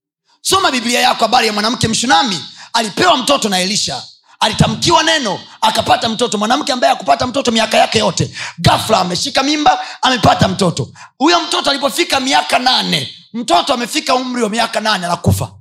Soma 0.42 0.72
biblia 0.72 1.00
yako 1.00 1.20
habari 1.26 1.48
ya 1.48 1.54
mwanamke 1.54 1.88
mshunami 1.88 2.46
alipewa 2.74 3.18
mtoto 3.18 3.50
na 3.50 3.60
elisha. 3.60 4.04
Alitamkiwa 4.40 5.04
neno 5.04 5.40
akapata 5.62 6.10
mtoto. 6.10 6.38
Mwanamke 6.38 6.72
ambaye 6.74 6.94
akupata 6.94 7.28
mtoto 7.28 7.52
miaka 7.52 7.78
yake 7.78 8.00
yote 8.00 8.36
gafla 8.58 9.00
ameshika 9.00 9.44
mimba 9.44 9.80
amepata 10.02 10.48
mtoto. 10.48 10.92
Huyo 11.18 11.40
mtoto 11.40 11.70
alipofika 11.70 12.20
miaka 12.20 12.60
nane 12.60 13.16
mtoto 13.34 13.74
amefika 13.74 14.16
umri 14.16 14.44
wa 14.44 14.50
miaka 14.50 14.80
nane 14.80 15.06
anakufa. 15.06 15.56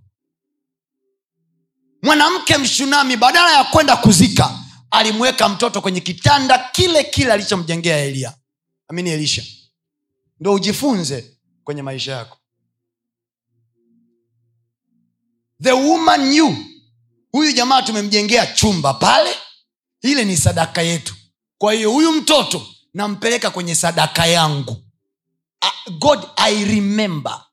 Mwanamke 2.03 2.59
mshunami 2.59 3.17
badala 3.17 3.53
ya 3.53 3.65
kwenda 3.65 3.97
kuzika 3.97 4.51
alimweka 4.91 5.49
mtoto 5.49 5.81
kwenye 5.81 6.01
kitanda 6.01 6.59
kile 6.59 7.05
kile 7.05 7.33
alichomjengea 7.33 7.97
elia. 7.99 8.35
Amini 8.89 9.11
elisha. 9.11 9.43
Ndo 10.41 10.53
ujifunze 10.55 11.39
kwenye 11.65 11.83
maisha 11.83 12.13
yako. 12.13 12.39
The 15.63 15.73
woman 15.73 16.21
knew 16.31 16.55
huyu 17.33 17.53
jamaa 17.53 17.83
tumemjengea 17.83 18.47
chumba 18.47 18.95
pale 18.95 19.31
ile 20.03 20.25
ni 20.25 20.37
sadaka 20.37 20.83
yetu. 20.83 21.15
Kwa 21.59 21.73
hiyo 21.73 21.91
huyu 21.91 22.13
mtoto 22.13 22.67
nampeleka 22.95 23.51
kwenye 23.51 23.75
sadaka 23.75 24.27
yangu. 24.27 24.77
God 25.99 26.21
i 26.37 26.65
remember. 26.65 27.45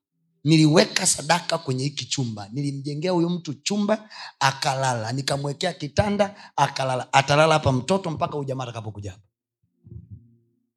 Niliweka 0.44 1.08
sadaka 1.08 1.58
kwenye 1.58 1.84
hiki 1.84 2.06
chumba. 2.06 2.50
Nilimjengea 2.52 3.12
huyu 3.12 3.30
mtu 3.30 3.54
chumba 3.54 4.10
akalala. 4.40 5.12
Nikamwekea 5.12 5.74
kitanda 5.74 6.52
akalala. 6.56 7.14
Atalala 7.14 7.54
hapa 7.54 7.72
mtoto 7.72 8.10
mpaka 8.12 8.34
huyu 8.34 8.46
jamaa 8.48 8.64
atakapokuja 8.64 9.12
hapa. 9.12 9.24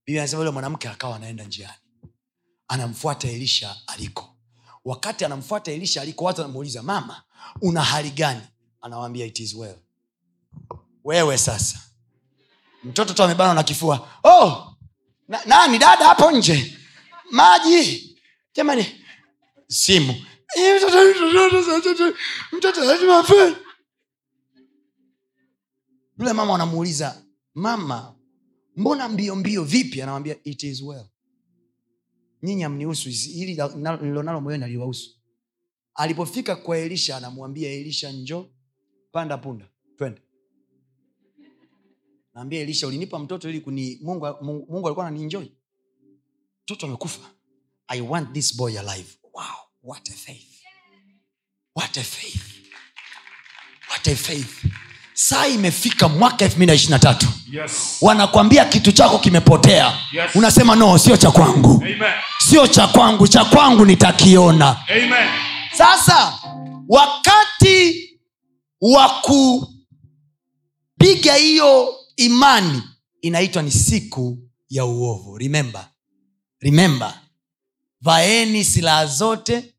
Bibi 0.06 0.18
anasema 0.18 0.40
yule 0.40 0.50
mwanamke 0.50 0.88
akawa 0.88 1.16
anaenda 1.16 1.44
njiani. 1.44 1.74
Anamfuata 2.68 3.28
elisha 3.28 3.76
aliko. 3.86 4.36
Wakati 4.84 5.24
anamfuata 5.24 5.72
elisha 5.72 6.02
aliko 6.02 6.24
watu 6.24 6.40
wanamuuliza 6.40 6.82
mama 6.82 7.22
una 7.60 7.82
hali 7.82 8.10
gani 8.10 8.40
anawambia 8.80 9.26
it 9.26 9.38
is 9.40 9.54
well. 9.54 9.76
Wewe 11.04 11.38
sasa. 11.38 11.78
Mtoto 12.84 13.14
tu 13.14 13.22
amebanwa 13.22 13.54
na 13.54 13.62
kifua. 13.62 14.08
Oh 14.24 14.74
na, 15.28 15.44
nani? 15.44 15.78
Dada 15.78 16.04
hapo 16.04 16.30
nje. 16.30 16.76
Maji. 17.30 18.18
Jamani 18.54 18.86
simu. 19.68 20.14
Eh, 20.56 20.82
yule 26.18 26.32
mama 26.32 26.54
anamuuliza 26.54 27.22
mama 27.54 28.14
mbona 28.76 29.08
mbio 29.08 29.36
mbio 29.36 29.64
vipi? 29.64 30.02
Anawambia 30.02 30.36
it 30.44 30.62
is 30.62 30.82
well. 30.82 31.06
Nyinyi 32.42 32.64
amnihusu 32.64 33.08
hili 33.08 33.58
nililonalo 34.00 34.40
moyoni 34.40 34.64
aliwahusu 34.64 35.10
alipofika 35.94 36.56
kwa 36.56 36.78
elisha 36.78 37.16
anamwambia 37.16 37.70
elisha 37.72 38.12
njo 38.12 38.50
panda 39.12 39.38
punda 39.38 39.64
twende. 39.98 40.20
Naambia 42.34 42.60
elisha 42.60 42.86
ulinipa 42.86 43.18
mtoto 43.18 43.50
ili 43.50 43.60
kuni 43.60 43.98
mungu, 44.02 44.26
mungu, 44.42 44.66
mungu 44.72 44.86
alikuwa 44.88 45.06
ananienjoi 45.06 45.52
mtoto 46.64 46.86
amekufa. 46.86 47.20
I 47.88 48.00
want 48.00 48.32
this 48.32 48.56
boy 48.56 48.78
alive. 48.78 49.08
Wow 49.34 49.44
what 49.82 50.08
a 50.08 50.12
faith. 50.12 50.62
What 51.74 51.96
a 51.96 52.02
faith. 52.02 52.42
What 53.90 54.08
a 54.08 54.16
faith. 54.16 54.64
Saa 55.14 55.46
imefika 55.46 56.08
mwaka 56.08 56.44
elfu 56.44 56.56
mbili 56.56 56.66
na 56.66 56.74
ishiri 56.74 56.90
na 56.90 56.98
tatu. 56.98 57.26
Yes. 57.52 57.98
wanakwambia 58.00 58.64
kitu 58.64 58.92
chako 58.92 59.18
kimepotea. 59.18 59.98
Yes. 60.12 60.30
unasema 60.34 60.76
no 60.76 60.98
sio 60.98 61.16
cha 61.16 61.30
kwangu. 61.30 61.74
Amen. 61.74 62.12
sio 62.38 62.66
cha 62.66 62.86
kwangu 62.86 63.28
cha 63.28 63.44
kwangu 63.44 63.84
nitakiona. 63.84 64.76
Amen. 64.88 65.28
sasa 65.72 66.38
wakati 66.88 68.07
wa 68.80 69.08
kupiga 70.98 71.34
hiyo 71.34 71.94
imani 72.16 72.82
inaitwa 73.20 73.62
ni 73.62 73.70
siku 73.70 74.38
ya 74.68 74.84
uovu. 74.84 75.38
Remember 75.38 75.88
remember. 76.60 77.20
Vaeni 78.00 78.64
silaha 78.64 79.06
zote 79.06 79.74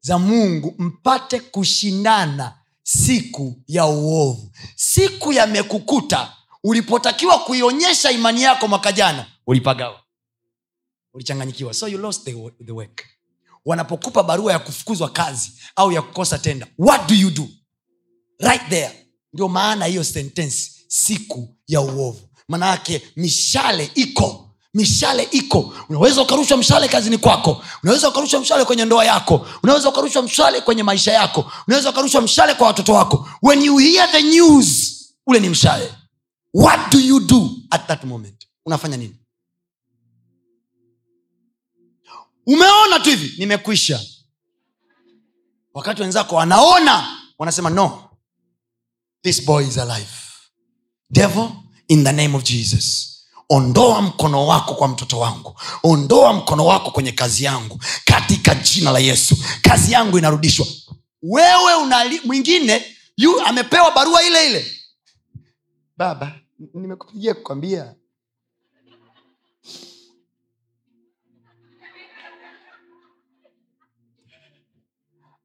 za 0.00 0.18
mungu 0.18 0.74
mpate 0.78 1.40
kushindana 1.40 2.58
siku 2.82 3.62
ya 3.66 3.86
uovu. 3.86 4.50
Siku 4.76 5.32
yamekukuta 5.32 6.32
ulipotakiwa 6.64 7.38
kuionyesha 7.38 8.10
imani 8.10 8.42
yako 8.42 8.68
mwaka 8.68 8.92
jana 8.92 9.26
ulipagawa. 9.46 10.00
Ulichanganyikiwa. 11.14 11.74
So 11.74 11.88
you 11.88 11.98
lost 11.98 12.24
the, 12.24 12.52
the 12.64 12.72
work. 12.72 13.04
Wanapokupa 13.64 14.22
barua 14.22 14.52
ya 14.52 14.58
kufukuzwa 14.58 15.08
kazi 15.10 15.52
au 15.76 15.92
ya 15.92 16.02
kukosa 16.02 16.38
tenda 16.38 16.66
what 16.78 17.08
do 17.08 17.14
you 17.14 17.30
do 17.30 17.48
right 18.40 18.68
there. 18.68 19.06
Ndio 19.32 19.48
maana 19.48 19.84
hiyo 19.84 20.04
sentensi 20.04 20.72
siku 20.88 21.56
ya 21.66 21.80
uovu. 21.80 22.20
Maanayake 22.48 23.02
mishale 23.16 23.90
iko 23.94 24.44
mishale 24.74 25.28
iko. 25.30 25.74
Unaweza 25.88 26.22
ukarushwa 26.22 26.56
mshale 26.56 26.88
kazini 26.88 27.18
kwako 27.18 27.64
unaweza 27.82 28.08
ukarushwa 28.08 28.40
mshale 28.40 28.64
kwenye 28.64 28.84
ndoa 28.84 29.04
yako 29.04 29.46
unaweza 29.62 29.88
ukarushwa 29.88 30.22
mshale 30.22 30.60
kwenye 30.60 30.82
maisha 30.82 31.12
yako 31.12 31.52
unaweza 31.66 31.90
ukarushwa 31.90 32.20
mshale 32.22 32.54
kwa 32.54 32.66
watoto 32.66 32.92
wako. 32.94 33.28
When 33.42 33.62
you 33.62 33.76
hear 33.78 34.10
the 34.12 34.22
news 34.22 34.94
ule 35.26 35.40
ni 35.40 35.48
mshale. 35.48 35.94
What 36.54 36.92
do 36.92 37.00
you 37.00 37.20
do 37.20 37.50
at 37.70 37.86
that 37.86 38.04
moment? 38.04 38.46
Unafanya 38.66 38.96
nini? 38.96 39.16
Umeona 42.46 43.00
tu 43.00 43.10
hivi 43.10 43.34
nimekwisha. 43.38 44.00
Wakati 45.74 46.02
wenzako 46.02 46.36
wanaona 46.36 47.08
wanasema 47.38 47.70
no 47.70 48.07
this 49.22 49.40
boy 49.44 49.62
is 49.64 49.76
alive. 49.78 50.10
Devil 51.10 51.50
in 51.88 52.04
the 52.04 52.12
name 52.12 52.34
of 52.36 52.44
jesus. 52.44 53.14
Ondoa 53.50 54.02
mkono 54.02 54.46
wako 54.46 54.74
kwa 54.74 54.88
mtoto 54.88 55.18
wangu. 55.18 55.60
Ondoa 55.82 56.32
mkono 56.32 56.66
wako 56.66 56.90
kwenye 56.90 57.12
kazi 57.12 57.44
yangu. 57.44 57.80
Katika 58.04 58.54
jina 58.54 58.90
la 58.90 58.98
yesu. 58.98 59.36
Kazi 59.62 59.92
yangu 59.92 60.18
inarudishwa. 60.18 60.66
Wewe 61.22 61.74
mwingine 62.24 62.84
yu 63.16 63.40
amepewa 63.40 63.90
barua 63.90 64.22
ile 64.22 64.46
ile. 64.46 64.66
Baba 65.96 66.40
nimekupigia 66.74 67.34
kukwambia 67.34 67.94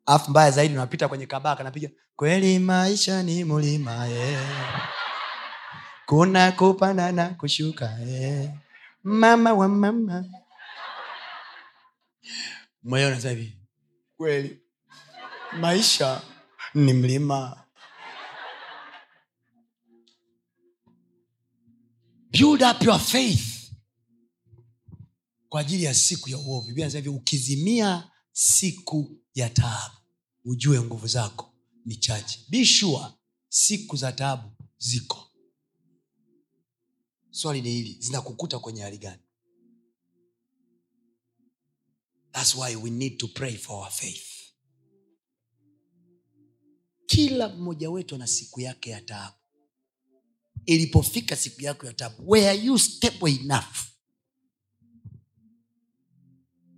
alafu 0.06 0.30
mbaya 0.32 0.52
zaidi 0.52 0.74
unapita 0.74 1.08
kwenye 1.08 1.26
kabaka 1.26 1.56
kanapiga 1.56 1.90
kweli 2.16 2.60
maisha 2.60 3.24
ni 3.24 3.44
mulima 3.44 4.06
yeah. 4.06 4.90
kuna 6.06 6.52
kupanda 6.52 7.12
na 7.12 7.30
kushuka 7.30 7.86
yeah. 7.90 8.54
mama 9.04 9.54
wa 9.54 9.68
mama 9.68 10.26
moyo 12.84 13.18
kweli 14.18 14.62
maisha 15.60 16.22
ni 16.74 16.94
mlima 16.94 17.64
build 22.32 22.62
up 22.64 22.82
your 22.84 23.00
faith 23.00 23.72
kwa 25.50 25.62
ajili 25.62 25.84
ya 25.84 25.94
siku 25.94 26.30
ya 26.30 26.38
uovu 26.38 26.70
ukizimia 27.16 28.10
siku 28.34 29.18
ya 29.34 29.50
taabu. 29.50 29.96
Ujue 30.46 30.82
nguvu 30.82 31.08
zako 31.08 31.54
ni 31.86 31.96
chache. 31.96 32.40
Bishua 32.50 33.18
siku 33.50 33.96
za 33.98 34.12
taabu 34.12 34.52
ziko. 34.78 35.30
Swali 37.32 37.62
ni 37.62 37.70
hili 37.72 37.98
zinakukuta 38.00 38.60
kwenye 38.60 38.82
hali 38.82 38.98
gani? 38.98 39.22
Thats 42.32 42.56
why 42.56 42.76
we 42.76 42.90
need 42.90 43.18
to 43.18 43.28
pray 43.28 43.58
for 43.58 43.76
our 43.76 43.92
faith. 43.92 44.28
Kila 47.06 47.50
mmoja 47.50 47.90
wetu 47.92 48.16
ana 48.16 48.28
siku 48.28 48.62
yake 48.62 48.90
ya 48.90 49.02
taabu. 49.02 49.36
Ilipofika 50.66 51.36
siku 51.36 51.62
yako 51.62 51.86
ya 51.86 51.94
taabu 51.94 52.30
were 52.32 52.56
you 52.66 52.80
stable 52.80 53.32
enough. 53.32 53.78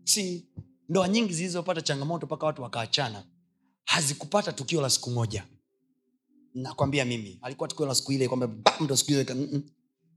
Si 0.03 0.47
ndoa 0.89 1.07
nyingi 1.07 1.33
zilizopata 1.33 1.81
changamoto 1.81 2.25
mpaka 2.25 2.45
watu 2.45 2.61
wakaachana 2.61 3.27
hazikupata 3.83 4.53
tukio 4.53 4.81
la 4.81 4.89
siku 4.89 5.09
moja. 5.11 5.47
Nakwambia 6.53 7.05
mimi 7.05 7.39
alikuwa 7.41 7.69
tukio 7.69 7.86
la 7.86 7.95
siku 7.95 8.11
ile 8.11 8.27
kwamba 8.27 8.49
ndo 8.81 8.97
siku 8.97 9.11
ile 9.11 9.25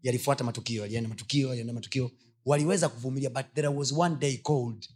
yalifuata 0.03 0.45
matukio 0.45 0.83
yalienda 0.83 1.09
matukio 1.09 1.49
yalienda 1.49 1.73
matukio. 1.73 2.11
Waliweza 2.45 2.89
kuvumilia 2.89 3.31
but 3.31 3.47
there 3.55 3.69
was 3.69 3.93
one 3.93 4.17
day 4.17 4.37
called 4.37 4.89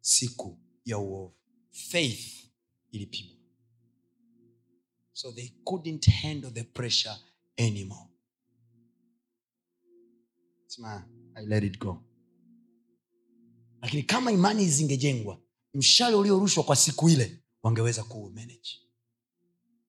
siku 0.00 0.58
ya 0.84 0.98
uovu. 0.98 1.34
Faith 1.70 2.50
ilipimwa 2.90 3.36
so 5.12 5.32
they 5.32 5.48
couldn't 5.64 6.06
handle 6.10 6.50
the 6.50 6.62
pressure 6.62 7.14
anymore. 7.56 8.08
Sma, 10.66 11.08
I 11.34 11.46
let 11.46 11.64
it 11.64 11.78
go 11.78 12.07
lakini 13.82 14.02
kama 14.02 14.32
imani 14.32 14.68
zingejengwa 14.68 15.38
mshale 15.74 16.16
uliorushwa 16.16 16.64
kwa 16.64 16.76
siku 16.76 17.08
ile 17.08 17.38
wangeweza 17.62 18.02
kuumanage. 18.04 18.80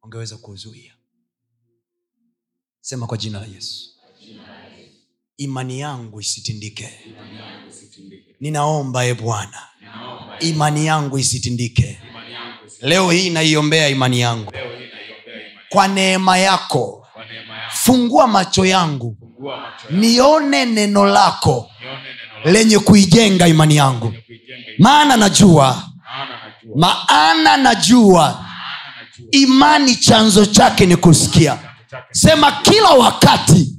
Wangeweza 0.02 0.38
kuuzuia. 0.38 0.94
Sema 2.82 3.08
kwa 3.08 3.18
jina 3.18 3.40
la 3.40 3.46
yesu. 3.46 3.90
Imani 5.38 5.80
yangu 5.80 6.20
isitindike. 6.22 6.90
Ninaomba 8.40 9.06
e 9.06 9.14
bwana. 9.14 9.68
Imani 10.40 10.86
yangu 10.86 11.18
isitindike. 11.18 12.02
Leo 12.82 13.12
hii 13.12 13.30
naiombea 13.30 13.90
imani 13.90 14.20
yangu. 14.20 14.52
Kwa 15.70 15.88
neema 15.88 16.38
yako 16.38 17.08
fungua 17.74 18.28
macho 18.28 18.66
yangu 18.66 19.18
nione 19.92 20.66
neno 20.66 21.06
lako 21.06 21.72
lenye 22.46 22.80
kuijenga 22.80 23.48
imani 23.48 23.76
yangu. 23.76 24.14
Maana 24.80 25.18
najua 25.18 25.84
maana 26.76 27.58
najua. 27.58 28.46
imani 29.32 29.96
chanzo 29.96 30.46
chake 30.46 30.86
ni 30.86 30.96
kusikia. 30.96 31.58
Sema 32.12 32.52
kila 32.52 32.90
wakati 32.90 33.76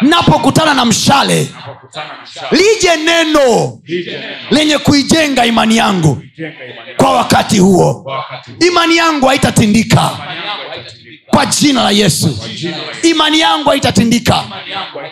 napokutana 0.00 0.74
na 0.74 0.84
mshale 0.84 1.48
lije 2.50 2.96
neno 2.96 3.78
lenye 4.50 4.78
kuijenga 4.78 5.46
imani 5.46 5.76
yangu 5.76 6.22
kwa 6.96 7.12
wakati 7.12 7.58
huo. 7.58 8.12
Imani 8.66 8.96
yangu 8.96 9.26
haitatindika 9.26 10.10
kwa 11.30 11.46
jina 11.46 11.82
la 11.82 11.90
yesu. 11.90 12.38
Imani 13.02 13.40
yangu 13.40 13.68
haitatindika. 13.68 14.44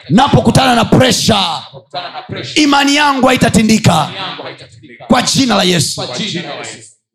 Napokutana 0.09 0.75
na 0.75 0.85
presha 0.85 1.62
imani 2.55 2.95
yangu 2.97 3.27
haitatindika. 3.27 4.11
Kwa 5.07 5.23
jina 5.23 5.55
la 5.57 5.62
yesu. 5.62 6.03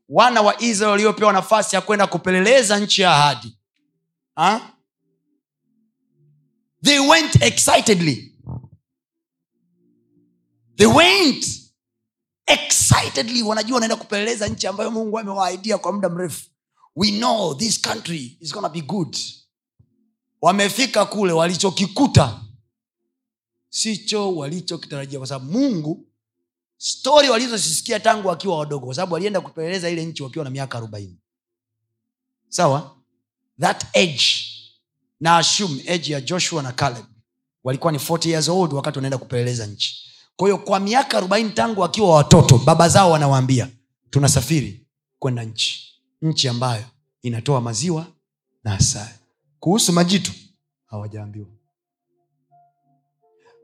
Wana 0.10 0.42
wa 0.42 0.62
israel 0.62 0.92
waliopewa 0.92 1.34
nafasi 1.34 1.76
ya 1.76 1.82
kwenda 1.82 2.08
kupeleleza 2.08 2.80
nchi 2.80 3.02
ya 3.02 3.16
ahadi. 3.16 3.58
Ha? 4.36 4.62
they 6.84 7.00
went 7.00 7.36
excitedly. 7.44 8.34
They 10.78 10.88
went 10.88 11.46
excitedly. 12.48 13.42
Wanajua 13.44 13.76
wanaenda 13.76 13.96
kupeleleza 13.96 14.48
nchi 14.48 14.68
ambayo 14.68 14.92
mungu 14.92 15.20
amewaahidia 15.20 15.78
kwa 15.78 15.92
muda 15.92 16.10
mrefu 16.10 16.42
we 16.96 17.12
know 17.12 17.54
this 17.56 17.82
country 17.82 18.38
is 18.40 18.54
gonna 18.54 18.70
be 18.70 18.82
good. 18.82 19.18
Wamefika 20.42 21.06
kule 21.06 21.34
walichokikuta 21.34 22.42
sicho 23.70 24.36
walichokitarajia 24.36 25.20
kwa 25.20 25.28
sababu 25.28 25.52
mungu 25.52 26.06
stori 26.78 27.30
walizozisikia 27.30 28.00
tangu 28.00 28.28
wakiwa 28.28 28.58
wadogo 28.58 28.86
kwa 28.86 28.96
sababu 28.96 29.14
walienda 29.14 29.42
kupeleleza 29.42 29.90
ile 29.90 30.06
nchi 30.06 30.24
wakiwa 30.24 30.46
na 30.46 30.52
miaka 30.52 30.78
arobaini. 30.78 31.18
Sawa? 32.50 32.96
That 33.60 33.86
age 33.98 34.26
na 35.20 35.38
assume 35.38 35.84
age 35.90 36.14
ya 36.14 36.22
joshua 36.22 36.62
na 36.64 36.72
caleb 36.72 37.06
walikuwa 37.64 37.92
ni 37.92 37.98
40 37.98 38.30
years 38.30 38.50
old 38.50 38.74
wakati 38.74 38.98
wanaenda 38.98 39.18
kupeleleza 39.18 39.66
nchi. 39.68 40.08
Kwa 40.36 40.48
hiyo 40.48 40.58
kwa 40.58 40.80
miaka 40.80 41.18
arobaini 41.18 41.50
tangu 41.50 41.82
wakiwa 41.82 42.16
watoto 42.16 42.58
baba 42.58 42.90
zao 42.90 43.12
wanawaambia 43.12 43.70
tunasafiri 44.10 44.88
kwenda 45.20 45.44
nchi 45.44 45.91
nchi 46.22 46.48
ambayo 46.48 46.86
inatoa 47.22 47.62
maziwa 47.62 48.06
na 48.64 48.74
asali. 48.74 49.14
Kuhusu 49.60 49.94
majitu 49.94 50.32
hawajaambiwa. 50.86 51.48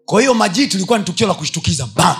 Kwa 0.05 0.21
hiyo 0.21 0.33
majitu 0.33 0.77
ilikuwa 0.77 0.99
ni 0.99 1.05
tukio 1.05 1.27
la 1.27 1.33
kushtukiza 1.33 1.85
bam! 1.95 2.17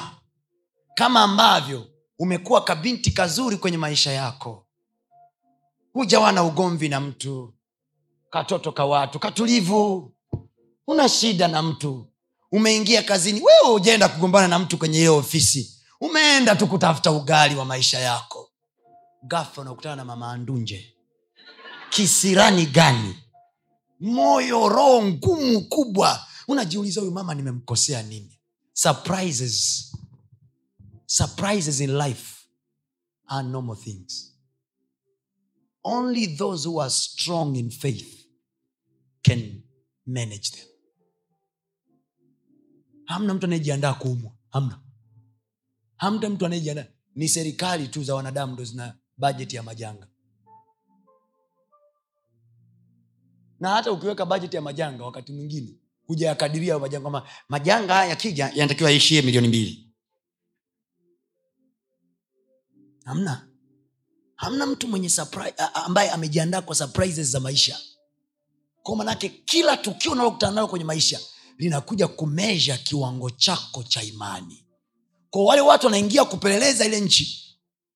Kama 0.96 1.22
ambavyo 1.24 1.88
umekuwa 2.20 2.64
kabinti 2.64 3.12
kazuri 3.12 3.58
kwenye 3.58 3.78
maisha 3.78 4.12
yako. 4.12 4.68
Hujawa 5.94 6.32
na 6.32 6.44
ugomvi 6.44 6.90
na 6.90 7.00
mtu. 7.00 7.54
Katoto 8.30 8.72
ka 8.72 8.86
watu 8.86 9.20
katulivu. 9.20 10.14
Una 10.88 11.10
shida 11.10 11.48
na 11.48 11.62
mtu. 11.62 12.08
Umeingia 12.52 13.04
kazini 13.04 13.42
wewe 13.42 13.76
ujaenda 13.76 14.10
kugombana 14.10 14.48
na 14.48 14.60
mtu 14.60 14.78
kwenye 14.78 14.98
hiyo 14.98 15.18
ofisi. 15.18 15.74
Umeenda 16.02 16.56
tu 16.56 16.68
kutafuta 16.68 17.12
ugali 17.12 17.56
wa 17.56 17.66
maisha 17.66 18.00
yako 18.00 18.37
gafa 19.28 19.62
unakutana 19.62 19.96
na 19.96 20.06
mama 20.06 20.32
andunje. 20.32 20.94
Kisirani 21.90 22.66
gani? 22.66 23.16
Moyo 24.00 24.70
roho 24.70 25.04
ngumu 25.06 25.62
kubwa. 25.62 26.26
Unajiuliza 26.48 27.02
huyu 27.02 27.14
mama 27.14 27.36
nimemkosea 27.36 28.04
nini? 28.04 28.40
Surprises. 28.74 29.86
Surprises 31.06 31.80
in 31.80 31.98
life 31.98 32.34
are 33.28 33.48
normal 33.48 33.76
things. 33.78 34.34
Only 35.84 36.28
those 36.38 36.68
who 36.70 36.82
are 36.82 36.90
strong 36.90 37.56
in 37.56 37.70
faith 37.72 38.26
can 39.22 39.62
manage 40.06 40.50
them. 40.52 40.66
Hamna 43.06 43.34
mtu 43.34 43.46
anayejiandaa 43.46 43.94
kuumwa. 43.94 44.32
Hamna. 44.50 44.82
Hamna 45.98 46.30
mtu 46.30 46.46
anayejiandaa. 46.46 46.86
Ni 47.16 47.30
serikali 47.30 47.88
tu 47.88 48.04
za 48.04 48.16
wanadamu 48.16 48.54
ndo 48.54 48.64
zina 48.64 48.98
bajeti 49.18 49.56
ya 49.56 49.64
majanga. 49.64 50.08
Na 53.60 53.70
hata 53.70 53.92
ukiweka 53.92 54.26
bajeti 54.26 54.56
ya 54.56 54.62
majanga 54.62 55.04
wakati 55.06 55.32
mwingine 55.34 55.76
hujayakadiria 56.08 56.80
majanga 56.80 57.10
kwamba 57.10 57.30
majanga 57.50 57.94
haya 57.94 58.10
yakija 58.10 58.52
yanatakiwa 58.56 58.90
yaishie 58.90 59.22
milioni 59.22 59.48
mbili. 59.48 59.94
Hamna. 63.06 63.48
Hamna 64.36 64.66
mtu 64.66 64.88
mwenye 64.88 65.12
ambaye 65.74 66.12
amejiandaa 66.12 66.62
kwa 66.62 66.76
surprises 66.76 67.28
za 67.32 67.40
maisha. 67.40 67.80
Kwa 68.84 68.96
manake 68.96 69.30
kila 69.30 69.78
tukio 69.78 70.12
unalokutana 70.12 70.52
nalo 70.54 70.68
kwenye 70.68 70.86
maisha 70.86 71.20
linakuja 71.58 72.08
kumesha 72.08 72.78
kiwango 72.78 73.30
chako 73.30 73.84
cha 73.84 74.04
imani. 74.04 74.66
Kwa 75.30 75.44
wale 75.46 75.62
watu 75.62 75.86
wanaingia 75.86 76.26
kupeleleza 76.26 76.86
ile 76.86 77.00
nchi 77.00 77.47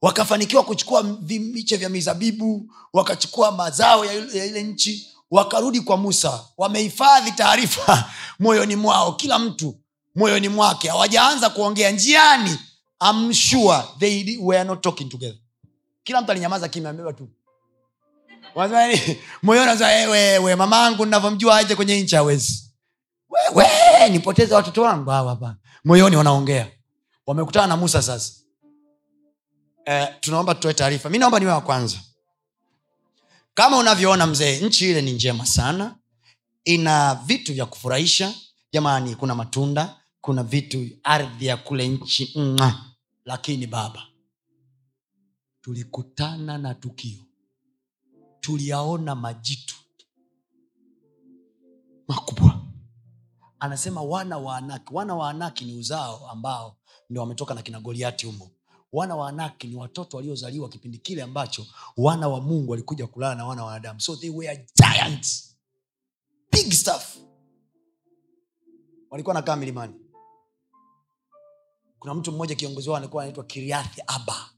wakafanikiwa 0.01 0.63
kuchukua 0.63 1.03
vi- 1.03 1.39
miche 1.39 1.77
vya 1.77 1.89
mizabibu 1.89 2.71
wakachukua 2.93 3.51
mazao 3.51 4.05
ya 4.05 4.13
ile- 4.13 4.63
nchi 4.63 5.07
wakarudi 5.31 5.81
kwa 5.81 5.97
musa. 5.97 6.43
Wamehifadhi 6.57 7.31
taarifa 7.31 8.09
moyoni 8.39 8.75
mwao 8.75 9.13
kila 9.13 9.39
mtu 9.39 9.75
moyoni 10.15 10.49
mwake. 10.49 10.89
Hawajaanza 10.89 11.49
kuongea. 11.49 11.91
Njiani 11.91 12.57
sure 13.33 13.83
they 13.99 14.37
were 14.41 14.63
not 14.63 14.81
talking 14.81 15.09
together. 15.09 15.37
Kila 16.03 16.21
mtu 16.21 16.31
alinyamaza 16.31 16.69
kimya 16.69 16.93
tu. 17.13 17.29
Moyoni 19.43 19.71
"Eh, 19.83 20.09
wewe 20.09 20.55
mamangu 20.55 21.05
navyomjua 21.05 21.57
aje 21.57 21.75
kwenye 21.75 22.01
nchi 22.01 22.15
awezi 22.15 22.71
nipoteze 24.09 24.55
watoto 24.55 24.81
wangu. 24.81 25.09
Hawa 25.09 25.29
hapa. 25.29 25.55
Moyoni 25.85 26.15
wanaongea. 26.15 26.67
Wamekutana 27.27 27.67
na 27.67 27.77
musa 27.77 28.01
sasa 28.01 28.31
eh, 29.85 30.07
tunaomba 30.19 30.55
tutoe 30.55 30.73
taarifa. 30.73 31.09
Mi 31.09 31.17
naomba 31.17 31.39
niwe 31.39 31.51
wa 31.51 31.61
kwanza. 31.61 31.97
Kama 33.53 33.77
unavyoona 33.77 34.27
mzee 34.27 34.59
nchi 34.59 34.89
ile 34.89 35.01
ni 35.01 35.11
njema 35.13 35.45
sana. 35.45 35.95
Ina 36.63 37.15
vitu 37.15 37.53
vya 37.53 37.65
kufurahisha. 37.65 38.33
Jamani 38.73 39.15
kuna 39.15 39.35
matunda 39.35 39.97
kuna 40.21 40.43
vitu 40.43 40.87
ardhi 41.03 41.45
ya 41.45 41.57
kule 41.57 41.87
nchi 41.87 42.33
mwa. 42.39 42.85
lakini 43.25 43.67
baba 43.67 44.03
tulikutana 45.61 46.57
na 46.57 46.73
tukio. 46.75 47.19
Tuliyaona 48.39 49.15
majitu 49.15 49.75
makubwa. 52.07 52.61
Anasema 53.59 54.01
wana 54.01 54.37
wa 54.37 54.57
anaki. 54.57 54.93
Wana 54.93 55.15
wa 55.15 55.29
anaki 55.29 55.65
ni 55.65 55.77
uzao 55.77 56.29
ambao 56.29 56.77
ndio 57.09 57.21
wametoka 57.21 57.53
na 57.53 57.61
kina 57.61 57.79
goliati 57.79 58.25
humo 58.25 58.51
wana 58.91 59.15
wa 59.15 59.29
anaki 59.29 59.67
ni 59.67 59.75
watoto 59.75 60.17
waliozaliwa 60.17 60.69
kipindi 60.69 60.97
kile 60.97 61.21
ambacho 61.21 61.65
wana 61.97 62.27
wa 62.27 62.41
mungu 62.41 62.71
walikuja 62.71 63.07
kulala 63.07 63.35
na 63.35 63.45
wana 63.45 63.63
wa 63.63 63.99
so 63.99 64.15
they 64.15 64.29
were 64.29 64.67
giants. 64.75 65.55
Big 66.51 66.73
stuff. 66.73 67.17
Walikuwa 69.09 69.33
nakaa 69.33 69.55
milimani. 69.55 69.93
Kuna 71.99 72.13
mtu 72.13 72.31
mmoja 72.31 72.55
kiongozi 72.55 72.89
wao 72.89 72.97
alikuwa 72.97 73.23
anaitwa 73.23 73.43
kiriathi 73.43 74.01
aba 74.07 74.49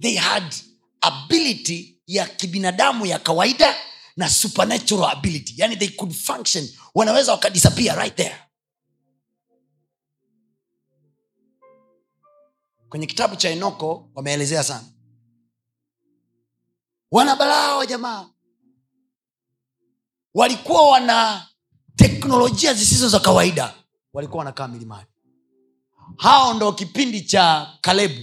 they 0.00 0.16
had 0.16 0.54
ability 1.00 2.00
ya 2.06 2.26
kibinadamu 2.26 3.06
ya 3.06 3.18
kawaida 3.18 3.76
na 4.16 4.30
supernatural 4.30 5.10
ability. 5.10 5.54
Yani 5.56 5.76
they 5.76 5.88
could 5.88 6.12
function. 6.14 6.68
Wanaweza 6.94 7.32
wakadisappear 7.32 7.96
right 7.96 8.16
there 8.16 8.47
kwenye 12.88 13.06
kitabu 13.06 13.36
cha 13.36 13.48
enoko 13.50 14.10
wameelezea 14.14 14.64
sana. 14.64 14.84
Wanabalaa 17.10 17.76
wa 17.76 17.86
jamaa. 17.86 18.26
Walikuwa 20.34 20.88
wana 20.90 21.46
teknolojia 21.96 22.74
zisizo 22.74 23.08
za 23.08 23.20
kawaida. 23.20 23.74
Walikuwa 24.12 24.38
wanakaa 24.38 24.68
milimani. 24.68 25.06
Hao 26.16 26.54
ndo 26.54 26.72
kipindi 26.72 27.20
cha 27.20 27.72
kalebu. 27.80 28.20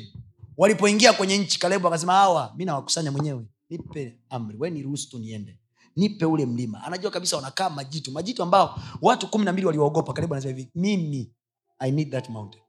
Walipoingia 0.57 1.13
kwenye 1.13 1.38
nchi 1.38 1.59
kalebu 1.59 1.88
akasema 1.88 2.13
hawa 2.13 2.53
mi 2.57 2.66
nawakusanya 2.66 3.11
mwenyewe. 3.11 3.45
Nipe 3.70 4.20
amri. 4.30 4.57
We 4.59 4.70
niruhusu 4.70 5.09
tu 5.09 5.20
niende. 5.20 5.59
Nipe 5.95 6.26
ule 6.26 6.45
mlima. 6.45 6.84
Anajua 6.84 7.11
kabisa 7.11 7.36
wanakaa 7.36 7.70
majitu. 7.70 8.11
Majitu 8.11 8.43
ambao 8.43 8.80
watu 9.01 9.28
kumi 9.28 9.45
na 9.45 9.51
mbili 9.53 9.66
waliwaogopa 9.68 10.13
kalebu 10.13 10.34
anasema 10.34 10.57
hivi 10.57 10.72
mimi 10.76 11.32
i 11.80 11.91
need 11.91 12.11
that 12.11 12.30
mountain 12.30 12.63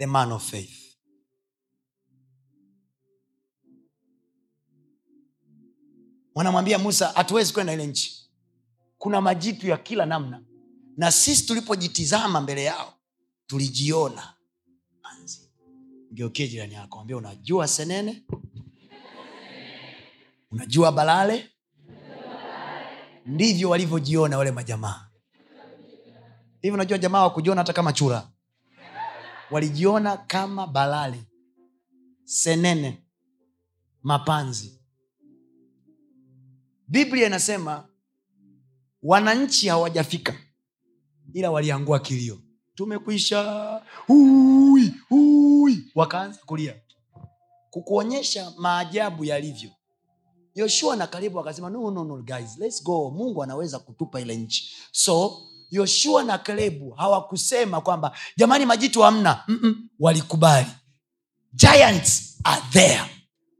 the 0.00 0.06
man 0.06 0.32
of 0.32 0.42
faith. 0.42 0.96
Wanamwambia 6.34 6.78
musa 6.78 7.08
hatuwezi 7.08 7.52
kwenda 7.52 7.72
ile 7.72 7.86
nchi. 7.86 8.30
Kuna 8.98 9.20
majitu 9.20 9.68
ya 9.68 9.76
kila 9.76 10.06
namna. 10.06 10.42
Na 10.96 11.12
sisi 11.12 11.46
tulipojitizama 11.46 12.40
mbele 12.40 12.64
yao 12.64 12.94
tulijiona. 13.46 14.34
Manzi 15.02 15.50
ngeukie 16.14 16.48
jirani 16.48 16.74
yako 16.74 17.00
ambia 17.00 17.16
unajua 17.16 17.68
senene? 17.68 18.22
Unajua 20.50 20.92
balale? 20.92 21.50
Ndivyo 23.26 23.70
walivyojiona 23.70 24.38
wale 24.38 24.50
majamaa. 24.50 25.06
Hivi 26.62 26.74
unajua 26.74 26.98
jamaa 26.98 27.22
wakujiona 27.22 27.60
hata 27.60 27.72
kama 27.72 27.92
chura 27.92 28.29
walijiona 29.50 30.16
kama 30.16 30.66
balali 30.66 31.22
senene 32.24 33.04
mapanzi. 34.02 34.80
Biblia 36.88 37.26
inasema 37.26 37.88
wananchi 39.02 39.68
hawajafika 39.68 40.34
ila 41.32 41.50
waliangua 41.50 41.98
kilio. 42.00 42.38
Tumekwisha. 42.74 43.82
Ui, 44.08 44.94
ui. 45.10 45.84
wakaanza 45.94 46.40
kulia. 46.46 46.80
Kukuonyesha 47.70 48.52
maajabu 48.58 49.24
yalivyo. 49.24 49.70
Yoshua 50.54 50.96
na 50.96 51.06
karibu 51.06 51.38
wakasema 51.38 51.70
no, 51.70 51.90
no, 51.90 52.04
no, 52.04 52.22
guys, 52.22 52.58
let's 52.58 52.84
go. 52.84 53.10
Mungu 53.10 53.42
anaweza 53.42 53.78
kutupa 53.78 54.20
ile 54.20 54.36
nchi. 54.36 54.74
So 54.92 55.42
yoshua 55.70 56.22
na 56.24 56.38
kalebu 56.38 56.90
hawakusema 56.90 57.80
kwamba 57.80 58.12
jamani 58.36 58.66
majitu 58.66 59.02
hamna. 59.02 59.44
Walikubali. 60.00 60.66
Giants 61.54 62.22
are 62.44 62.62
there 62.72 63.00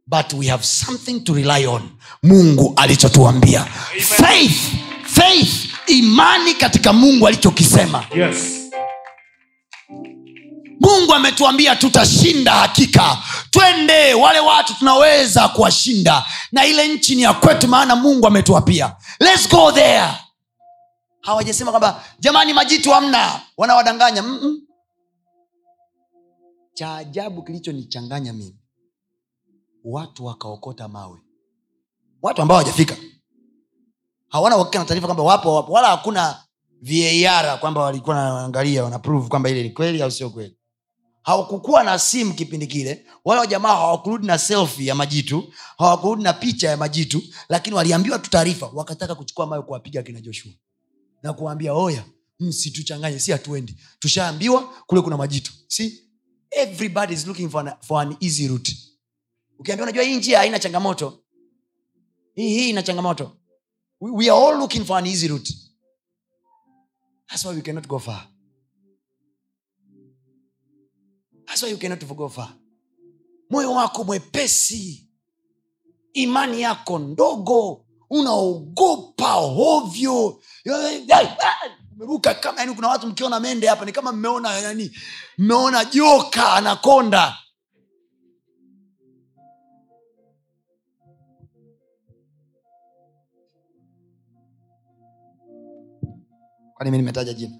but 0.06 0.32
we 0.32 0.46
have 0.46 0.64
something 0.64 1.20
to 1.20 1.34
rely 1.34 1.66
on. 1.66 1.90
Mungu 2.22 2.72
alichotuambia. 2.76 3.64
Faith 4.00 4.60
faith 5.06 5.50
imani 5.86 6.54
katika 6.54 6.92
mungu 6.92 7.26
alichokisema. 7.28 8.04
Yes. 8.16 8.36
mungu 10.80 11.14
ametuambia 11.14 11.76
tutashinda 11.76 12.52
hakika. 12.52 13.18
Twende 13.50 14.14
wale 14.14 14.40
watu 14.40 14.74
tunaweza 14.78 15.48
kuwashinda. 15.48 16.24
Na 16.52 16.66
ile 16.66 16.88
nchi 16.88 17.14
ni 17.14 17.22
ya 17.22 17.34
kwetu 17.34 17.68
maana 17.68 17.96
mungu 17.96 18.26
ametuapia. 18.26 18.96
Let's 19.20 19.48
go 19.48 19.72
there 19.72 20.08
hawajasema 21.20 21.70
kwamba 21.70 22.04
jamani 22.18 22.52
majitu 22.52 22.90
hamna. 22.90 23.40
Wanawadanganya 23.56 24.22
Mm-mm. 24.22 24.60
cha 26.74 26.96
ajabu 26.96 27.42
kilichonichanganya 27.42 28.32
mimi 28.32 28.56
watu 29.84 30.24
wakaokota 30.24 30.88
mawe. 30.88 31.18
Watu 32.22 32.42
ambao 32.42 32.58
hawajafika. 32.58 32.96
Hawana 34.28 34.56
uhakika 34.56 34.78
na 34.78 34.84
taarifa 34.84 35.06
kwamba 35.06 35.22
wapo 35.22 35.54
wapo 35.54 35.72
wala 35.72 35.88
hakuna 35.88 36.44
var 36.82 37.60
kwamba 37.60 37.80
walikuwa 37.80 38.16
wanaangalia 38.16 38.84
wanaprove 38.84 39.28
kwamba 39.28 39.50
ile 39.50 39.62
ni 39.62 39.70
kweli 39.70 40.02
au 40.02 40.10
sio 40.10 40.30
kweli. 40.30 40.56
Hawakukuwa 41.22 41.84
na 41.84 41.98
simu 41.98 42.34
kipindi 42.34 42.66
kile 42.66 43.06
wala 43.24 43.40
wajamaa 43.40 43.76
hawakurudi 43.76 44.26
na 44.26 44.38
selfi 44.38 44.86
ya 44.86 44.94
majitu 44.94 45.52
hawakurudi 45.78 46.22
na 46.22 46.32
picha 46.32 46.68
ya 46.70 46.76
majitu 46.76 47.22
lakini 47.48 47.76
waliambiwa 47.76 48.18
tu 48.18 48.30
taarifa 48.30 48.70
wakataka 48.74 49.14
kuchukua 49.14 49.46
mayo 49.46 49.62
kuwapiga 49.62 50.02
kina 50.02 50.20
joshua 50.20 50.52
na 51.22 51.32
kuwaambia 51.32 51.74
oya 51.74 52.04
msituchanganye 52.40 53.18
si 53.18 53.32
hatuendi. 53.32 53.76
Tushaambiwa 53.98 54.62
kule 54.86 55.00
kuna 55.00 55.16
majitu 55.16 55.52
si 55.68 56.10
everybody 56.50 57.14
is 57.14 57.26
looking 57.26 57.50
for 57.50 57.68
an, 57.68 57.74
for 57.80 58.02
an 58.02 58.16
easy 58.20 58.48
route. 58.48 58.76
Ukiambia 59.58 59.82
unajua 59.82 60.04
hii 60.04 60.16
njia 60.16 60.38
haina 60.38 60.58
changamoto. 60.58 61.24
Hii 62.34 62.48
hii 62.48 62.70
ina 62.70 62.82
changamoto. 62.82 63.36
We, 64.00 64.10
we 64.10 64.30
are 64.30 64.46
all 64.46 64.58
looking 64.58 64.84
for 64.84 64.98
an 64.98 65.06
easy 65.06 65.28
route. 65.28 65.54
That's 67.28 67.44
why 67.44 67.54
we 67.56 67.60
cannot 67.62 67.86
go 67.86 67.98
far. 67.98 68.28
That's 71.46 71.62
why 71.62 71.70
you 71.70 71.78
cannot 71.78 72.04
go 72.04 72.28
far. 72.28 72.54
Moyo 73.50 73.72
wako 73.72 74.04
mwepesi. 74.04 75.08
Imani 76.12 76.60
yako 76.60 76.98
ndogo. 76.98 77.86
Unaogopa 78.10 79.32
hovyo 79.32 80.42
umeruka 81.92 82.34
kama 82.34 82.60
yani 82.60 82.74
kuna 82.74 82.88
watu 82.88 83.06
mkiona 83.06 83.40
mende 83.40 83.66
hapa 83.66 83.84
ni 83.84 83.92
kama 83.92 84.12
mmeona 84.12 84.58
yani 84.58 84.96
mmeona 85.38 85.84
joka 85.84 86.52
anakonda. 86.52 87.36
Kwani 96.74 96.90
mi 96.90 96.96
nimetaja 96.96 97.32
jina? 97.32 97.56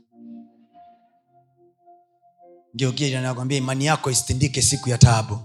Ngeukia 2.77 3.21
nakwambia 3.21 3.59
imani 3.59 3.85
yako 3.87 4.11
isitindike 4.11 4.63
siku 4.63 4.89
ya 4.91 4.99
taabu. 4.99 5.39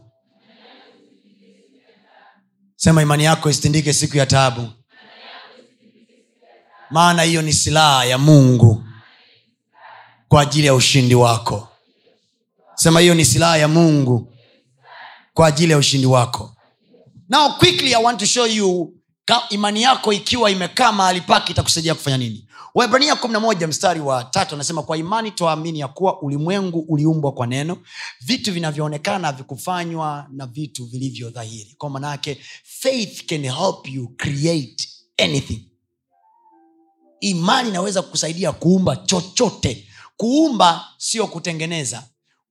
Sema 2.76 3.02
imani 3.02 3.24
yako 3.24 3.50
isitindike 3.50 3.94
siku 3.94 4.18
ya 4.18 4.26
taabu 4.26 4.68
maana 6.90 7.22
hiyo 7.24 7.42
ni 7.42 7.54
silaha 7.54 8.06
ya 8.06 8.18
mungu 8.18 8.84
kwa 10.28 10.42
ajili 10.42 10.68
ya 10.68 10.74
ushindi 10.76 11.16
wako. 11.16 11.68
Sema 12.76 13.00
hiyo 13.00 13.14
ni 13.16 13.26
silaha 13.26 13.58
ya 13.58 13.68
mungu 13.68 14.34
kwa 15.34 15.48
ajili 15.48 15.72
ya 15.72 15.78
ushindi 15.78 16.08
wako. 16.08 16.56
Now 17.30 17.58
quickly 17.58 17.94
i 17.96 18.04
want 18.04 18.20
to 18.20 18.26
show 18.26 18.46
you 18.48 18.94
imani 19.50 19.82
yako 19.82 20.14
ikiwa 20.14 20.52
imekaa 20.52 20.92
mahali 20.92 21.22
pake 21.22 21.52
itakusaidia 21.52 21.96
kufanya 21.96 22.18
nini. 22.18 22.48
Waibrania 22.76 23.14
11 23.14 23.68
mstari 23.68 24.00
wa 24.00 24.24
tatu 24.24 24.56
anasema 24.56 24.84
kwa 24.84 24.98
imani 24.98 25.32
twaamini 25.32 25.80
ya 25.80 25.88
kuwa 25.88 26.22
ulimwengu 26.22 26.80
uliumbwa 26.80 27.32
kwa 27.32 27.48
neno 27.48 27.78
vitu 28.22 28.54
vinavyoonekana 28.54 29.32
vikufanywa 29.32 30.28
na 30.32 30.46
vitu 30.48 30.86
vilivyo 30.86 31.30
dhahiri. 31.30 31.76
Kwa 31.78 31.90
manaake 31.90 32.38
faith 32.64 33.26
can 33.26 33.42
help 33.44 33.88
you 33.88 34.08
create 34.18 34.90
anything 35.24 35.75
imani 37.20 37.70
inaweza 37.70 38.02
kukusaidia 38.02 38.52
kuumba 38.52 38.96
chochote. 38.96 39.88
Kuumba 40.18 40.86
sio 40.98 41.28
kutengeneza. 41.28 42.04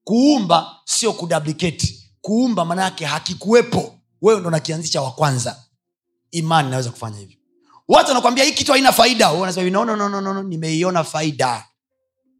Kuumba 0.04 0.76
sio 0.84 1.12
kuduplicate. 1.12 1.98
Kuumba 2.20 2.64
manake 2.64 3.04
hakikuwepo. 3.04 3.94
Wewe 4.22 4.40
ndo 4.40 4.50
nakianzisha 4.50 5.02
wa 5.02 5.10
kwanza. 5.12 5.64
Imani 6.30 6.68
inaweza 6.68 6.90
kufanya 6.90 7.18
hivyo. 7.18 7.36
Watu 7.88 8.08
wanakwambia 8.08 8.44
hii 8.44 8.52
kitu 8.52 8.72
haina 8.72 8.92
faida. 8.92 9.32
No, 9.32 9.84
no, 9.84 9.96
no, 9.96 10.08
no, 10.08 10.20
no, 10.20 10.34
no. 10.34 10.42
nimeiona 10.42 11.04
faida. 11.04 11.66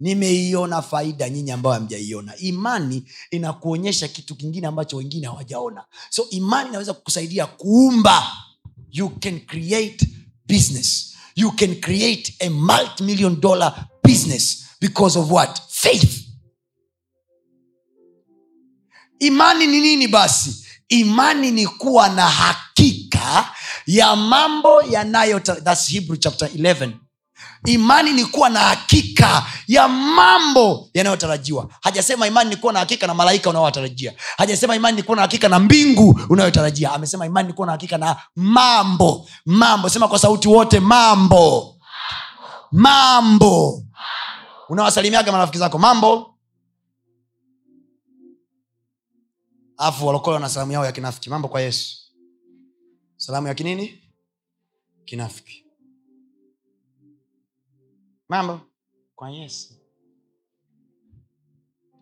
Nimeiona 0.01 0.83
faida 0.83 1.29
nyinyi 1.29 1.51
ambayo 1.51 1.75
hamjaiona. 1.75 2.37
Imani 2.37 3.05
inakuonyesha 3.31 4.09
kitu 4.09 4.35
kingine 4.35 4.67
ambacho 4.67 4.97
wengine 4.97 5.27
hawajaona. 5.27 5.85
So 6.11 6.27
imani 6.31 6.69
inaweza 6.69 6.95
kukusaidia 6.95 7.47
kuumba. 7.47 8.33
You 8.91 9.11
can 9.11 9.41
create 9.41 10.09
business 10.49 11.14
you 11.35 11.51
can 11.53 11.81
create 11.81 12.35
a 12.41 12.49
multi-million 12.51 13.41
dollar 13.41 13.75
business 14.03 14.77
because 14.81 15.19
of 15.19 15.31
what? 15.31 15.61
Faith. 15.71 16.21
Imani 19.21 19.67
ni 19.67 19.81
nini 19.81 20.09
basi? 20.09 20.67
Imani 20.89 21.51
ni 21.51 21.67
kuwa 21.67 22.09
na 22.09 22.29
hakika 22.29 23.55
ya 23.87 24.17
mambo 24.17 24.83
yanayo 24.83 25.41
thats 25.41 25.89
hebrew 25.89 26.17
chapter 26.17 26.49
11 26.49 26.93
imani 27.67 28.13
ni 28.13 28.25
kuwa 28.25 28.51
na 28.51 28.59
hakika 28.61 29.47
ya 29.67 29.89
mambo 29.89 30.89
yanayotarajiwa. 30.95 31.69
Hajasema 31.81 32.27
imani 32.27 32.51
ni 32.51 32.57
kuwa 32.57 32.73
na 32.73 32.79
hakika 32.79 33.07
na 33.07 33.15
malaika 33.15 33.51
unaowatarajia. 33.51 34.13
Hajasema 34.37 34.77
imani 34.77 34.97
ni 34.97 35.03
kuwa 35.03 35.17
na 35.17 35.23
hakika 35.23 35.49
na 35.49 35.59
mbingu 35.59 36.21
unayotarajia. 36.29 36.93
Amesema 36.93 37.27
imani 37.27 37.49
ni 37.49 37.55
kuwa 37.55 37.67
na 37.67 37.73
hakika 37.73 37.99
na 37.99 38.17
mambo. 38.37 39.29
Mambo. 39.47 39.89
Sema 39.89 40.09
kwa 40.09 40.19
sauti 40.19 40.49
wote 40.49 40.81
mambo. 40.81 41.77
Mambo. 42.73 43.83
Unawasalimiaga 44.69 45.33
marafiki 45.33 45.59
zako? 45.59 45.79
Mambo. 45.79 46.35
Alafu 49.77 50.07
walokole 50.07 50.35
wana 50.35 50.49
salamu 50.49 50.73
yao 50.73 50.85
ya 50.85 50.93
kinafiki. 50.93 51.31
Mambo 51.31 51.49
kwa 51.49 51.61
yesu. 51.61 51.97
Salamu 53.17 53.47
ya 53.49 53.55
kinini? 53.55 54.01
Kinafiki 55.05 55.64
mambo? 58.29 58.61
Kwa 59.15 59.31
yesu. 59.31 59.75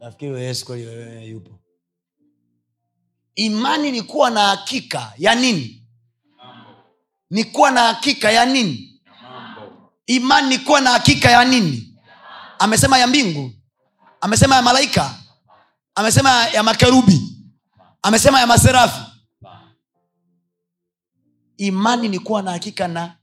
Nafikiri 0.00 0.42
yesu 0.42 0.66
kweli 0.66 0.86
wewe 0.86 1.24
yupo. 1.26 1.58
Imani 3.34 3.90
ni 3.92 4.02
kuwa 4.02 4.30
na 4.30 4.40
hakika 4.48 5.12
ya 5.18 5.34
nini? 5.34 5.86
Ni 7.30 7.44
kuwa 7.44 7.70
na 7.70 7.80
hakika 7.82 8.30
ya 8.32 8.44
nini? 8.46 9.00
Imani 10.06 10.48
ni 10.48 10.58
kuwa 10.58 10.80
na 10.80 10.90
hakika 10.90 11.30
ya 11.30 11.44
nini? 11.44 11.98
Amesema 12.58 12.98
ya 12.98 13.06
mbingu. 13.06 13.50
Amesema 14.20 14.56
ya 14.56 14.62
malaika. 14.62 15.18
Amesema 15.94 16.46
ya 16.48 16.62
makerubi. 16.62 17.20
Amesema 18.02 18.40
ya 18.40 18.46
maserafi. 18.46 19.00
Imani 21.56 22.08
ni 22.08 22.18
kuwa 22.18 22.42
na 22.42 22.50
hakika 22.50 22.88
na 22.88 23.16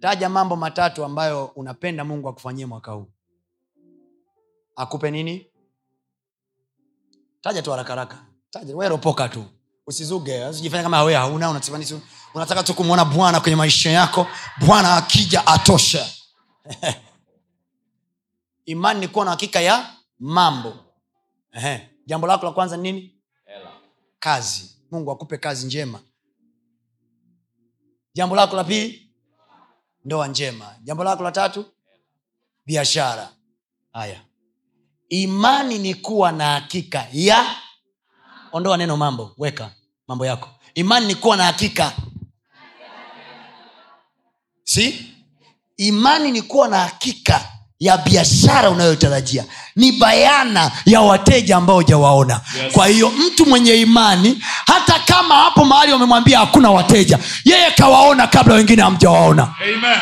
taja 0.00 0.28
mambo 0.28 0.56
matatu 0.56 1.04
ambayo 1.04 1.44
unapenda 1.46 2.04
mungu 2.04 2.28
akufanyie 2.28 2.66
mwaka 2.66 2.92
huu. 2.92 3.06
Akupe 4.76 5.10
nini? 5.10 5.46
Taja 7.40 7.62
tu 7.62 7.70
harakaraka 7.70 8.14
haraka. 8.14 8.32
Taja 8.50 8.76
we 8.76 9.28
tu. 9.28 9.44
Usizuge 9.86 10.44
usijifanya 10.46 10.82
kama 10.82 11.02
we 11.02 11.14
hauna 11.14 11.60
unataka 12.34 12.62
tu 12.62 12.74
kumwona 12.74 13.04
bwana 13.04 13.40
kwenye 13.40 13.56
maisha 13.56 13.90
yako. 13.90 14.26
Bwana 14.66 14.96
akija 14.96 15.46
atosha 15.46 16.06
imani 18.66 19.00
ni 19.00 19.08
kuwa 19.08 19.24
na 19.24 19.30
hakika 19.30 19.60
ya 19.60 19.94
mambo. 20.18 20.76
Ehe. 21.52 21.88
jambo 22.06 22.26
lako 22.26 22.46
la 22.46 22.52
kwanza 22.52 22.76
nini? 22.76 22.92
Nini 23.00 23.12
kazi. 24.18 24.76
Mungu 24.90 25.10
akupe 25.10 25.38
kazi 25.38 25.66
njema. 25.66 26.00
Jambo 28.14 28.36
lako 28.36 28.56
la 28.56 28.64
pili 28.64 29.05
ndoa 30.06 30.28
njema. 30.28 30.74
Jambo 30.82 31.04
lako 31.04 31.22
la 31.22 31.32
tatu? 31.32 31.64
Biashara. 32.66 33.28
Haya. 33.92 34.20
Imani 35.08 35.78
ni 35.78 35.94
kuwa 35.94 36.32
na 36.32 36.52
hakika 36.52 37.06
ya 37.12 37.46
ondoa 38.52 38.76
neno 38.76 38.96
mambo. 38.96 39.34
Weka 39.38 39.70
mambo 40.08 40.26
yako. 40.26 40.48
Imani 40.74 41.06
ni 41.06 41.14
kuwa 41.14 41.36
na 41.36 41.44
hakika. 41.44 41.92
Si? 44.64 45.14
Imani 45.76 46.32
ni 46.32 46.42
kuwa 46.42 46.68
na 46.68 46.78
hakika 46.78 47.52
ya 47.80 47.96
biashara 47.98 48.70
unayotarajia 48.70 49.44
ni 49.76 49.92
bayana 49.92 50.70
ya 50.86 51.00
wateja 51.00 51.56
ambao 51.56 51.76
hujawaona 51.76 52.40
Yes. 52.64 52.72
kwa 52.72 52.86
hiyo 52.86 53.10
mtu 53.10 53.46
mwenye 53.46 53.74
imani 53.74 54.42
hata 54.66 54.98
kama 54.98 55.34
hapo 55.34 55.64
mahali 55.64 55.92
wamemwambia 55.92 56.38
hakuna 56.38 56.70
wateja 56.70 57.18
yeye 57.44 57.70
kawaona 57.70 58.26
kabla 58.26 58.54
wengine 58.54 58.82
hamjawaona 58.82 59.54
Amen. 59.62 59.98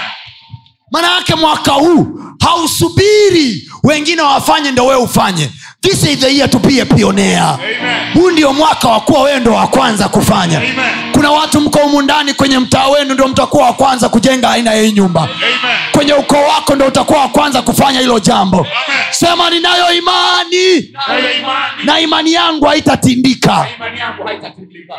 maana 0.92 1.14
yake 1.14 1.34
mwaka 1.34 1.72
huu 1.72 2.20
hausubiri 2.40 3.68
wengine 3.82 4.22
wafanye 4.22 4.70
ndo 4.70 4.86
wewe 4.86 5.00
ufanye 5.02 5.50
this 5.84 6.02
is 6.04 6.18
the 6.20 6.30
year 6.32 6.48
to 6.50 6.58
be 6.58 6.80
a 6.80 6.86
pioneer 6.86 7.42
Amen. 7.42 8.12
huu 8.14 8.30
ndio 8.30 8.52
mwaka 8.52 8.88
wa 8.88 9.00
kuwa 9.00 9.22
wewe 9.22 9.40
ndo 9.40 9.52
wa 9.52 9.66
kwanza 9.66 10.08
kufanya 10.08 10.58
Amen. 10.58 10.74
kuna 11.12 11.30
watu 11.30 11.60
mko 11.60 11.78
humu 11.78 12.02
ndani 12.02 12.34
kwenye 12.34 12.58
mtaa 12.58 12.88
wenu 12.88 13.14
ndo 13.14 13.28
mtakuwa 13.28 13.66
wa 13.66 13.72
kwanza 13.72 14.08
kujenga 14.08 14.50
aina 14.50 14.74
ya 14.74 14.82
hii 14.82 14.92
nyumba 14.92 15.20
Amen. 15.22 15.74
kwenye 15.92 16.12
ukoo 16.12 16.42
wako 16.42 16.74
ndo 16.74 16.86
utakuwa 16.86 17.20
wa 17.20 17.28
kwanza 17.28 17.62
kufanya 17.62 18.00
hilo 18.00 18.18
jambo 18.18 18.58
Amen. 18.58 19.02
sema 19.10 19.50
ninayo 19.50 19.92
imani 19.92 20.92
Nayo 21.08 21.34
imani. 21.38 21.84
na 21.84 22.00
imani 22.00 22.32
yangu 22.32 22.64
haitatindika 22.64 23.66
Imani 23.76 23.98
yangu 23.98 24.24
haitatindika. 24.26 24.94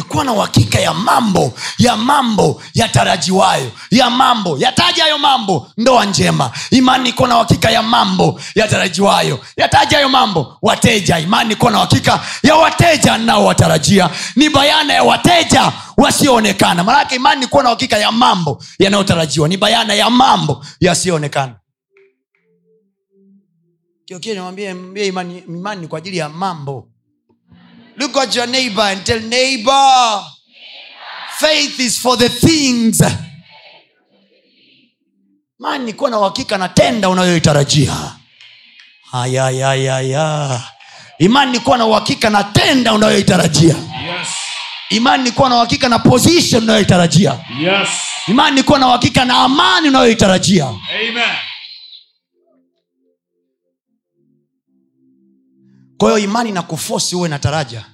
Ni 0.00 0.06
kuwa 0.06 0.24
na 0.24 0.32
uhakika 0.32 0.80
ya 0.80 0.94
mambo 0.94 1.52
ya 1.78 1.96
mambo 1.96 2.62
yatarajiwayo 2.74 3.72
ya 3.90 4.10
mambo 4.10 4.58
yataja 4.58 5.02
hayo 5.02 5.18
mambo 5.18 5.70
ndoa 5.76 6.04
njema. 6.04 6.50
Imani 6.70 7.08
iko 7.08 7.26
na 7.26 7.36
uhakika 7.36 7.70
ya 7.70 7.82
mambo 7.82 8.40
yatarajiwayo. 8.54 9.38
Yataja 9.56 9.96
hayo 9.96 10.08
mambo 10.08 10.56
wateja. 10.62 11.18
Imani 11.18 11.52
iko 11.52 11.70
na 11.70 11.78
uhakika 11.78 12.20
ya 12.42 12.54
wateja 12.56 13.18
naowatarajia 13.18 14.10
ni 14.36 14.50
bayana 14.50 14.92
ya 14.94 15.02
wateja 15.02 15.72
wasioonekana. 15.96 16.84
Maanake 16.84 17.14
imani 17.14 17.44
ikuwa 17.44 17.62
na 17.62 17.68
uhakika 17.68 17.98
ya 17.98 18.12
mambo 18.12 18.62
yanayotarajiwa. 18.78 19.48
Ni 19.48 19.56
bayana 19.56 19.94
ya 19.94 20.10
mambo 20.10 20.64
yasiyoonekana. 20.80 21.54
Imani, 25.06 25.38
imani 25.38 25.88
kwa 25.88 25.98
ajili 25.98 26.16
ya 26.16 26.28
mambo 26.28 26.89
Look 28.00 28.16
at 28.16 28.34
your 28.34 28.46
neighbor 28.46 28.80
and 28.80 29.04
tell 29.04 29.20
neighbor, 29.20 30.24
faith 31.38 31.78
is 31.80 31.98
for 31.98 32.16
the 32.16 32.30
things. 32.30 32.98
Man, 35.58 35.84
nikuwa 35.84 36.10
na 36.10 36.18
uhakika 36.18 36.58
na 36.58 36.68
tenda 36.68 37.08
unayoitarajia. 37.08 37.94
Ayayayaya. 39.12 40.60
Imani 41.18 41.52
nikuwa 41.52 41.78
na 41.78 41.86
uhakika 41.86 42.30
na 42.30 42.44
tenda 42.44 42.92
unayoitarajia. 42.94 43.74
Yes. 43.74 44.28
Imani 44.90 45.22
nikuwa 45.24 45.48
na 45.48 45.56
uhakika 45.56 45.88
na 45.88 45.98
position 45.98 46.62
unayoitarajia. 46.62 47.38
Yes. 47.60 47.88
Imani 48.28 48.56
nikuwa 48.56 48.78
na 48.78 48.86
uhakika 48.88 49.24
na 49.24 49.36
amani 49.38 49.88
unayoitarajia. 49.88 50.64
Amen. 50.66 51.24
Kwa 56.00 56.08
hiyo 56.10 56.24
imani 56.30 56.52
na 56.52 56.62
kufosi 56.62 57.16
uwe 57.16 57.28
na 57.28 57.38
taraja. 57.38 57.86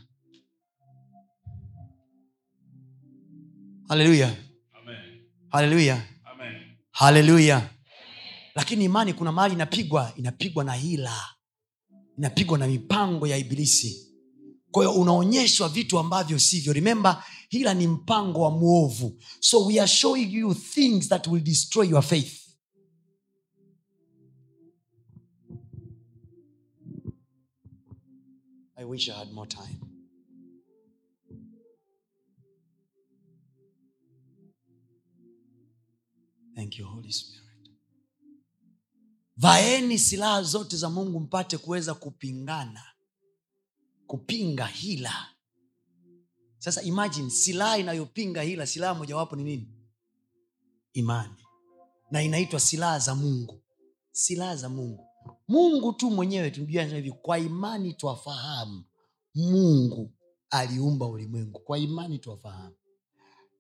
Haleluya 3.89 4.37
Amen. 4.73 4.97
haleluya 5.51 6.03
haleluya 6.91 7.71
lakini 8.55 8.85
imani 8.85 9.13
kuna 9.13 9.33
mahali 9.33 9.55
inapigwa 9.55 10.13
inapigwa 10.17 10.65
na 10.65 10.73
hila. 10.75 11.25
Inapigwa 12.19 12.59
na 12.59 12.67
mipango 12.67 13.27
ya 13.27 13.37
ibilisi. 13.37 14.09
Kwa 14.71 14.85
hiyo 14.85 15.01
unaonyeshwa 15.01 15.69
vitu 15.69 15.99
ambavyo 15.99 16.39
sivyo. 16.39 16.73
Remember 16.73 17.25
hila 17.49 17.75
ni 17.75 17.87
mpango 17.87 18.41
wa 18.41 18.51
mwovu. 18.51 19.19
So 19.41 19.67
we 19.67 19.81
are 19.81 19.89
showing 19.89 20.33
you 20.35 20.55
things 20.55 21.09
that 21.09 21.27
will 21.27 21.43
destroy 21.43 21.89
your 21.89 22.03
faith 22.03 22.46
wish 28.87 29.09
i 29.09 29.13
had 29.19 29.33
more 29.33 29.47
time. 29.49 29.81
Thank 36.55 36.79
you 36.79 36.87
holy 36.87 37.13
spirit. 37.13 37.43
Vaeni 39.37 39.99
silaha 39.99 40.43
zote 40.43 40.77
za 40.77 40.91
mungu 40.91 41.21
mpate 41.21 41.59
kuweza 41.59 41.95
kupingana 41.95 42.83
kupinga 44.07 44.67
hila. 44.67 45.27
Sasa 46.59 46.83
imagine 46.83 47.31
silaha 47.31 47.79
inayopinga 47.79 48.43
hila 48.43 48.67
silaha 48.67 48.95
mojawapo 48.95 49.37
ni 49.37 49.45
nini? 49.45 49.69
Imani. 50.93 51.47
Na 52.11 52.23
inaitwa 52.23 52.61
silaha 52.61 52.99
za 52.99 53.15
mungu. 53.15 53.63
Silaha 54.13 54.57
za 54.57 54.69
mungu 54.69 55.06
mungu 55.49 55.93
tu 55.93 56.11
mwenyewe 56.11 56.51
tumjua 56.51 56.83
hivi 56.85 57.13
kwa 57.13 57.39
imani 57.39 57.93
twafahamu 57.95 58.85
mungu 59.35 60.13
aliumba 60.51 61.07
ulimwengu. 61.07 61.61
Kwa 61.61 61.79
imani 61.79 62.19
twafahamu. 62.19 62.75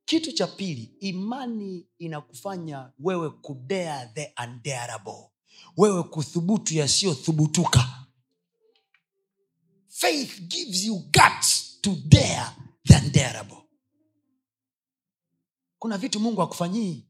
Kitu 0.05 0.32
cha 0.32 0.47
pili 0.47 0.95
imani 1.01 1.87
inakufanya 1.99 2.93
wewe 2.99 3.30
kudea 3.30 4.07
the 4.07 4.34
undearable 4.45 5.30
wewe 5.76 6.03
kuthubutu 6.03 6.74
yasiyothubutuka. 6.74 8.07
Faith 9.89 10.41
gives 10.41 10.84
you 10.84 10.95
guts 10.99 11.78
to 11.80 11.97
dare 12.09 12.47
the 12.89 12.95
undearable 12.97 13.57
kuna 15.78 15.99
vitu 15.99 16.20
mungu 16.20 16.43
akufanyii 16.43 17.05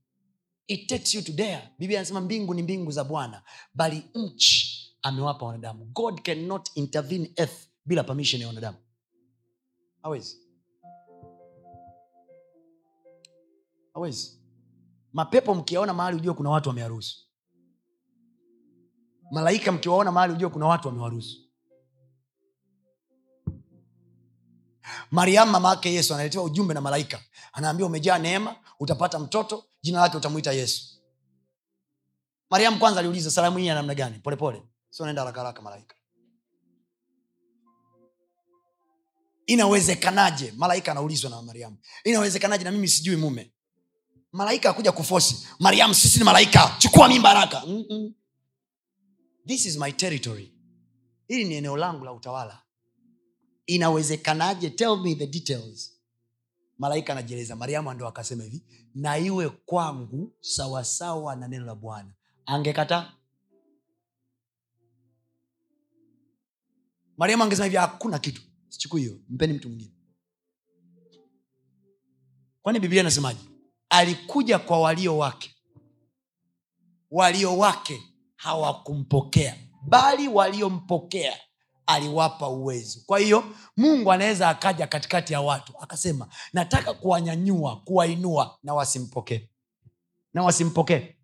it 0.67 0.89
takes 0.89 1.15
you 1.15 1.23
to 1.23 1.33
there. 1.33 1.63
Biblia 1.79 1.99
anasema 1.99 2.21
mbingu 2.21 2.55
ni 2.55 2.63
mbingu 2.63 2.91
za 2.91 3.05
bwana 3.05 3.43
bali 3.75 4.03
nchi 4.15 4.77
amewapa 5.03 5.47
wanadamu. 5.47 5.85
God 5.85 6.23
cannot 6.23 6.71
intervene 6.75 7.33
earth 7.37 7.69
bila 7.85 8.05
permission 8.05 8.41
ya 8.43 8.49
wanadamu. 8.49 8.79
Hawezi. 10.03 10.37
Hawezi. 13.95 14.39
Mapepo 15.13 15.55
mkiaona 15.55 15.95
mahali 15.95 16.17
ujue 16.17 16.35
kuna 16.35 16.51
watu 16.51 16.69
wameharusu 16.69 17.27
malaika 19.31 19.73
mkiwaona 19.73 20.13
mahali 20.13 20.33
ujue 20.33 20.49
kuna 20.49 20.67
watu 20.67 20.89
wamewaruhusu 20.89 21.41
mariamu 25.11 25.53
mama 25.53 25.69
yake 25.69 25.93
yesu 25.95 26.15
analetewa 26.15 26.45
ujumbe 26.45 26.75
na 26.75 26.81
malaika. 26.81 27.21
Anaambia 27.53 27.87
umejaa 27.87 28.19
neema 28.19 28.57
utapata 28.81 29.19
mtoto 29.19 29.65
jina 29.87 30.01
lake 30.01 30.17
utamwita 30.17 30.53
yesu. 30.53 30.85
Mariamu 32.51 32.79
kwanza 32.79 33.01
aliuliza 33.01 33.31
salamu 33.31 33.59
hii 33.59 33.67
ya 33.67 33.75
namna 33.75 33.95
gani? 33.95 34.19
Polepole 34.19 34.63
sio 34.91 35.05
naenda 35.07 35.23
haraka 35.23 35.41
haraka 35.41 35.63
malaika. 35.63 35.95
Inawezekanaje? 39.47 40.53
Malaika 40.57 40.93
anaulizwa 40.93 41.31
na 41.31 41.43
mariamu. 41.43 41.77
Inawezekanaje 42.05 42.65
na 42.65 42.71
mimi 42.71 42.89
sijui 42.89 43.17
mume? 43.17 43.53
Malaika 44.33 44.71
akuja 44.71 44.93
kufosi. 44.93 45.47
Mariamu 45.59 45.95
sisi 45.95 46.19
ni 46.19 46.25
malaika. 46.25 46.75
Chukua 46.79 47.09
mimba 47.09 47.29
haraka. 47.29 47.63
This 49.47 49.67
is 49.67 49.77
my 49.79 49.93
territory. 49.93 50.53
Hili 51.29 51.45
ni 51.45 51.55
eneo 51.55 51.77
langu 51.77 52.05
la 52.05 52.13
utawala. 52.13 52.63
Inawezekanaje? 53.67 54.71
Tell 54.71 54.97
me 54.97 55.15
the 55.15 55.27
details. 55.27 55.93
Malaika 56.79 57.13
anajieleza. 57.13 57.57
Mariamu 57.57 57.93
ndo 57.93 58.09
akasema 58.09 58.45
hivi 58.45 58.63
na 58.97 59.19
iwe 59.19 59.49
kwangu 59.49 60.33
sawasawa 60.41 61.37
na 61.37 61.49
neno 61.49 61.67
la 61.67 61.75
bwana. 61.75 62.13
Angekataa 62.47 63.13
mariamu 67.17 67.43
angesema 67.43 67.65
hivi 67.65 67.77
hakuna 67.77 68.19
kitu. 68.19 68.43
Sichukui 68.69 69.01
hiyo 69.01 69.19
mpeni 69.29 69.53
mtu 69.53 69.69
mwingine. 69.69 69.93
Kwani 72.63 72.81
biblia 72.81 73.01
inasemaje? 73.01 73.41
Alikuja 73.89 74.59
kwa 74.59 74.81
walio 74.81 75.19
wake. 75.19 75.55
Walio 77.11 77.59
wake 77.59 78.03
hawakumpokea 78.37 79.57
bali 79.87 80.29
waliompokea 80.29 81.39
aliwapa 81.87 82.49
uwezo. 82.49 83.01
Kwa 83.07 83.19
hiyo 83.19 83.45
mungu 83.77 84.13
anaweza 84.13 84.49
akaja 84.49 84.87
katikati 84.87 85.33
ya 85.33 85.41
watu 85.41 85.73
akasema 85.81 86.29
nataka 86.53 86.95
kuwanyanyua 86.95 87.77
kuwainua 87.77 88.59
na 88.63 88.75
wasimpokee. 88.75 89.49
Na 90.35 90.43
wasimpokee. 90.43 91.17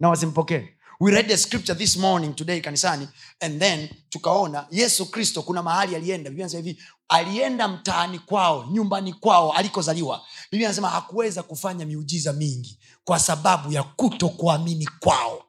Na 0.00 0.08
wasimpokee. 0.08 0.68
We 1.00 1.10
read 1.12 1.28
the 1.28 1.36
scripture 1.36 1.78
this 1.78 1.96
morning 1.96 2.34
today 2.36 2.60
kanisani 2.60 3.08
and 3.40 3.60
then 3.60 3.88
tukaona 4.08 4.66
yesu 4.70 5.10
kristo 5.10 5.42
kuna 5.42 5.62
mahali 5.62 5.96
alienda. 5.96 6.30
Biblia 6.30 6.48
hivi 6.48 6.82
alienda 7.08 7.68
mtaani 7.68 8.18
kwao 8.18 8.66
nyumbani 8.72 9.12
kwao 9.12 9.52
alikozaliwa. 9.52 10.22
Biblia 10.50 10.68
anasema 10.68 10.88
hakuweza 10.90 11.42
kufanya 11.42 11.86
miujiza 11.86 12.32
mingi 12.32 12.78
kwa 13.04 13.18
sababu 13.18 13.72
ya 13.72 13.82
kuto 13.82 14.28
kuamini 14.28 14.88
kwao. 15.00 15.44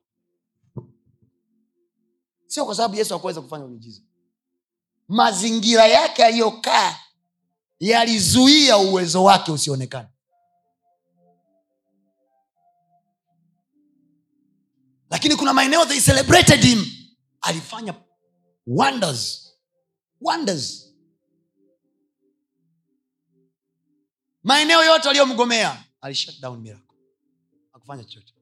Sio 2.47 2.65
kwa 2.65 2.75
sababu 2.75 2.95
yesu 2.95 3.13
hakuweza 3.13 3.41
kufanya 3.41 3.67
miujiza 3.67 4.01
mazingira 5.11 5.87
yake 5.87 6.25
aliyokaa 6.25 6.99
yalizuia 7.79 8.77
uwezo 8.77 9.23
wake 9.23 9.51
usionekane. 9.51 10.07
Lakini 15.09 15.35
kuna 15.35 15.53
maeneo 15.53 15.85
they 15.85 16.01
celebrated 16.01 16.63
him. 16.63 16.85
Alifanya 17.41 17.93
wonders. 18.67 19.51
Wonders. 20.21 20.93
Maeneo 24.43 24.83
yote 24.83 25.09
aliyomgomea 25.09 25.83
ali 26.01 26.17
down 26.41 26.59
miracle. 26.59 26.97
Hakufanya 27.71 28.03
chochote. 28.03 28.33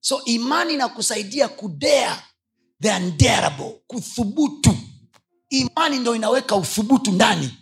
So 0.00 0.24
imani 0.24 0.74
inakusaidia 0.74 1.48
kudea 1.48 2.31
kuthubutu. 3.86 4.76
Imani 5.50 5.98
ndo 5.98 6.14
inaweka 6.16 6.56
uthubutu 6.56 7.12
ndani. 7.12 7.58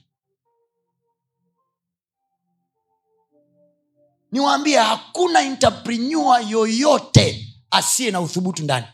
Niwaambie 4.33 4.79
hakuna 4.79 5.41
entrepreneur 5.41 6.43
yoyote 6.51 7.47
asiye 7.71 8.11
na 8.11 8.21
uthubutu 8.21 8.63
ndani. 8.63 8.87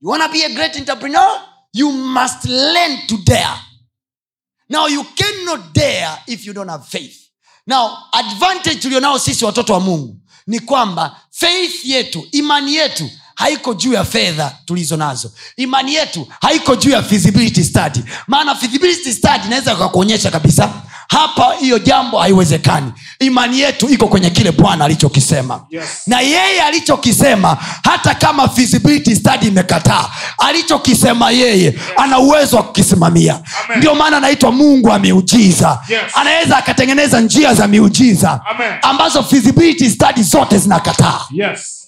You 0.00 0.08
wanna 0.10 0.28
be 0.28 0.44
a 0.44 0.48
great 0.48 0.76
entrepreneur? 0.76 1.48
You 1.72 1.92
must 1.92 2.44
learn 2.44 3.06
to 3.06 3.16
dare. 3.24 3.60
Now 4.68 4.86
you 4.88 5.04
cannot 5.04 5.72
dare 5.74 6.22
if 6.26 6.46
you 6.46 6.52
don't 6.52 6.70
have 6.70 6.84
faith. 6.86 7.16
Now 7.66 7.98
advantage 8.12 8.80
tulionao 8.80 9.18
sisi 9.18 9.44
watoto 9.44 9.72
wa 9.72 9.80
mungu 9.80 10.16
ni 10.46 10.60
kwamba 10.60 11.20
faith 11.30 11.84
yetu 11.84 12.28
imani 12.32 12.74
yetu 12.74 13.10
haiko 13.42 13.74
juu 13.74 13.92
ya 13.92 14.04
fedha 14.04 14.52
tulizo 14.64 14.96
nazo 14.96 15.32
imani 15.56 15.94
yetu 15.94 16.26
haiko 16.40 16.76
juu 16.76 16.90
ya 16.90 17.02
feasibility 17.02 17.64
study 17.64 18.00
maana 18.26 18.54
feasibility 18.54 19.12
study 19.12 19.46
inaweza 19.46 19.76
kakuonyesha 19.76 20.30
kabisa 20.30 20.70
hapa 21.08 21.54
hiyo 21.60 21.78
jambo 21.78 22.18
haiwezekani 22.18 22.92
imani 23.20 23.60
yetu 23.60 23.88
iko 23.88 24.08
kwenye 24.08 24.30
kile 24.30 24.52
bwana 24.52 24.84
alichokisema 24.84 25.66
Yes. 25.70 25.84
na 26.06 26.20
yeye 26.20 26.62
alichokisema 26.62 27.56
hata 27.84 28.14
kama 28.14 28.48
feasibility 28.48 29.16
study 29.16 29.46
imekataa 29.46 30.08
alichokisema 30.38 31.30
yeye 31.30 31.78
ana 31.96 32.18
uwezo 32.18 32.56
wa 32.56 32.62
kukisimamia 32.62 33.40
ndio 33.76 33.94
maana 33.94 34.16
anaitwa 34.16 34.52
mungu 34.52 34.88
wa 34.88 34.98
miujiza 34.98 35.78
Yes. 35.88 36.00
anaweza 36.14 36.56
akatengeneza 36.56 37.20
njia 37.20 37.54
za 37.54 37.68
miujiza 37.68 38.40
Amen. 38.50 38.72
ambazo 38.82 39.22
feasibility 39.22 39.90
study 39.90 40.22
zote 40.22 40.58
zinakataa 40.58 41.20
Yes. 41.30 41.81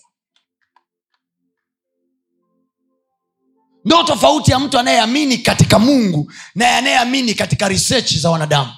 Ndo 3.84 4.02
tofauti 4.02 4.50
ya 4.50 4.58
mtu 4.58 4.78
anayeamini 4.78 5.38
katika 5.38 5.78
mungu 5.78 6.32
na 6.54 6.76
anayeamini 6.76 7.34
katika 7.34 7.68
research 7.68 8.16
za 8.16 8.30
wanadamu. 8.30 8.72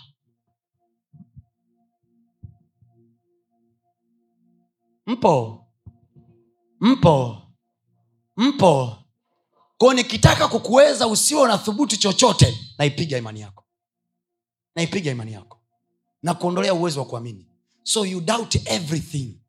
Mpo? 5.07 5.67
Mpo? 6.81 7.43
Mpo? 8.37 8.97
Kwao 9.79 9.95
nikitaka 9.95 10.49
kukuweza 10.49 11.07
usiwe 11.07 11.49
na 11.49 11.59
thubutu 11.59 11.97
chochote 11.97 12.59
naipiga 12.79 13.19
imani 13.19 13.41
yako. 13.41 13.65
Naipiga 14.75 15.11
imani 15.11 15.33
yako. 15.33 15.61
Na 16.23 16.35
kuondolea 16.35 16.75
uwezo 16.75 17.01
wa 17.01 17.07
kuamini. 17.07 17.49
So 17.83 18.07
you 18.07 18.21
doubt 18.21 18.55
everything. 18.65 19.41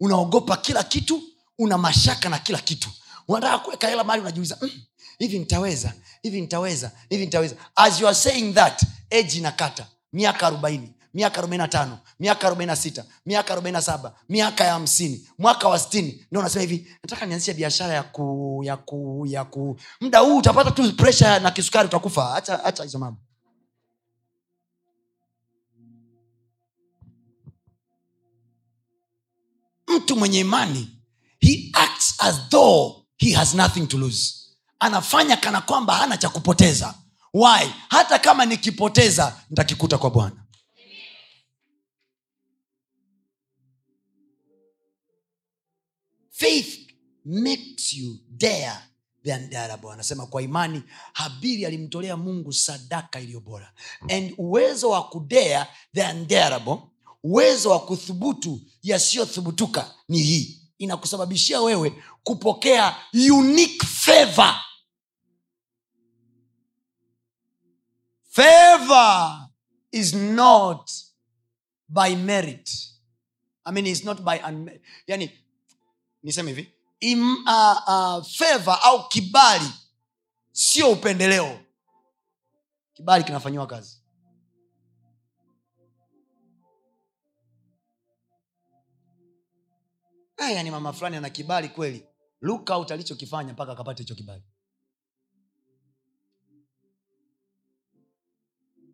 Unaogopa 0.00 0.56
kila 0.56 0.82
kitu 0.84 1.22
una 1.58 1.78
mashaka 1.78 2.28
na 2.28 2.38
kila 2.38 2.58
kitu 2.58 2.90
unataka 3.28 3.58
kuweka 3.58 3.88
hela 3.88 4.04
mali 4.04 4.22
unajiuliza 4.22 4.58
mm, 4.62 4.70
hivi 5.18 5.38
nitaweza 5.38 5.92
hivi 6.22 6.40
nitaweza 6.40 6.92
hivi 7.10 7.24
nitaweza. 7.24 7.56
As 7.76 8.00
you 8.00 8.06
are 8.06 8.14
saying 8.16 8.52
that 8.54 8.82
age 9.10 9.38
inakata. 9.38 9.86
Miaka 10.12 10.46
arobaini 10.46 10.92
miaka 11.14 11.38
arobaini 11.38 11.62
na 11.62 11.68
tano 11.68 11.98
miaka 12.20 12.46
arobaini 12.46 12.66
na 12.66 12.76
sita 12.76 13.04
miaka 13.26 13.52
arobaini 13.52 13.72
na 13.72 13.82
saba 13.82 14.14
miaka 14.28 14.64
ya 14.64 14.72
hamsini 14.72 15.28
mwaka 15.38 15.68
wa 15.68 15.78
stini 15.78 16.26
ndo 16.30 16.40
unasema 16.40 16.60
hivi 16.62 16.88
nataka 17.02 17.26
nianzishe 17.26 17.54
biashara 17.54 17.94
ya 17.94 18.02
ku 18.02 18.60
ya 18.64 18.76
ku 18.76 19.24
ya 19.28 19.44
ku 19.44 19.76
muda 20.00 20.18
huu 20.18 20.38
utapata 20.38 20.70
tu 20.70 20.96
presha 20.96 21.38
na 21.40 21.50
kisukari 21.50 21.88
utakufa. 21.88 22.24
Hacha 22.24 22.56
hacha 22.56 22.82
hizo 22.82 22.98
mambo. 22.98 23.20
Mtu 29.88 30.16
mwenye 30.16 30.40
imani 30.40 30.88
he 31.40 31.70
acts 31.72 32.14
as 32.18 32.48
though 32.48 33.05
he 33.16 33.32
has 33.32 33.54
nothing 33.54 33.86
to 33.86 33.98
lose. 33.98 34.34
Anafanya 34.80 35.36
kana 35.36 35.60
kwamba 35.60 35.94
hana 35.96 36.16
cha 36.16 36.28
kupoteza. 36.28 36.94
Why? 37.34 37.72
Hata 37.88 38.18
kama 38.18 38.44
nikipoteza 38.46 39.40
nitakikuta 39.50 39.98
kwa 39.98 40.10
bwana. 40.10 40.42
Faith 46.30 46.90
makes 47.24 47.92
you 47.94 48.18
dare 48.28 48.72
anasema 49.92 50.26
kwa 50.26 50.42
imani 50.42 50.82
habiri 51.12 51.66
alimtolea 51.66 52.16
mungu 52.16 52.52
sadaka 52.52 53.20
iliyo 53.20 53.40
bora. 53.40 53.72
And 54.08 54.34
uwezo 54.38 54.90
wa 54.90 55.08
kudea 55.08 55.66
the 55.94 56.02
uwezo 57.22 57.70
wa 57.70 57.80
kuthubutu 57.86 58.60
yasiyothubutuka 58.82 59.94
ni 60.08 60.18
hii 60.22 60.65
inakusababishia 60.78 61.60
wewe 61.62 62.02
kupokea 62.24 62.96
unique 63.32 63.86
favor. 63.86 64.60
Favor 68.28 69.48
is 69.92 70.14
not 70.14 70.90
by 71.88 72.14
merit. 72.16 72.68
I 73.64 73.72
mean 73.72 73.86
is 73.86 74.04
not 74.04 74.20
by 74.22 74.40
yani 75.06 75.30
niseme 76.22 76.50
hivi. 76.50 76.72
Im, 77.00 77.36
uh, 77.36 77.80
uh, 77.88 78.24
favor 78.24 78.78
au 78.82 79.08
kibali 79.08 79.70
sio 80.52 80.90
upendeleo. 80.92 81.60
Kibali 82.94 83.24
kinafanyiwa 83.24 83.66
kazi 83.66 83.96
Yani 90.38 90.70
mama 90.70 90.92
fulani 90.92 91.16
ana 91.16 91.30
kibali 91.30 91.68
kweli. 91.68 92.06
Look 92.40 92.70
out 92.70 92.90
alichokifanya 92.90 93.52
mpaka 93.52 93.72
akapata 93.72 93.98
hicho 94.02 94.14
kibali. 94.14 94.42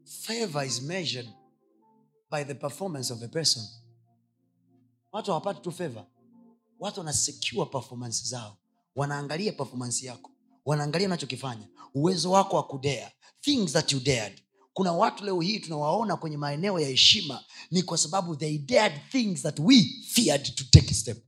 Favor 0.05 0.65
is 0.67 0.83
measured 0.83 1.29
by 2.31 2.45
the 2.45 2.55
performance 2.55 3.13
of 3.13 3.23
a 3.23 3.29
person. 3.29 3.63
Watu 5.13 5.31
hawapati 5.31 5.61
tu 5.61 5.73
favor. 5.73 6.07
Watu 6.79 7.01
wanasecure 7.01 7.67
performance 7.67 8.25
zao. 8.29 8.59
Wanaangalia 8.95 9.53
performance 9.53 10.07
yako. 10.07 10.31
Wanaangalia 10.65 11.07
unachokifanya. 11.09 11.69
Uwezo 11.95 12.31
wako 12.31 12.57
wa 12.57 12.67
kudea 12.67 13.13
things 13.41 13.73
that 13.73 13.93
you 13.93 14.01
dared. 14.01 14.43
Kuna 14.73 14.93
watu 14.93 15.25
leo 15.25 15.41
hii 15.41 15.61
tunawaona 15.61 16.17
kwenye 16.17 16.37
maeneo 16.37 16.81
ya 16.81 16.89
heshima 16.89 17.45
ni 17.71 17.83
kwa 17.83 17.99
sababu 17.99 18.37
they 18.37 18.59
dared 18.59 19.09
things 19.11 19.43
that 19.43 19.59
we 19.59 19.75
feared 20.09 20.55
to 20.55 20.65
take 20.65 20.91
a 20.91 20.95
step 20.95 21.25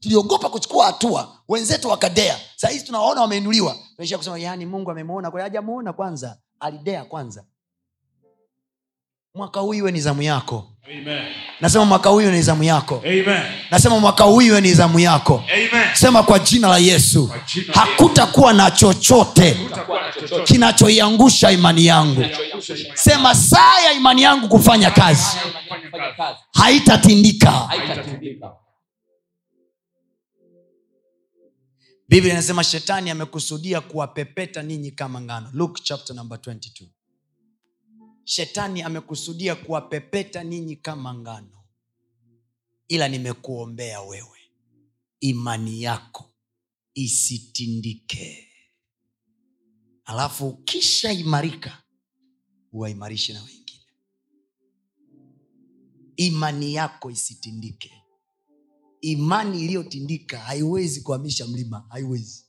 tuliogopa 0.00 0.48
kuchukua 0.48 0.86
hatua. 0.86 1.28
Wenzetu 1.48 1.88
wakadea 1.88 2.36
sahizi 2.56 2.84
tunawaona 2.84 3.20
wameinuliwa. 3.20 3.76
Tunaishia 3.96 4.18
kusema 4.18 4.38
yani 4.38 4.66
mungu 4.66 4.90
amemwona 4.90 5.30
kwa 5.30 5.42
hajamuona 5.42 5.92
kwanza 5.92 6.38
alidea 6.60 7.04
kwanza. 7.04 7.44
Mwaka 9.34 9.60
huu 9.60 9.74
iwe 9.74 9.92
ni 9.92 10.00
zamu 10.00 10.22
yako. 10.22 10.70
Amen. 10.84 11.24
nasema 11.60 11.84
mwaka 11.84 12.08
huu 12.10 12.20
iwe 12.20 12.32
ni 12.32 12.42
zamu 12.42 12.64
yako. 12.64 13.02
Amen. 13.04 13.42
nasema 13.70 13.98
mwaka 14.00 14.24
huu 14.24 14.42
iwe 14.42 14.60
ni 14.60 14.74
zamu 14.74 14.98
yako. 14.98 15.42
Amen. 15.54 15.88
sema 15.94 16.22
kwa 16.22 16.38
jina 16.38 16.68
la 16.68 16.78
yesu. 16.78 17.30
Hakutakuwa 17.74 18.52
na 18.52 18.70
chochote 18.70 19.56
kinachoiangusha 20.44 21.50
imani 21.50 21.86
yangu. 21.86 22.24
Sema 22.94 23.34
saa 23.34 23.80
ya 23.80 23.92
imani 23.92 24.22
yangu 24.22 24.48
kufanya 24.48 24.90
kazi. 24.90 25.26
Haitatindika. 26.54 27.50
Haitatindika. 27.50 28.52
Biblia 32.08 32.32
inasema 32.32 32.64
shetani 32.64 33.10
amekusudia 33.10 33.80
kuwapepeta 33.80 34.62
ninyi 34.62 34.90
kama 34.90 35.20
ngano. 35.20 35.50
Luke 35.52 35.82
chapter 35.84 36.16
number 36.16 36.38
22 36.38 36.86
shetani 38.24 38.82
amekusudia 38.82 39.54
kuwapepeta 39.54 40.44
ninyi 40.44 40.76
kama 40.76 41.14
ngano. 41.14 41.64
Ila 42.88 43.08
nimekuombea 43.08 44.00
wewe 44.02 44.38
imani 45.20 45.82
yako 45.82 46.30
isitindike. 46.94 48.48
Alafu 50.04 50.48
ukishaimarika 50.48 51.82
uwaimarishe 52.72 53.32
na 53.32 53.42
wengine. 53.42 53.82
Imani 56.16 56.74
yako 56.74 57.10
isitindike 57.10 58.02
imani 59.00 59.60
iliyotindika 59.64 60.38
haiwezi 60.38 61.00
kuhamisha 61.00 61.46
mlima 61.46 61.86
haiwezi. 61.88 62.44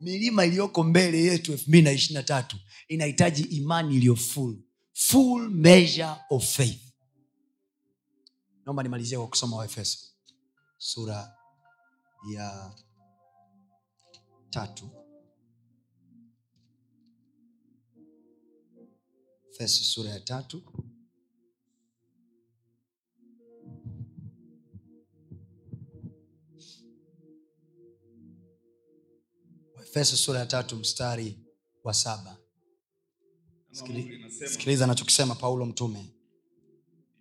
Milima 0.00 0.44
iliyoko 0.44 0.82
mbele 0.84 1.22
yetu 1.22 1.52
elfu 1.52 1.68
mbili 1.68 1.82
na 1.84 1.92
ishiri 1.92 2.14
na 2.14 2.22
tatu 2.22 2.56
inahitaji 2.88 3.42
imani 3.42 3.96
iliyo 3.96 4.16
full. 4.16 4.58
Full 4.92 5.50
measure 5.50 6.14
of 6.30 6.44
faith. 6.56 6.80
Naomba 8.64 8.82
nimalizie 8.82 9.18
kwa 9.18 9.28
kusoma 9.28 9.56
waefeso 9.56 9.98
sura 10.78 11.34
ya 12.34 12.74
tatu. 14.50 14.90
Efeso 19.52 19.84
sura 19.84 20.10
ya 20.10 20.20
tatu 20.20 20.62
efeso 29.88 30.16
sura 30.16 30.38
ya 30.38 30.46
tatu 30.46 30.76
mstari 30.76 31.38
wa 31.84 31.94
saba. 31.94 32.36
Sikiliza 34.46 34.84
anachokisema 34.84 35.34
paulo 35.34 35.66
mtume. 35.66 36.06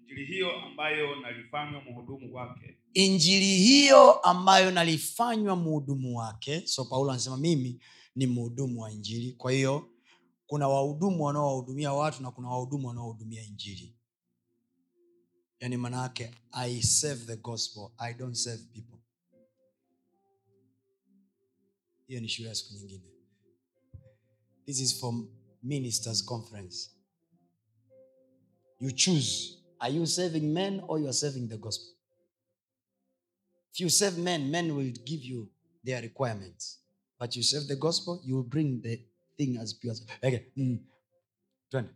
Injili 0.01 0.25
hiyo 0.25 0.51
ambayo 0.61 1.15
nalifanywa 1.15 1.81
mhudumu 1.81 2.35
wake. 2.35 2.77
Injili 2.93 3.45
hiyo 3.57 4.13
ambayo 4.13 4.71
nalifanywa 4.71 5.55
mhudumu 5.55 6.17
wake. 6.17 6.67
So 6.67 6.85
paulo 6.85 7.11
anasema 7.11 7.37
mimi 7.37 7.79
ni 8.15 8.27
mhudumu 8.27 8.81
wa 8.81 8.91
injili. 8.91 9.31
Kwa 9.33 9.51
hiyo 9.51 9.89
kuna 10.47 10.67
wahudumu 10.67 11.23
wanaowahudumia 11.25 11.93
watu 11.93 12.23
na 12.23 12.31
kuna 12.31 12.49
wahudumu 12.49 12.87
wanaohudumia 12.87 13.43
injili. 13.43 13.95
Yaani 15.59 15.77
manaake 15.77 16.31
i 16.51 16.81
save 16.81 17.25
the 17.25 17.35
gospel 17.37 17.89
i 17.97 18.13
don't 18.13 18.35
save 18.35 18.63
people 18.73 18.96
hiyo 22.07 22.21
ni 22.21 22.29
shule 22.29 22.49
ya 22.49 22.55
siku 22.55 22.73
nyingine 22.73 23.03
this 24.65 24.79
is 24.79 24.99
for 24.99 25.13
ministers 25.63 26.25
conference 26.25 26.91
you 28.79 28.91
choose 28.91 29.57
are 29.79 29.95
you 29.95 30.07
serving 30.07 30.53
men 30.53 30.81
or 30.87 30.99
you 30.99 31.05
are 31.07 31.13
serving 31.13 31.47
the 31.47 31.57
gospel 31.57 31.95
if 33.73 33.79
you 33.81 33.89
serve 33.89 34.21
men 34.21 34.49
men 34.49 34.71
will 34.71 34.91
give 34.91 35.27
you 35.27 35.47
their 35.85 36.01
requirements 36.01 36.83
but 37.19 37.35
you 37.35 37.43
serve 37.43 37.67
the 37.67 37.75
gospel 37.75 38.19
you 38.23 38.35
will 38.35 38.49
bring 38.49 38.81
the 38.81 38.97
thing 39.37 39.57
as 39.57 39.73
pure 39.79 39.95
okay. 40.23 40.39
mm. 40.55 40.79
Twende. 41.69 41.89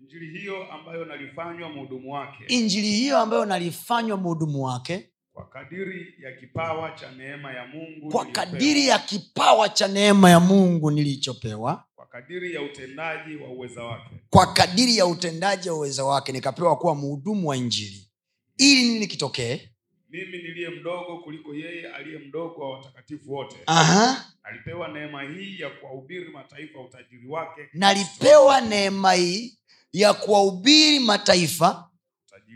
injili 0.00 0.38
hiyo 0.38 0.72
ambayo 0.72 1.04
nalifanywa 1.04 1.68
mhudumu 1.68 2.12
wake 2.12 2.44
injili 2.48 2.88
hiyo 2.92 3.18
ambayo 3.18 3.44
nalifanywa 3.44 4.16
mhudumu 4.16 4.62
wake 4.64 5.10
kwa 5.38 5.46
kadiri 5.48 6.14
ya 6.18 6.32
kipawa 6.32 6.90
cha 6.90 7.10
neema 7.10 7.52
ya 7.52 7.66
mungu 7.66 8.08
kwa 8.10 8.26
kadiri 8.26 8.86
ya 8.86 8.98
kipawa 8.98 9.68
cha 9.68 9.88
neema 9.88 10.30
ya 10.30 10.40
mungu 10.40 10.90
nilichopewa. 10.90 11.84
Kwa 11.94 12.06
kadiri 12.06 12.54
ya 12.54 12.62
utendaji 12.62 13.36
wa 13.36 13.48
uweza 13.48 13.84
wake. 13.84 14.10
Kwa 14.30 14.52
kadiri 14.52 14.96
ya 14.96 15.06
utendaji 15.06 15.70
wa 15.70 15.76
uwezo 15.76 16.06
wake 16.06 16.32
nikapewa 16.32 16.76
kuwa 16.76 16.94
mhudumu 16.94 17.48
wa 17.48 17.56
injili. 17.56 18.08
Ili 18.56 18.88
nini 18.88 19.06
kitokee? 19.06 19.68
Mimi 20.10 20.38
niliye 20.38 20.68
mdogo 20.68 21.18
kuliko 21.18 21.54
yeye 21.54 21.88
aliye 21.92 22.18
mdogo 22.18 22.60
wa 22.60 22.76
watakatifu 22.78 23.32
wote. 23.32 23.56
Aha. 23.66 24.24
nalipewa 24.44 24.88
neema 24.88 25.22
hii 25.22 25.58
ya 25.60 25.70
kuwahubiri 25.70 26.30
mataifa 26.30 26.80
utajiri 26.80 27.28
wake. 27.28 27.60
Nalipewa 27.72 28.60
neema 28.60 29.12
hii 29.12 29.58
ya 29.92 30.14
kuwahubiri 30.14 30.98
mataifa 31.00 31.90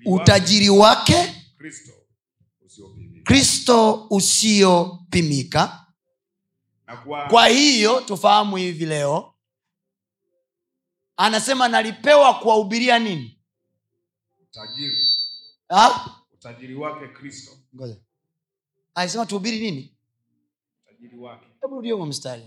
utajiri 0.06 0.68
wake. 0.68 1.34
Kristo 1.58 1.92
kristo 3.24 4.06
usiopimika. 4.10 5.86
Kwa, 7.04 7.26
kwa 7.28 7.46
hiyo 7.48 8.00
tufahamu 8.00 8.56
hivi 8.56 8.86
leo 8.86 9.34
anasema 11.16 11.68
nalipewa 11.68 12.34
kuwahubiria 12.34 12.98
nini? 12.98 13.38
Utajiri. 14.42 15.08
Ha? 15.68 16.16
utajiri 16.32 16.74
wake 16.74 17.08
kristo. 17.08 17.50
Ngoja. 17.76 17.96
Tuhubiri 19.26 19.60
nini? 19.60 19.96
Utajiri 20.86 21.16
wake. 21.18 21.46
Hebu 21.60 21.74
rudia 21.74 21.94
huo 21.94 22.06
mstari. 22.06 22.42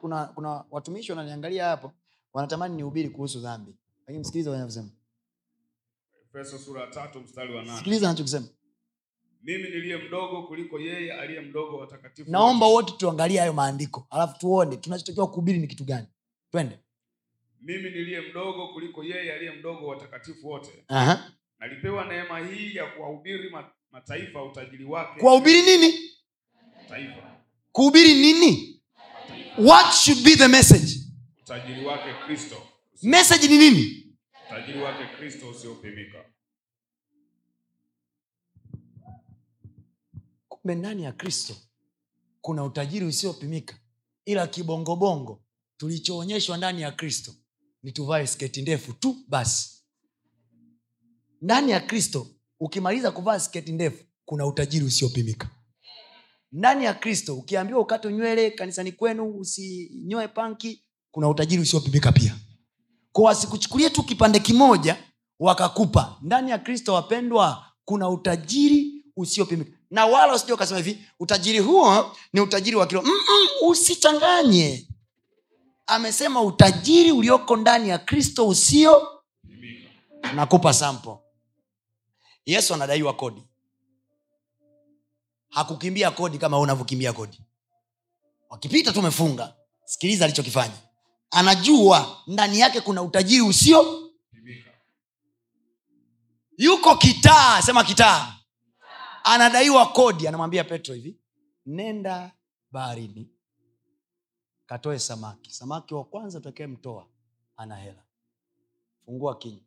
Kuna 0.00 0.24
kuna 0.24 0.64
watumishi 0.70 1.12
wananiangalia 1.12 1.66
hapo 1.66 1.92
wanatamani 2.32 2.76
nihubiri 2.76 3.08
kuhusu 3.10 3.40
dhambi. 3.40 3.76
Lakini 4.06 4.18
msikiliza 4.18 4.70
sikiliza 7.78 8.08
anachokisema 8.08 8.46
mimi 9.42 9.62
niliye 9.70 9.96
mdogo 9.96 10.42
kuliko 10.42 10.80
yeye 10.80 11.12
aliye 11.12 11.40
mdogo 11.40 11.74
wa 11.74 11.80
watakatifu. 11.80 12.30
Naomba 12.30 12.66
wote. 12.66 12.92
tuangalie 12.98 13.38
hayo 13.38 13.52
maandiko 13.52 14.06
alafu 14.10 14.38
tuone 14.38 14.76
tunachotakiwa 14.76 15.26
kuhubiri 15.30 15.58
ni 15.58 15.66
kitu 15.66 15.84
gani. 15.84 16.06
Twende. 16.50 16.78
Mimi 17.60 17.90
niliye 17.90 18.20
mdogo 18.20 18.68
kuliko 18.68 19.04
yeye 19.04 19.32
aliye 19.34 19.50
mdogo 19.50 19.86
wa 19.86 19.94
watakatifu 19.94 20.48
wote. 20.48 20.84
Aha. 20.88 21.32
nalipewa 21.58 22.04
neema 22.04 22.38
hii 22.46 22.74
ya 22.76 22.86
kuwahubiri 22.86 23.50
mataifa 23.90 24.42
utajiri 24.44 24.84
wake. 24.84 25.20
Kuwahubiri 25.20 25.62
nini? 25.62 25.94
Taifa 26.88 27.38
kuhubiri 27.72 28.14
nini? 28.14 28.82
What 29.58 29.92
should 29.94 30.24
be 30.24 30.36
the 30.36 30.48
message? 30.48 31.00
Utajiri 31.42 31.84
wake 31.86 32.14
kristo. 32.26 32.56
Message 33.02 33.48
ni 33.48 33.58
nini? 33.58 34.06
Utajiri 34.46 34.78
wake 34.82 35.04
kristo 35.18 35.48
usiopimika 35.50 36.24
kumbe 40.62 40.74
ndani 40.74 41.02
ya 41.02 41.12
kristo 41.12 41.56
kuna 42.40 42.64
utajiri 42.64 43.06
usiopimika 43.06 43.74
ila 44.24 44.46
kibongobongo 44.46 45.42
tulichoonyeshwa 45.76 46.56
ndani 46.56 46.82
ya 46.82 46.92
kristo 46.92 47.34
ni 47.82 47.92
tuvae 47.92 48.26
sketi 48.26 48.62
ndefu 48.62 48.92
tu 48.92 49.16
basi. 49.28 49.70
Ndani 51.42 51.70
ya 51.72 51.80
kristo 51.80 52.26
ukimaliza 52.60 53.10
kuvaa 53.10 53.40
sketi 53.40 53.72
ndefu 53.72 54.04
kuna 54.24 54.46
utajiri 54.46 54.84
usiopimika. 54.84 55.48
Ndani 56.52 56.84
ya 56.84 56.94
kristo 56.94 57.36
ukiambiwa 57.36 57.80
ukate 57.80 58.12
nywele 58.12 58.50
kanisani 58.50 58.92
kwenu 58.92 59.38
usinyoe 59.38 60.28
panki 60.28 60.82
kuna 61.10 61.28
utajiri 61.28 61.62
usiopimika 61.62 62.12
pia. 62.12 62.36
Kwa 63.12 63.24
wasikuchukulie 63.24 63.90
tu 63.90 64.02
kipande 64.02 64.38
kimoja 64.40 64.96
wakakupa. 65.38 66.18
Ndani 66.22 66.50
ya 66.50 66.58
kristo 66.58 66.94
wapendwa 66.94 67.66
kuna 67.84 68.08
utajiri 68.08 69.04
usiopimika 69.16 69.77
na 69.90 70.06
wala 70.06 70.34
usija 70.34 70.54
ukasema 70.54 70.78
hivi 70.80 71.04
utajiri 71.20 71.58
huo 71.58 72.16
ni 72.32 72.40
utajiri 72.40 72.76
wa 72.76 72.86
kilo. 72.86 73.02
Mm-mm, 73.02 73.68
usichanganye. 73.68 74.88
Amesema 75.86 76.42
utajiri 76.42 77.12
ulioko 77.12 77.56
ndani 77.56 77.88
ya 77.88 77.98
kristo 77.98 78.48
usio 78.48 79.22
nakupa 80.34 80.72
sampo 80.74 81.22
yesu 82.46 82.74
anadaiwa 82.74 83.12
kodi. 83.14 83.42
Hakukimbia 85.48 86.10
kodi 86.10 86.38
kama 86.38 86.58
unavyokimbia 86.58 87.12
kodi. 87.12 87.40
Wakipita 88.50 88.92
tumefunga. 88.92 89.54
Sikiliza 89.84 90.24
alichokifanya. 90.24 90.74
Anajua 91.30 92.22
ndani 92.26 92.60
yake 92.60 92.80
kuna 92.80 93.02
utajiri 93.02 93.40
usio. 93.42 94.10
Yuko 96.58 96.96
kitaa 96.96 97.62
sema 97.62 97.84
kitaa 97.84 98.37
anadaiwa 99.28 99.86
kodi 99.92 100.28
anamwambia 100.28 100.64
petro 100.64 100.94
hivi 100.94 101.20
nenda 101.66 102.32
baharini 102.70 103.30
katoe 104.66 104.98
samaki. 104.98 105.52
Samaki 105.52 105.94
wa 105.94 106.04
kwanza 106.04 106.38
utakayemtoa 106.38 107.06
ana 107.56 107.76
hela. 107.76 108.02
Fungua 109.04 109.38
kinywa 109.38 109.60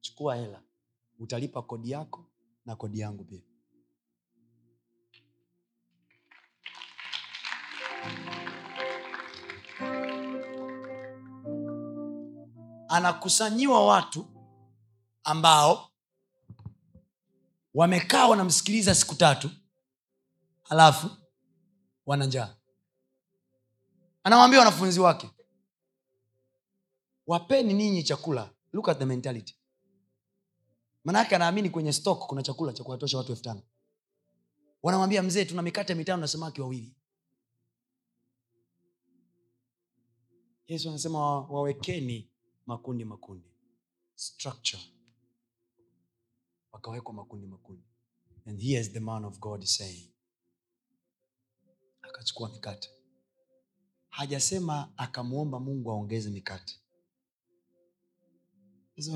chukua 0.00 0.36
hela 0.36 0.62
utalipa 1.18 1.62
kodi 1.62 1.90
yako 1.90 2.24
na 2.66 2.76
kodi 2.76 3.00
yangu 3.00 3.24
pia. 3.24 3.42
Anakusanyiwa 12.88 13.86
watu 13.86 14.26
ambao 15.24 15.90
wamekaa 17.74 18.28
wanamsikiliza 18.28 18.94
siku 18.94 19.14
tatu 19.14 19.50
halafu 20.62 21.10
wana 22.06 22.26
njaa. 22.26 22.56
Anawambia 24.22 24.58
wanafunzi 24.58 25.00
wake 25.00 25.30
wapeni 27.26 27.74
ninyi 27.74 28.02
chakula. 28.02 28.50
Look 28.72 28.88
at 28.88 28.98
the 28.98 29.04
mentality. 29.04 29.56
Manake 31.04 31.36
anaamini 31.36 31.70
kwenye 31.70 31.92
stock 31.92 32.26
kuna 32.26 32.42
chakula 32.42 32.72
cha 32.72 32.84
kuwatosha 32.84 33.18
watu 33.18 33.32
elfu 33.32 33.42
tano. 33.44 33.62
Wanamwambia 34.82 35.22
mzee 35.22 35.44
tuna 35.44 35.62
mikate 35.62 35.94
mitano 35.94 36.20
na 36.20 36.28
samaki 36.28 36.60
wawili. 36.60 36.94
Yesu 40.66 40.88
anasema 40.88 41.40
wawekeni 41.40 42.30
makundi 42.66 43.04
makundi. 43.04 43.48
Structure 44.14 44.82
wakawekwa 46.74 47.14
makundi 47.14 47.46
makundi. 47.46 47.82
And 48.46 48.60
here 48.60 48.80
is 48.80 48.92
the 48.92 49.00
man 49.00 49.24
of 49.24 49.38
god 49.40 49.64
saying 49.64 50.10
akachukua 52.02 52.48
mikate. 52.48 52.90
Hajasema 54.08 54.92
akamwomba 54.96 55.60
mungu 55.60 55.90
aongeze 55.90 56.30
mikate. 56.30 56.80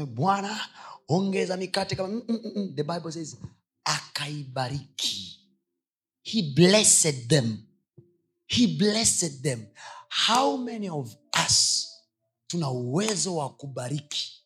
Bwana 0.06 0.68
ongeza 1.08 1.56
mikate 1.56 1.96
kama 1.96 2.08
mm, 2.08 2.22
mm, 2.28 2.52
mm. 2.56 2.74
the 2.74 2.82
bible 2.84 3.12
says 3.12 3.36
akaibariki. 3.84 5.34
He 6.22 6.42
blessed 6.42 7.28
them. 7.28 7.58
He 8.46 8.66
blessed 8.66 9.42
them. 9.42 9.66
How 10.26 10.56
many 10.56 10.88
of 10.90 11.16
us 11.46 11.88
tuna 12.46 12.70
uwezo 12.70 13.36
wa 13.36 13.54
kubariki 13.56 14.44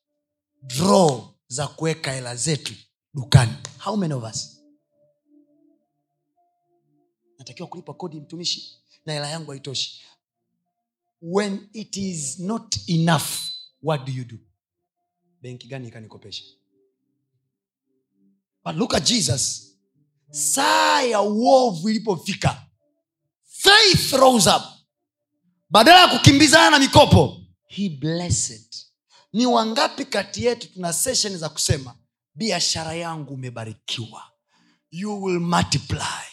draw 0.62 1.28
za 1.48 1.68
kuweka 1.68 2.12
hela 2.12 2.36
zetu 2.36 2.74
dukani. 3.14 3.52
How 3.78 3.96
many 3.96 4.14
of 4.14 4.24
us? 4.24 4.58
Natakiwa 7.38 7.68
kulipa 7.68 7.94
kodi 7.94 8.20
mtumishi 8.20 8.78
na 9.06 9.12
hela 9.12 9.28
yangu 9.30 9.50
haitoshi. 9.50 10.02
When 11.22 11.68
it 11.72 11.96
is 11.96 12.38
not 12.38 12.76
enough 12.88 13.24
what 13.82 14.04
do 14.06 14.12
you 14.12 14.24
do? 14.24 14.36
Benki 15.42 15.66
gani 15.68 15.88
ikanikopesha? 15.88 16.44
But 18.64 18.76
look 18.76 18.94
at 18.94 19.04
jesus. 19.04 19.68
Saa 20.30 21.02
ya 21.02 21.20
uovu 21.22 21.88
ilipofika 21.90 22.66
faith 23.44 24.12
rose 24.12 24.50
up. 24.50 24.62
Badala 25.70 26.00
ya 26.12 26.18
kukimbizana 26.18 26.70
na 26.70 26.78
mikopo 26.78 27.38
he 27.66 27.88
blessed. 27.88 28.76
Ni 29.32 29.46
wangapi 29.46 30.04
kati 30.04 30.44
yetu 30.44 30.72
tuna 30.72 30.92
seshen 30.92 31.38
za 31.38 31.48
kusema 31.48 31.96
biashara 32.34 32.92
yangu 32.94 33.34
umebarikiwa. 33.34 34.22
You 34.90 35.22
will 35.22 35.40
multiply. 35.40 36.24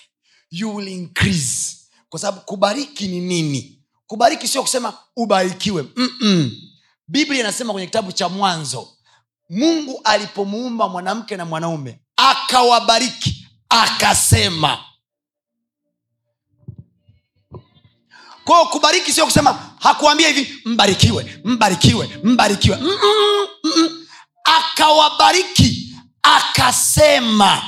You 0.51 0.75
will 0.75 0.87
increase. 0.87 1.77
Kwa 2.09 2.19
sababu 2.19 2.41
kubariki 2.45 3.07
ni 3.07 3.19
nini? 3.19 3.79
Kubariki 4.07 4.47
sio 4.47 4.61
kusema 4.61 4.93
ubarikiwe. 5.15 5.85
Mm-mm. 5.95 6.51
biblia 7.07 7.39
inasema 7.39 7.73
kwenye 7.73 7.87
kitabu 7.87 8.11
cha 8.11 8.29
mwanzo 8.29 8.93
mungu 9.49 10.01
alipomuumba 10.03 10.89
mwanamke 10.89 11.37
na 11.37 11.45
mwanaume 11.45 11.99
akawabariki 12.15 13.47
akasema. 13.69 14.83
Kwao 18.45 18.65
kubariki 18.65 19.13
sio 19.13 19.25
kusema 19.25 19.53
hakuambia 19.79 20.29
hivi 20.29 20.61
mbarikiwe 20.65 21.41
mbarikiwe 21.43 22.09
mbarikiwe. 22.23 22.77
Mm-mm, 22.77 23.47
mm-mm. 23.63 24.05
akawabariki 24.43 25.78
akasema. 26.23 27.61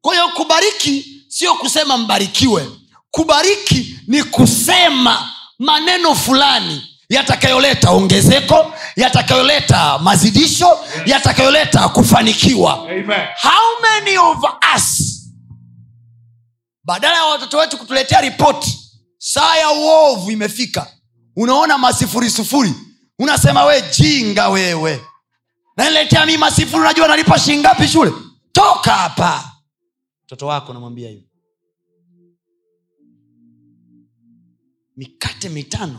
Kwa 0.00 0.14
hiyo 0.14 0.28
kubariki 0.28 1.24
sio 1.28 1.54
kusema 1.54 1.96
mbarikiwe. 1.98 2.70
Kubariki 3.10 3.98
ni 4.06 4.22
kusema 4.22 5.30
maneno 5.58 6.14
fulani 6.14 6.86
yatakayoleta 7.08 7.90
ongezeko 7.90 8.72
yatakayoleta 8.96 9.98
mazidisho 9.98 10.78
yatakayoleta 11.06 11.88
kufanikiwa. 11.88 12.74
Amen. 12.82 13.26
how 13.42 13.80
many 13.82 14.18
of 14.18 14.38
us 14.76 15.16
badala 16.84 17.14
ya 17.16 17.24
watoto 17.24 17.58
wetu 17.58 17.78
kutuletea 17.78 18.20
ripoti 18.20 18.78
saa 19.18 19.56
ya 19.56 19.70
uovu 19.70 20.30
imefika. 20.30 20.86
Unaona 21.36 21.78
masifurisufuri 21.78 22.74
unasema 23.18 23.64
we 23.64 23.82
jinga 23.98 24.48
wewe 24.48 25.00
naniletea 25.76 26.26
mi 26.26 26.36
masifuri 26.36 26.80
unajua 26.82 27.08
nalipa 27.08 27.38
shingapi 27.38 27.88
shule? 27.88 28.12
Toka 28.52 28.90
hapa. 28.94 29.52
Mtoto 30.24 30.46
wako 30.46 30.72
namwambia 30.72 31.08
hivi. 31.10 31.26
Mikate 34.96 35.48
mitano 35.48 35.98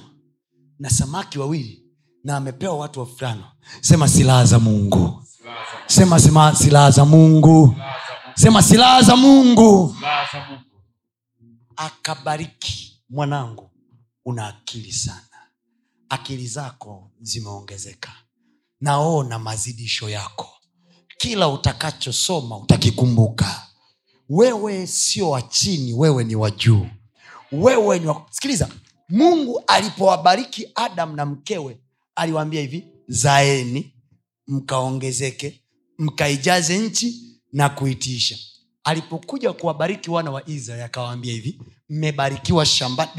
na 0.79 0.89
samaki 0.89 1.39
wawili 1.39 1.83
na 2.23 2.37
amepewa 2.37 2.77
watu 2.77 2.99
watano 2.99 3.51
sema 3.81 4.07
silaha 4.07 4.45
za 4.45 4.59
mungu. 4.59 5.23
Sema 5.87 6.19
sema 6.19 6.55
silaha 6.55 6.91
za 6.91 7.05
mungu. 7.05 7.75
Sema 8.35 8.61
silaha 8.63 9.01
za 9.01 9.15
mungu. 9.15 9.95
Akabariki 11.75 13.03
mwanangu 13.09 13.71
una 14.25 14.47
akili 14.47 14.91
sana. 14.91 15.21
Akili 16.09 16.47
zako 16.47 17.11
zimeongezeka 17.21 18.11
naona 18.81 19.39
mazidisho 19.39 20.09
yako. 20.09 20.49
Kila 21.17 21.47
utakachosoma 21.49 22.57
utakikumbuka. 22.57 23.67
Wewe 24.29 24.87
sio 24.87 25.29
wa 25.29 25.41
chini 25.41 25.93
wewe 25.93 26.23
ni 26.23 26.35
wa 26.35 26.51
juu. 26.51 26.87
Wewe 27.51 27.99
ni 27.99 28.07
wa... 28.07 28.25
sikiliza 28.29 28.69
mungu 29.09 29.63
alipowabariki 29.67 30.67
adam 30.75 31.15
na 31.15 31.25
mkewe 31.25 31.77
aliwaambia 32.15 32.61
hivi 32.61 32.87
zaeni 33.07 33.93
mkaongezeke 34.47 35.61
mkaijaze 35.97 36.77
nchi 36.77 37.21
na 37.53 37.69
kuitiisha 37.69 38.37
alipokuja 38.83 39.53
kuwabariki 39.53 40.11
wana 40.11 40.31
wa 40.31 40.49
israeli 40.49 40.83
akawaambia 40.83 41.33
hivi 41.33 41.59
mmebarikiwa 41.89 42.65
shambani. 42.65 43.09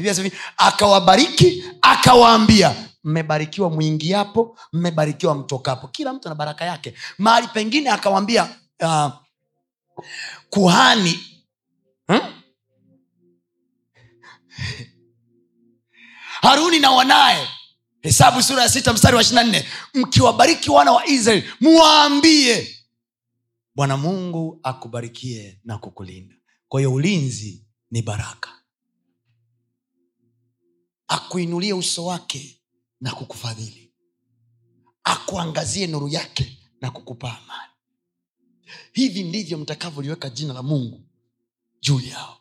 Akawabariki 0.57 1.63
akawaambia 1.81 2.75
mmebarikiwa 3.03 3.69
mwingiapo 3.69 4.57
mmebarikiwa 4.73 5.35
mtokapo. 5.35 5.87
Kila 5.87 6.13
mtu 6.13 6.27
ana 6.27 6.35
baraka 6.35 6.65
yake. 6.65 6.93
Mahali 7.17 7.47
pengine 7.47 7.89
akawambia 7.89 8.49
uh, 8.81 9.09
kuhani. 10.49 11.19
Hmm? 12.07 12.19
haruni 16.43 16.79
na 16.79 16.91
wanaye. 16.91 17.47
Hesabu 18.01 18.43
sura 18.43 18.61
ya 18.63 18.69
sita 18.69 18.93
mstari 18.93 19.15
wa 19.15 19.21
ishiri 19.21 19.43
nne. 19.47 19.65
Mkiwabariki 19.93 20.71
wana 20.71 20.91
wa 20.91 21.05
israeli 21.07 21.49
muwaambie 21.61 22.77
bwana 23.75 23.97
mungu 23.97 24.59
akubarikie 24.63 25.59
na 25.63 25.77
kukulinda. 25.77 26.35
Kwa 26.67 26.79
hiyo 26.79 26.93
ulinzi 26.93 27.65
ni 27.91 28.01
baraka. 28.01 28.49
Akuinulie 31.07 31.73
uso 31.73 32.05
wake 32.05 32.61
na 33.03 33.11
kukufadhili. 33.15 33.93
Akuangazie 35.03 35.87
nuru 35.87 36.07
yake 36.07 36.57
na 36.81 36.91
kukupa 36.91 37.37
amani. 37.37 37.71
Hivi 38.93 39.23
ndivyo 39.23 39.57
mtakavyoliweka 39.57 40.29
jina 40.29 40.53
la 40.53 40.63
mungu 40.63 41.01
juu 41.81 41.99
yao. 41.99 42.37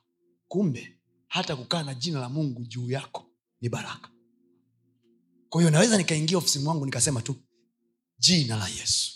Kumbe 0.48 0.98
hata 1.28 1.56
kukaa 1.56 1.82
na 1.82 1.94
jina 1.94 2.20
la 2.20 2.28
mungu 2.28 2.64
juu 2.64 2.90
yako 2.90 3.26
ni 3.60 3.68
baraka. 3.68 4.08
Kwa 5.48 5.60
hiyo 5.60 5.70
naweza 5.70 5.98
nikaingia 5.98 6.38
ofisini 6.38 6.64
mwangu 6.64 6.84
nikasema 6.84 7.22
tu 7.22 7.36
jina 8.18 8.56
la 8.56 8.68
yesu. 8.68 9.12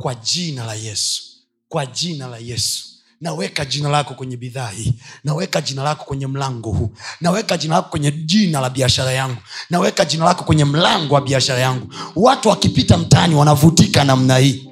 Kwa 0.00 0.14
jina 0.14 0.66
la 0.66 0.74
yesu. 0.74 1.22
Kwa 1.68 1.86
jina 1.86 2.26
la 2.26 2.38
yesu 2.38 2.93
naweka 3.24 3.64
jina 3.64 3.88
lako 3.88 4.14
kwenye 4.14 4.36
bidhaa 4.36 4.68
hii. 4.70 4.94
Naweka 5.24 5.60
jina 5.60 5.82
lako 5.82 6.04
kwenye 6.04 6.26
mlango 6.26 6.70
huu. 6.72 6.90
Naweka 7.20 7.56
jina 7.56 7.74
lako 7.74 7.88
kwenye 7.88 8.10
jina 8.10 8.60
la 8.60 8.70
biashara 8.70 9.12
yangu. 9.12 9.36
Naweka 9.70 10.04
jina 10.04 10.24
lako 10.24 10.44
kwenye 10.44 10.64
mlango 10.64 11.14
wa 11.14 11.20
biashara 11.20 11.60
yangu. 11.60 11.94
Watu 12.16 12.48
wakipita 12.48 12.98
mtaani 12.98 13.34
wanavutika 13.34 14.04
namna 14.04 14.38
hii. 14.38 14.68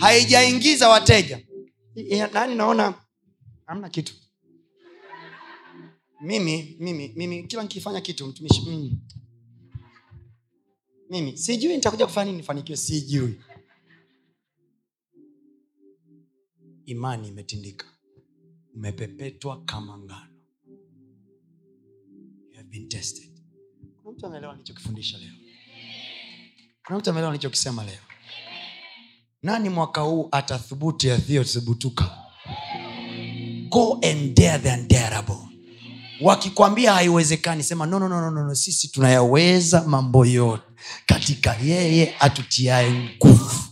Haijaingiza 0.00 0.88
wateja. 0.88 1.40
Nani 2.32 2.54
naona 2.54 2.94
hamna 3.66 3.88
kitu. 3.88 4.14
Mimi 6.20 6.76
mimi 6.80 7.12
mimi 7.16 7.42
kila 7.42 7.62
nikifanya 7.62 8.00
kitu 8.00 8.26
mtumishi 8.26 8.62
mimi, 8.66 8.98
mimi 11.10 11.38
sijui 11.38 11.74
nitakuja 11.74 12.06
kufanya 12.06 12.24
nini 12.24 12.36
nifanikiwe 12.38 12.76
sijui 12.76 13.40
imani 16.86 17.28
imetindika. 17.28 17.86
Umepepetwa 18.74 19.64
kama 19.64 19.98
ngano. 19.98 20.32
You 22.50 22.56
have 22.56 22.68
been 22.68 22.88
tested. 22.88 23.30
kuna 24.02 24.12
mtu 24.16 24.26
ameelewa 24.26 24.52
nilichokifundisha 24.52 25.18
leo? 25.18 25.32
Kuna 26.86 26.98
mtu 26.98 27.10
ameelewa 27.10 27.32
nilichokisema 27.32 27.84
leo? 27.84 27.98
Nani 29.42 29.68
mwaka 29.68 30.00
huu 30.00 30.28
atathubuti 30.32 31.08
yasiyothubutuka 31.08 32.18
wakikwambia 36.20 36.92
haiwezekani 36.92 37.62
sema 37.62 37.86
no, 37.86 37.98
no, 37.98 38.08
no, 38.08 38.30
no, 38.30 38.44
no. 38.44 38.54
sisi 38.54 38.88
tunayaweza 38.88 39.84
mambo 39.86 40.26
yote 40.26 40.62
katika 41.06 41.54
yeye 41.56 42.14
atutiae 42.20 42.92
nguvu 43.16 43.64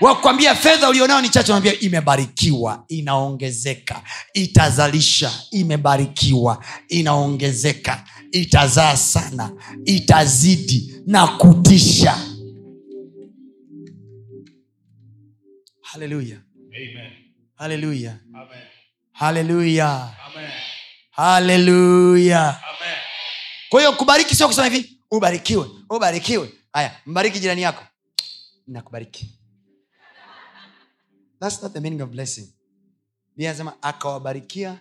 wakwambia 0.00 0.54
fedha 0.54 0.88
ulionao 0.88 1.20
ni 1.20 1.28
chache 1.28 1.52
wambia 1.52 1.80
imebarikiwa 1.80 2.84
inaongezeka 2.88 4.02
itazalisha 4.34 5.32
imebarikiwa 5.50 6.64
inaongezeka 6.88 8.04
itazaa 8.32 8.96
sana 8.96 9.52
itazidi 9.84 10.94
na 11.06 11.26
kutisha. 11.26 12.18
Haleluya 15.82 16.36
haleluya 17.54 18.18
haleluya 19.12 20.14
haleluya 21.10 22.60
kwa 23.68 23.80
hiyo 23.80 23.92
kubariki 23.92 24.34
sio 24.34 24.46
kusema 24.48 24.66
hivi 24.66 24.98
ubarikiwe 25.10 25.66
ubarikiwe. 25.90 26.52
Haya 26.72 26.96
mbariki 27.06 27.40
jirani 27.40 27.62
yako. 27.62 27.84
Nakubariki 28.66 29.35
That's 31.40 31.62
not 31.62 31.72
the 31.72 31.80
meaning 31.80 32.00
of 32.02 32.10
blessing. 32.10 32.48
Biblia 33.36 33.50
anasema 33.50 33.82
akawabarikia 33.82 34.80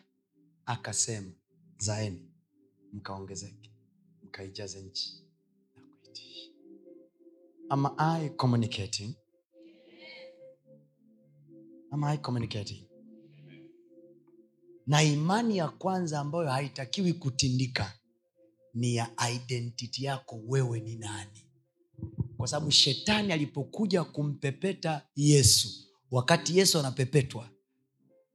akasema 0.66 1.32
zaeni 1.78 2.32
mkaongezeke 2.94 3.72
mkaijaze 4.24 4.82
nchi 4.82 5.24
na 5.76 5.82
kuitisha. 5.84 6.50
Am 7.70 7.86
i 7.98 8.30
communicating? 8.30 9.14
Am 11.92 12.04
i 12.04 12.18
communicating? 12.18 12.84
Na 14.88 15.04
imani 15.04 15.58
ya 15.58 15.70
kwanza 15.70 16.20
ambayo 16.20 16.50
haitakiwi 16.50 17.14
kutindika 17.14 17.94
ni 18.74 18.96
ya 18.96 19.12
identity 19.36 20.06
yako 20.06 20.42
wewe 20.48 20.80
ni 20.80 20.96
nani? 20.96 21.42
Kwa 22.38 22.48
sababu 22.48 22.72
shetani 22.72 23.34
alipokuja 23.34 24.04
kumpepeta 24.04 25.08
yesu 25.16 25.70
wakati 26.12 26.58
yesu 26.58 26.80
anapepetwa 26.80 27.50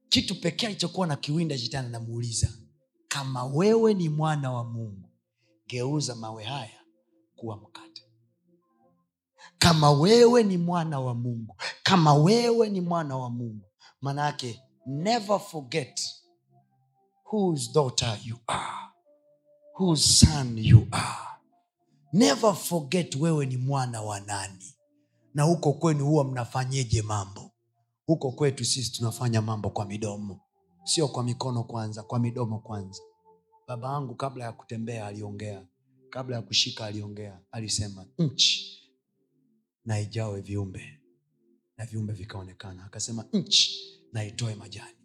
kitu 0.09 0.41
pekee 0.41 0.67
alichokuwa 0.67 1.07
na 1.07 1.15
kiwinda 1.15 1.57
shetani 1.57 1.87
anamuuliza 1.87 2.49
kama 3.07 3.45
wewe 3.45 3.93
ni 3.93 4.09
mwana 4.09 4.51
wa 4.51 4.63
mungu 4.63 5.09
geuza 5.67 6.15
mawe 6.15 6.43
haya 6.43 6.81
kuwa 7.35 7.57
mkate. 7.57 8.03
Kama 9.57 9.91
wewe 9.91 10.43
ni 10.43 10.57
mwana 10.57 10.99
wa 10.99 11.13
mungu 11.15 11.55
kama 11.83 12.13
wewe 12.13 12.69
ni 12.69 12.81
mwana 12.81 13.17
wa 13.17 13.29
mungu 13.29 13.65
maana 14.01 14.37
never 14.85 15.39
forget 15.39 16.01
whose 17.31 17.71
daughter 17.73 18.19
you 18.25 18.37
are 18.47 18.91
whose 19.79 20.25
son 20.25 20.57
you 20.57 20.87
are. 20.91 21.27
Never 22.13 22.55
forget 22.55 23.15
wewe 23.15 23.45
ni 23.45 23.57
mwana 23.57 24.01
wa 24.01 24.19
nani 24.19 24.75
na 25.33 25.43
huko 25.43 25.73
kwenu 25.73 26.05
huwa 26.05 26.23
mnafanyeje 26.23 27.01
mambo 27.01 27.50
huko 28.11 28.31
kwetu 28.31 28.65
sisi 28.65 28.91
tunafanya 28.91 29.41
mambo 29.41 29.69
kwa 29.69 29.85
midomo. 29.85 30.41
Sio 30.83 31.07
kwa 31.07 31.23
mikono 31.23 31.63
kwanza 31.63 32.03
kwa 32.03 32.19
midomo 32.19 32.59
kwanza. 32.59 33.01
Baba 33.67 33.93
yangu 33.93 34.15
kabla 34.15 34.45
ya 34.45 34.51
kutembea 34.51 35.07
aliongea. 35.07 35.67
Kabla 36.09 36.35
ya 36.35 36.41
kushika 36.41 36.85
aliongea. 36.85 37.39
Alisema 37.51 38.05
nchi 38.17 38.81
na 39.85 39.99
ijawe 39.99 40.41
viumbe 40.41 40.99
na 41.77 41.85
viumbe 41.85 42.13
vikaonekana. 42.13 42.85
Akasema 42.85 43.25
nchi 43.33 43.99
na 44.13 44.23
itoe 44.25 44.55
majani. 44.55 44.97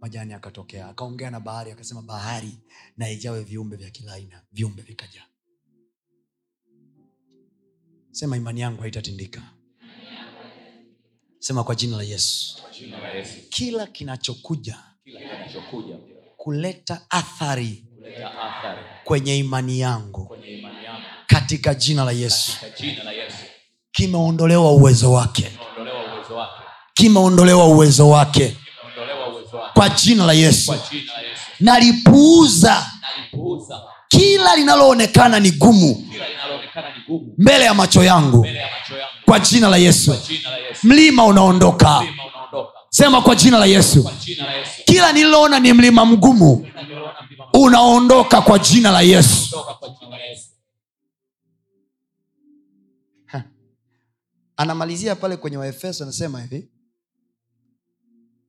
Majani 0.00 0.32
akatokea 0.34 0.88
akaongea 0.88 1.30
na 1.30 1.40
bahari 1.40 1.70
akasema 1.70 2.02
bahari 2.02 2.58
na 2.96 3.10
ijawe 3.10 3.42
viumbe 3.44 3.76
vya 3.76 3.90
kila 3.90 4.12
aina. 4.12 4.42
Viumbe 4.52 4.82
vikajaa 4.82 5.26
sema 8.10 8.36
imani 8.36 8.60
yangu 8.60 8.80
haitatindika 8.82 9.57
sema 11.38 11.64
kwa 11.64 11.74
jina 11.74 11.96
la 11.96 12.02
yesu. 12.02 12.58
Jina 12.80 12.98
la 12.98 13.08
Yesu. 13.08 13.32
kila 13.50 13.86
kinachokuja 13.86 14.78
kinachokuja 15.04 15.96
kuleta 16.36 17.00
athari 17.10 17.84
kuleta 17.96 18.40
athari 18.42 18.80
kwenye 19.04 19.38
imani 19.38 19.80
yangu. 19.80 20.24
kwenye 20.26 20.46
imani 20.48 20.84
yangu. 20.84 21.02
Katika 21.26 21.74
jina 21.74 22.04
la 22.04 22.12
yesu. 22.12 22.52
Kimeondolewa 23.92 24.72
uwezo 24.72 25.12
wake. 25.12 25.52
Kimeondolewa 26.94 27.66
uwezo 27.68 28.08
wake. 28.08 28.56
Kwa 29.74 29.88
jina 29.88 30.26
la 30.26 30.32
yesu. 30.32 30.74
Nalipuuza 31.60 32.86
kila 34.08 34.56
linaloonekana 34.56 35.40
ni 35.40 35.50
gumu. 35.50 36.04
Mbele 37.38 37.64
ya 37.64 37.74
macho 37.74 38.04
yangu. 38.04 38.46
Kwa 39.24 39.40
jina 39.40 39.68
la 39.68 39.76
yesu. 39.76 40.14
Mlima 40.84 41.24
unaondoka. 41.26 42.02
Sema 42.90 43.20
kwa 43.22 43.34
jina 43.34 43.58
la 43.58 43.66
yesu. 43.66 44.10
Kila 44.84 45.12
nililoona 45.12 45.58
ni 45.60 45.72
mlima 45.72 46.04
mgumu. 46.04 46.66
Unaondoka 47.54 48.40
kwa 48.42 48.58
jina 48.58 48.90
la 48.90 49.00
yesu. 49.00 49.48
Unaondoka 49.52 49.74
kwa 49.74 49.88
jina 49.88 50.16
la 50.18 50.24
Yesu. 50.24 50.48
anamalizia 54.56 55.16
pale 55.16 55.36
kwenye 55.36 55.56
waefeso 55.56 56.04
anasema 56.04 56.40
hivi. 56.42 56.68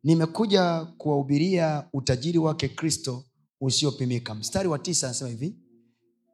Nimekuja 0.03 0.85
kuwahubiria 0.97 1.87
utajiri 1.93 2.37
wake 2.37 2.67
kristo 2.67 3.23
usiopimika. 3.61 4.35
Mstari 4.35 4.67
wa 4.69 4.79
tisa 4.79 5.07
anasema 5.07 5.29
hivi 5.29 5.55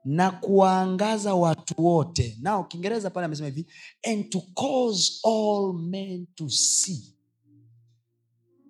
na 0.05 0.31
kuwaangaza 0.31 1.35
watu 1.35 1.85
wote. 1.85 2.37
Nao 2.41 2.63
kiingereza 2.63 3.09
pale 3.09 3.25
amesema 3.25 3.47
hivi 3.49 3.65
and 4.11 4.29
to 4.29 4.41
cause 4.41 5.19
all 5.23 5.73
men 5.73 6.25
to 6.35 6.49
see. 6.49 7.15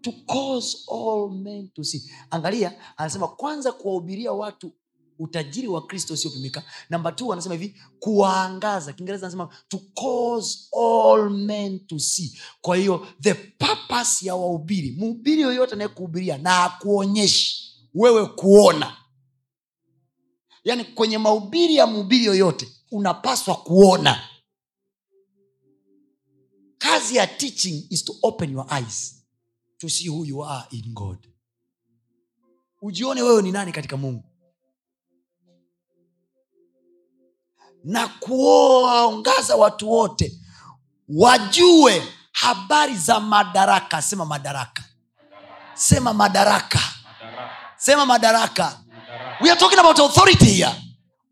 To 0.02 0.12
cause 0.12 0.78
all 0.92 1.32
men 1.32 1.70
to 1.70 1.84
see. 1.84 2.12
Angalia 2.30 2.98
anasema 2.98 3.28
kwanza 3.28 3.72
kuwahubiria 3.72 4.32
watu 4.32 4.72
utajiri 5.20 5.68
wa 5.68 5.86
kristo 5.88 6.14
usiopimika. 6.14 6.64
Namba 6.90 7.12
t 7.12 7.26
anasema 7.32 7.56
hivi 7.56 7.76
kuwaangaza. 8.00 8.94
Kiingereza 8.94 9.26
anasema 9.28 9.50
to 9.68 9.78
cause 9.94 10.70
all 10.80 11.30
men 11.30 11.80
to 11.80 12.00
see. 12.00 12.38
Kwa 12.62 12.78
hiyo 12.78 13.08
the 13.22 13.34
purpose 13.34 14.26
ya 14.28 14.36
wahubiri 14.36 14.92
mhubiri 14.92 15.42
yoyote 15.42 15.74
anayekuhubiria 15.74 16.38
na 16.38 16.64
akuonyeshi 16.64 17.65
wewe 17.96 18.26
kuona. 18.26 18.98
Yaani 20.64 20.86
kwenye 20.86 21.18
mahubiri 21.18 21.76
ya 21.76 21.88
mhubiri 21.88 22.26
yoyote 22.26 22.68
unapaswa 22.92 23.56
kuona. 23.56 24.30
Kazi 26.78 27.16
ya 27.16 27.28
teaching 27.28 27.88
is 27.90 28.06
to 28.06 28.16
open 28.22 28.52
your 28.54 28.66
eyes 28.74 29.26
to 29.78 29.90
see 29.90 30.10
who 30.10 30.26
you 30.26 30.46
are 30.46 30.68
in 30.72 30.94
god. 30.94 31.28
Ujione 32.82 33.22
wewe 33.22 33.42
ni 33.42 33.52
nani 33.52 33.72
katika 33.72 33.98
mungu. 33.98 34.24
Na 37.84 38.08
kuwaongaza 38.08 39.56
watu 39.56 39.92
wote 39.92 40.42
wajue 41.10 42.04
habari 42.32 42.96
za 42.98 43.20
madaraka. 43.20 44.02
Sema 44.02 44.26
madaraka. 44.26 44.84
Sema 45.74 46.14
madaraka 46.14 46.80
sema 47.78 48.06
madaraka. 48.06 48.78
We 49.42 49.50
are 49.50 49.60
talking 49.60 49.80
about 49.80 50.00
authority 50.00 50.46
here. 50.46 50.72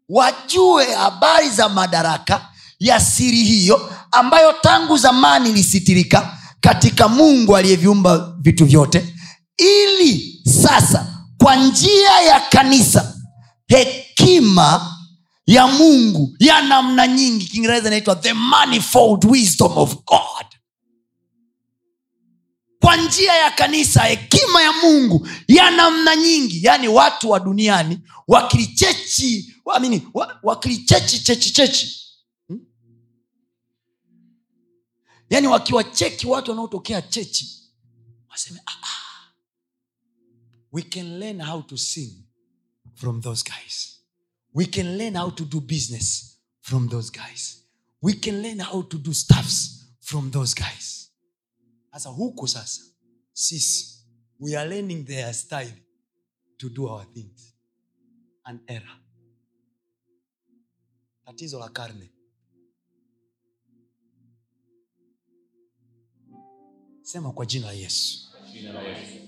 Wajue 0.09 0.93
habari 0.95 1.49
za 1.49 1.69
madaraka 1.69 2.49
ya 2.79 2.99
siri 2.99 3.43
hiyo 3.43 3.91
ambayo 4.11 4.53
tangu 4.53 4.97
zamani 4.97 5.49
ilisitirika 5.49 6.37
katika 6.61 7.07
mungu 7.07 7.57
aliyeviumba 7.57 8.35
vitu 8.41 8.65
vyote. 8.65 9.13
Ili 9.57 10.41
sasa 10.63 11.07
kwa 11.37 11.55
njia 11.55 12.19
ya 12.27 12.39
kanisa 12.39 13.13
hekima 13.67 14.93
ya 15.45 15.67
mungu 15.67 16.35
ya 16.39 16.61
namna 16.61 17.07
nyingi. 17.07 17.45
Kiingereza 17.45 17.87
inaitwa 17.87 18.15
the 18.15 18.33
manifold 18.33 19.25
wisdom 19.25 19.77
of 19.77 19.95
god 19.95 20.45
kwa 22.83 22.97
njia 22.97 23.33
ya 23.33 23.51
kanisa 23.51 24.01
hekima 24.03 24.61
ya 24.61 24.71
mungu 24.71 25.27
ya 25.47 25.71
namna 25.71 26.15
nyingi 26.15 26.63
yaani 26.65 26.87
watu 26.87 27.29
wa 27.29 27.39
duniani 27.39 27.99
wakilichechi 28.27 29.55
amini 29.75 30.07
wa- 30.13 30.39
wakilichechi 30.43 31.19
chechi 31.19 31.51
chechi 31.53 31.99
Hmm? 32.47 32.59
yaani 35.29 35.47
wakiwacheki 35.47 36.27
watu 36.27 36.51
wanaotokea 36.51 37.01
chechi 37.01 37.71
waseme 38.29 38.59
ah, 38.65 38.71
ah. 38.81 39.33
we 40.71 40.81
can 40.81 41.19
learn 41.19 41.41
how 41.41 41.61
to 41.61 41.77
sing 41.77 42.13
from 42.95 43.21
those 43.21 43.43
guys 43.43 43.99
we 44.53 44.65
can 44.65 44.97
learn 44.97 45.17
how 45.17 45.31
to 45.31 45.45
do 45.45 45.59
business 45.59 46.37
from 46.61 46.89
those 46.89 47.11
guys 47.11 47.57
we 48.01 48.13
can 48.13 48.41
learn 48.41 48.61
how 48.61 48.83
to 48.83 48.97
do 48.97 49.13
stuffs 49.13 49.85
from 49.99 50.31
those 50.31 50.55
guys 50.55 51.02
sasa 51.93 52.09
huku 52.09 52.47
sasa 52.47 52.81
sisi 53.33 54.05
we 54.39 54.57
are 54.57 54.69
learning 54.69 55.05
their 55.05 55.33
style 55.33 55.73
to 56.57 56.69
do 56.69 56.87
our 56.89 57.05
things. 57.13 57.53
An 58.43 58.59
era 58.67 58.99
tatizo 61.25 61.59
la 61.59 61.69
karne. 61.69 62.09
Sema 67.01 67.31
kwa 67.31 67.45
jina 67.45 67.67
la 67.67 67.73
yesu. 67.73 68.29
Jina 68.53 68.73
la 68.73 68.81
Yesu. 68.81 69.19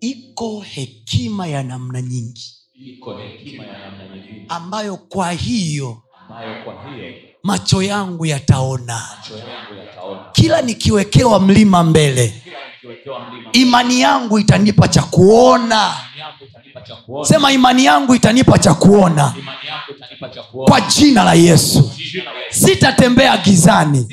iko 0.00 0.60
hekima 0.60 1.46
ya 1.46 1.62
namna 1.62 2.02
nyingi. 2.02 2.56
Iko 2.74 3.18
hekima 3.18 3.64
ya 3.66 3.78
namna 3.90 4.16
nyingine 4.16 4.46
ambayo 4.48 4.96
kwa 4.96 5.32
hiyo 5.32 6.02
ambayo 6.20 6.64
kwa 6.64 6.90
hiyo 6.94 7.33
macho 7.44 7.82
yangu 7.82 8.26
yataona. 8.26 9.02
Kila 10.32 10.62
nikiwekewa 10.62 11.40
mlima 11.40 11.82
mbele 11.84 12.42
imani 13.52 14.00
yangu 14.00 14.38
itanipa 14.38 14.88
cha 14.88 15.02
kuona. 15.02 15.94
Imani 15.94 16.14
yangu 16.24 16.44
itanipa 16.44 16.80
cha 16.80 16.94
kuona. 16.96 17.24
Sema 17.28 17.52
imani 17.52 17.84
yangu 17.84 18.14
itanipa 18.14 18.58
cha 18.58 18.74
kuona. 18.74 19.34
Kwa 20.52 20.80
jina 20.80 21.24
la 21.24 21.34
yesu. 21.34 21.92
Sitatembea 22.50 23.36
gizani 23.36 24.06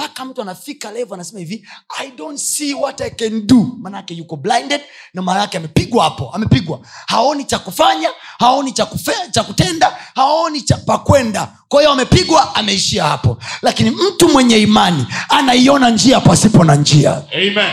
mpaka 0.00 0.24
mtu 0.24 0.42
anafika 0.42 0.90
levo 0.92 1.14
anasema 1.14 1.38
hivi 1.38 1.68
i 1.98 2.10
don't 2.10 2.38
see 2.38 2.74
what 2.74 3.00
i 3.00 3.10
can 3.10 3.46
do. 3.46 3.68
Maanake 3.78 4.14
yuko 4.14 4.36
blinded 4.36 4.80
na 5.14 5.22
mara 5.22 5.40
yake 5.40 5.56
amepigwa 5.56 6.04
hapo 6.04 6.30
amepigwa. 6.30 6.80
Haoni 7.06 7.44
cha 7.44 7.58
kufanya 7.58 8.08
haoni 8.38 8.72
cha, 8.72 8.86
kufe, 8.86 9.12
cha 9.30 9.42
kutenda 9.44 9.96
haoni 10.14 10.62
cha 10.62 10.76
pakwenda 10.76 11.52
kwa 11.68 11.80
hiyo 11.80 11.92
amepigwa 11.92 12.54
ameishia 12.54 13.04
hapo. 13.04 13.38
Lakini 13.62 13.90
mtu 13.90 14.28
mwenye 14.28 14.58
imani 14.58 15.06
anaiona 15.28 15.90
njia 15.90 16.20
pasipo 16.20 16.64
na 16.64 16.74
njia. 16.74 17.22
Amen. 17.34 17.72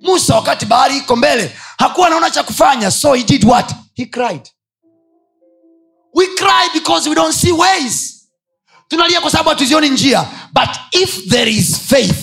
musa 0.00 0.34
wakati 0.36 0.66
bahari 0.66 0.96
iko 0.96 1.16
mbele 1.16 1.56
hakuwa 1.78 2.06
anaona 2.06 2.30
cha 2.30 2.42
kufanya 2.42 2.90
so 2.90 3.12
he 3.14 3.24
did 3.24 3.44
what? 3.44 3.72
He 3.94 4.06
cried. 4.06 4.48
We 6.14 6.26
cry 6.26 6.68
because 6.74 7.08
we 7.08 7.14
don't 7.14 7.34
see 7.34 7.52
ways 7.52 8.17
tunalia 8.88 9.20
kwa 9.20 9.30
sababu 9.30 9.48
hatuzioni 9.48 9.88
njia 9.90 10.26
but 10.52 10.68
if 11.02 11.28
there 11.28 11.50
is 11.50 11.76
faith 11.88 12.16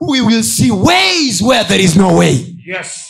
we 0.00 0.20
will 0.20 0.42
see 0.42 0.70
ways 0.70 1.40
where 1.42 1.64
there 1.64 1.84
is 1.84 1.96
no 1.96 2.16
way 2.16 2.46
Yes. 2.66 3.09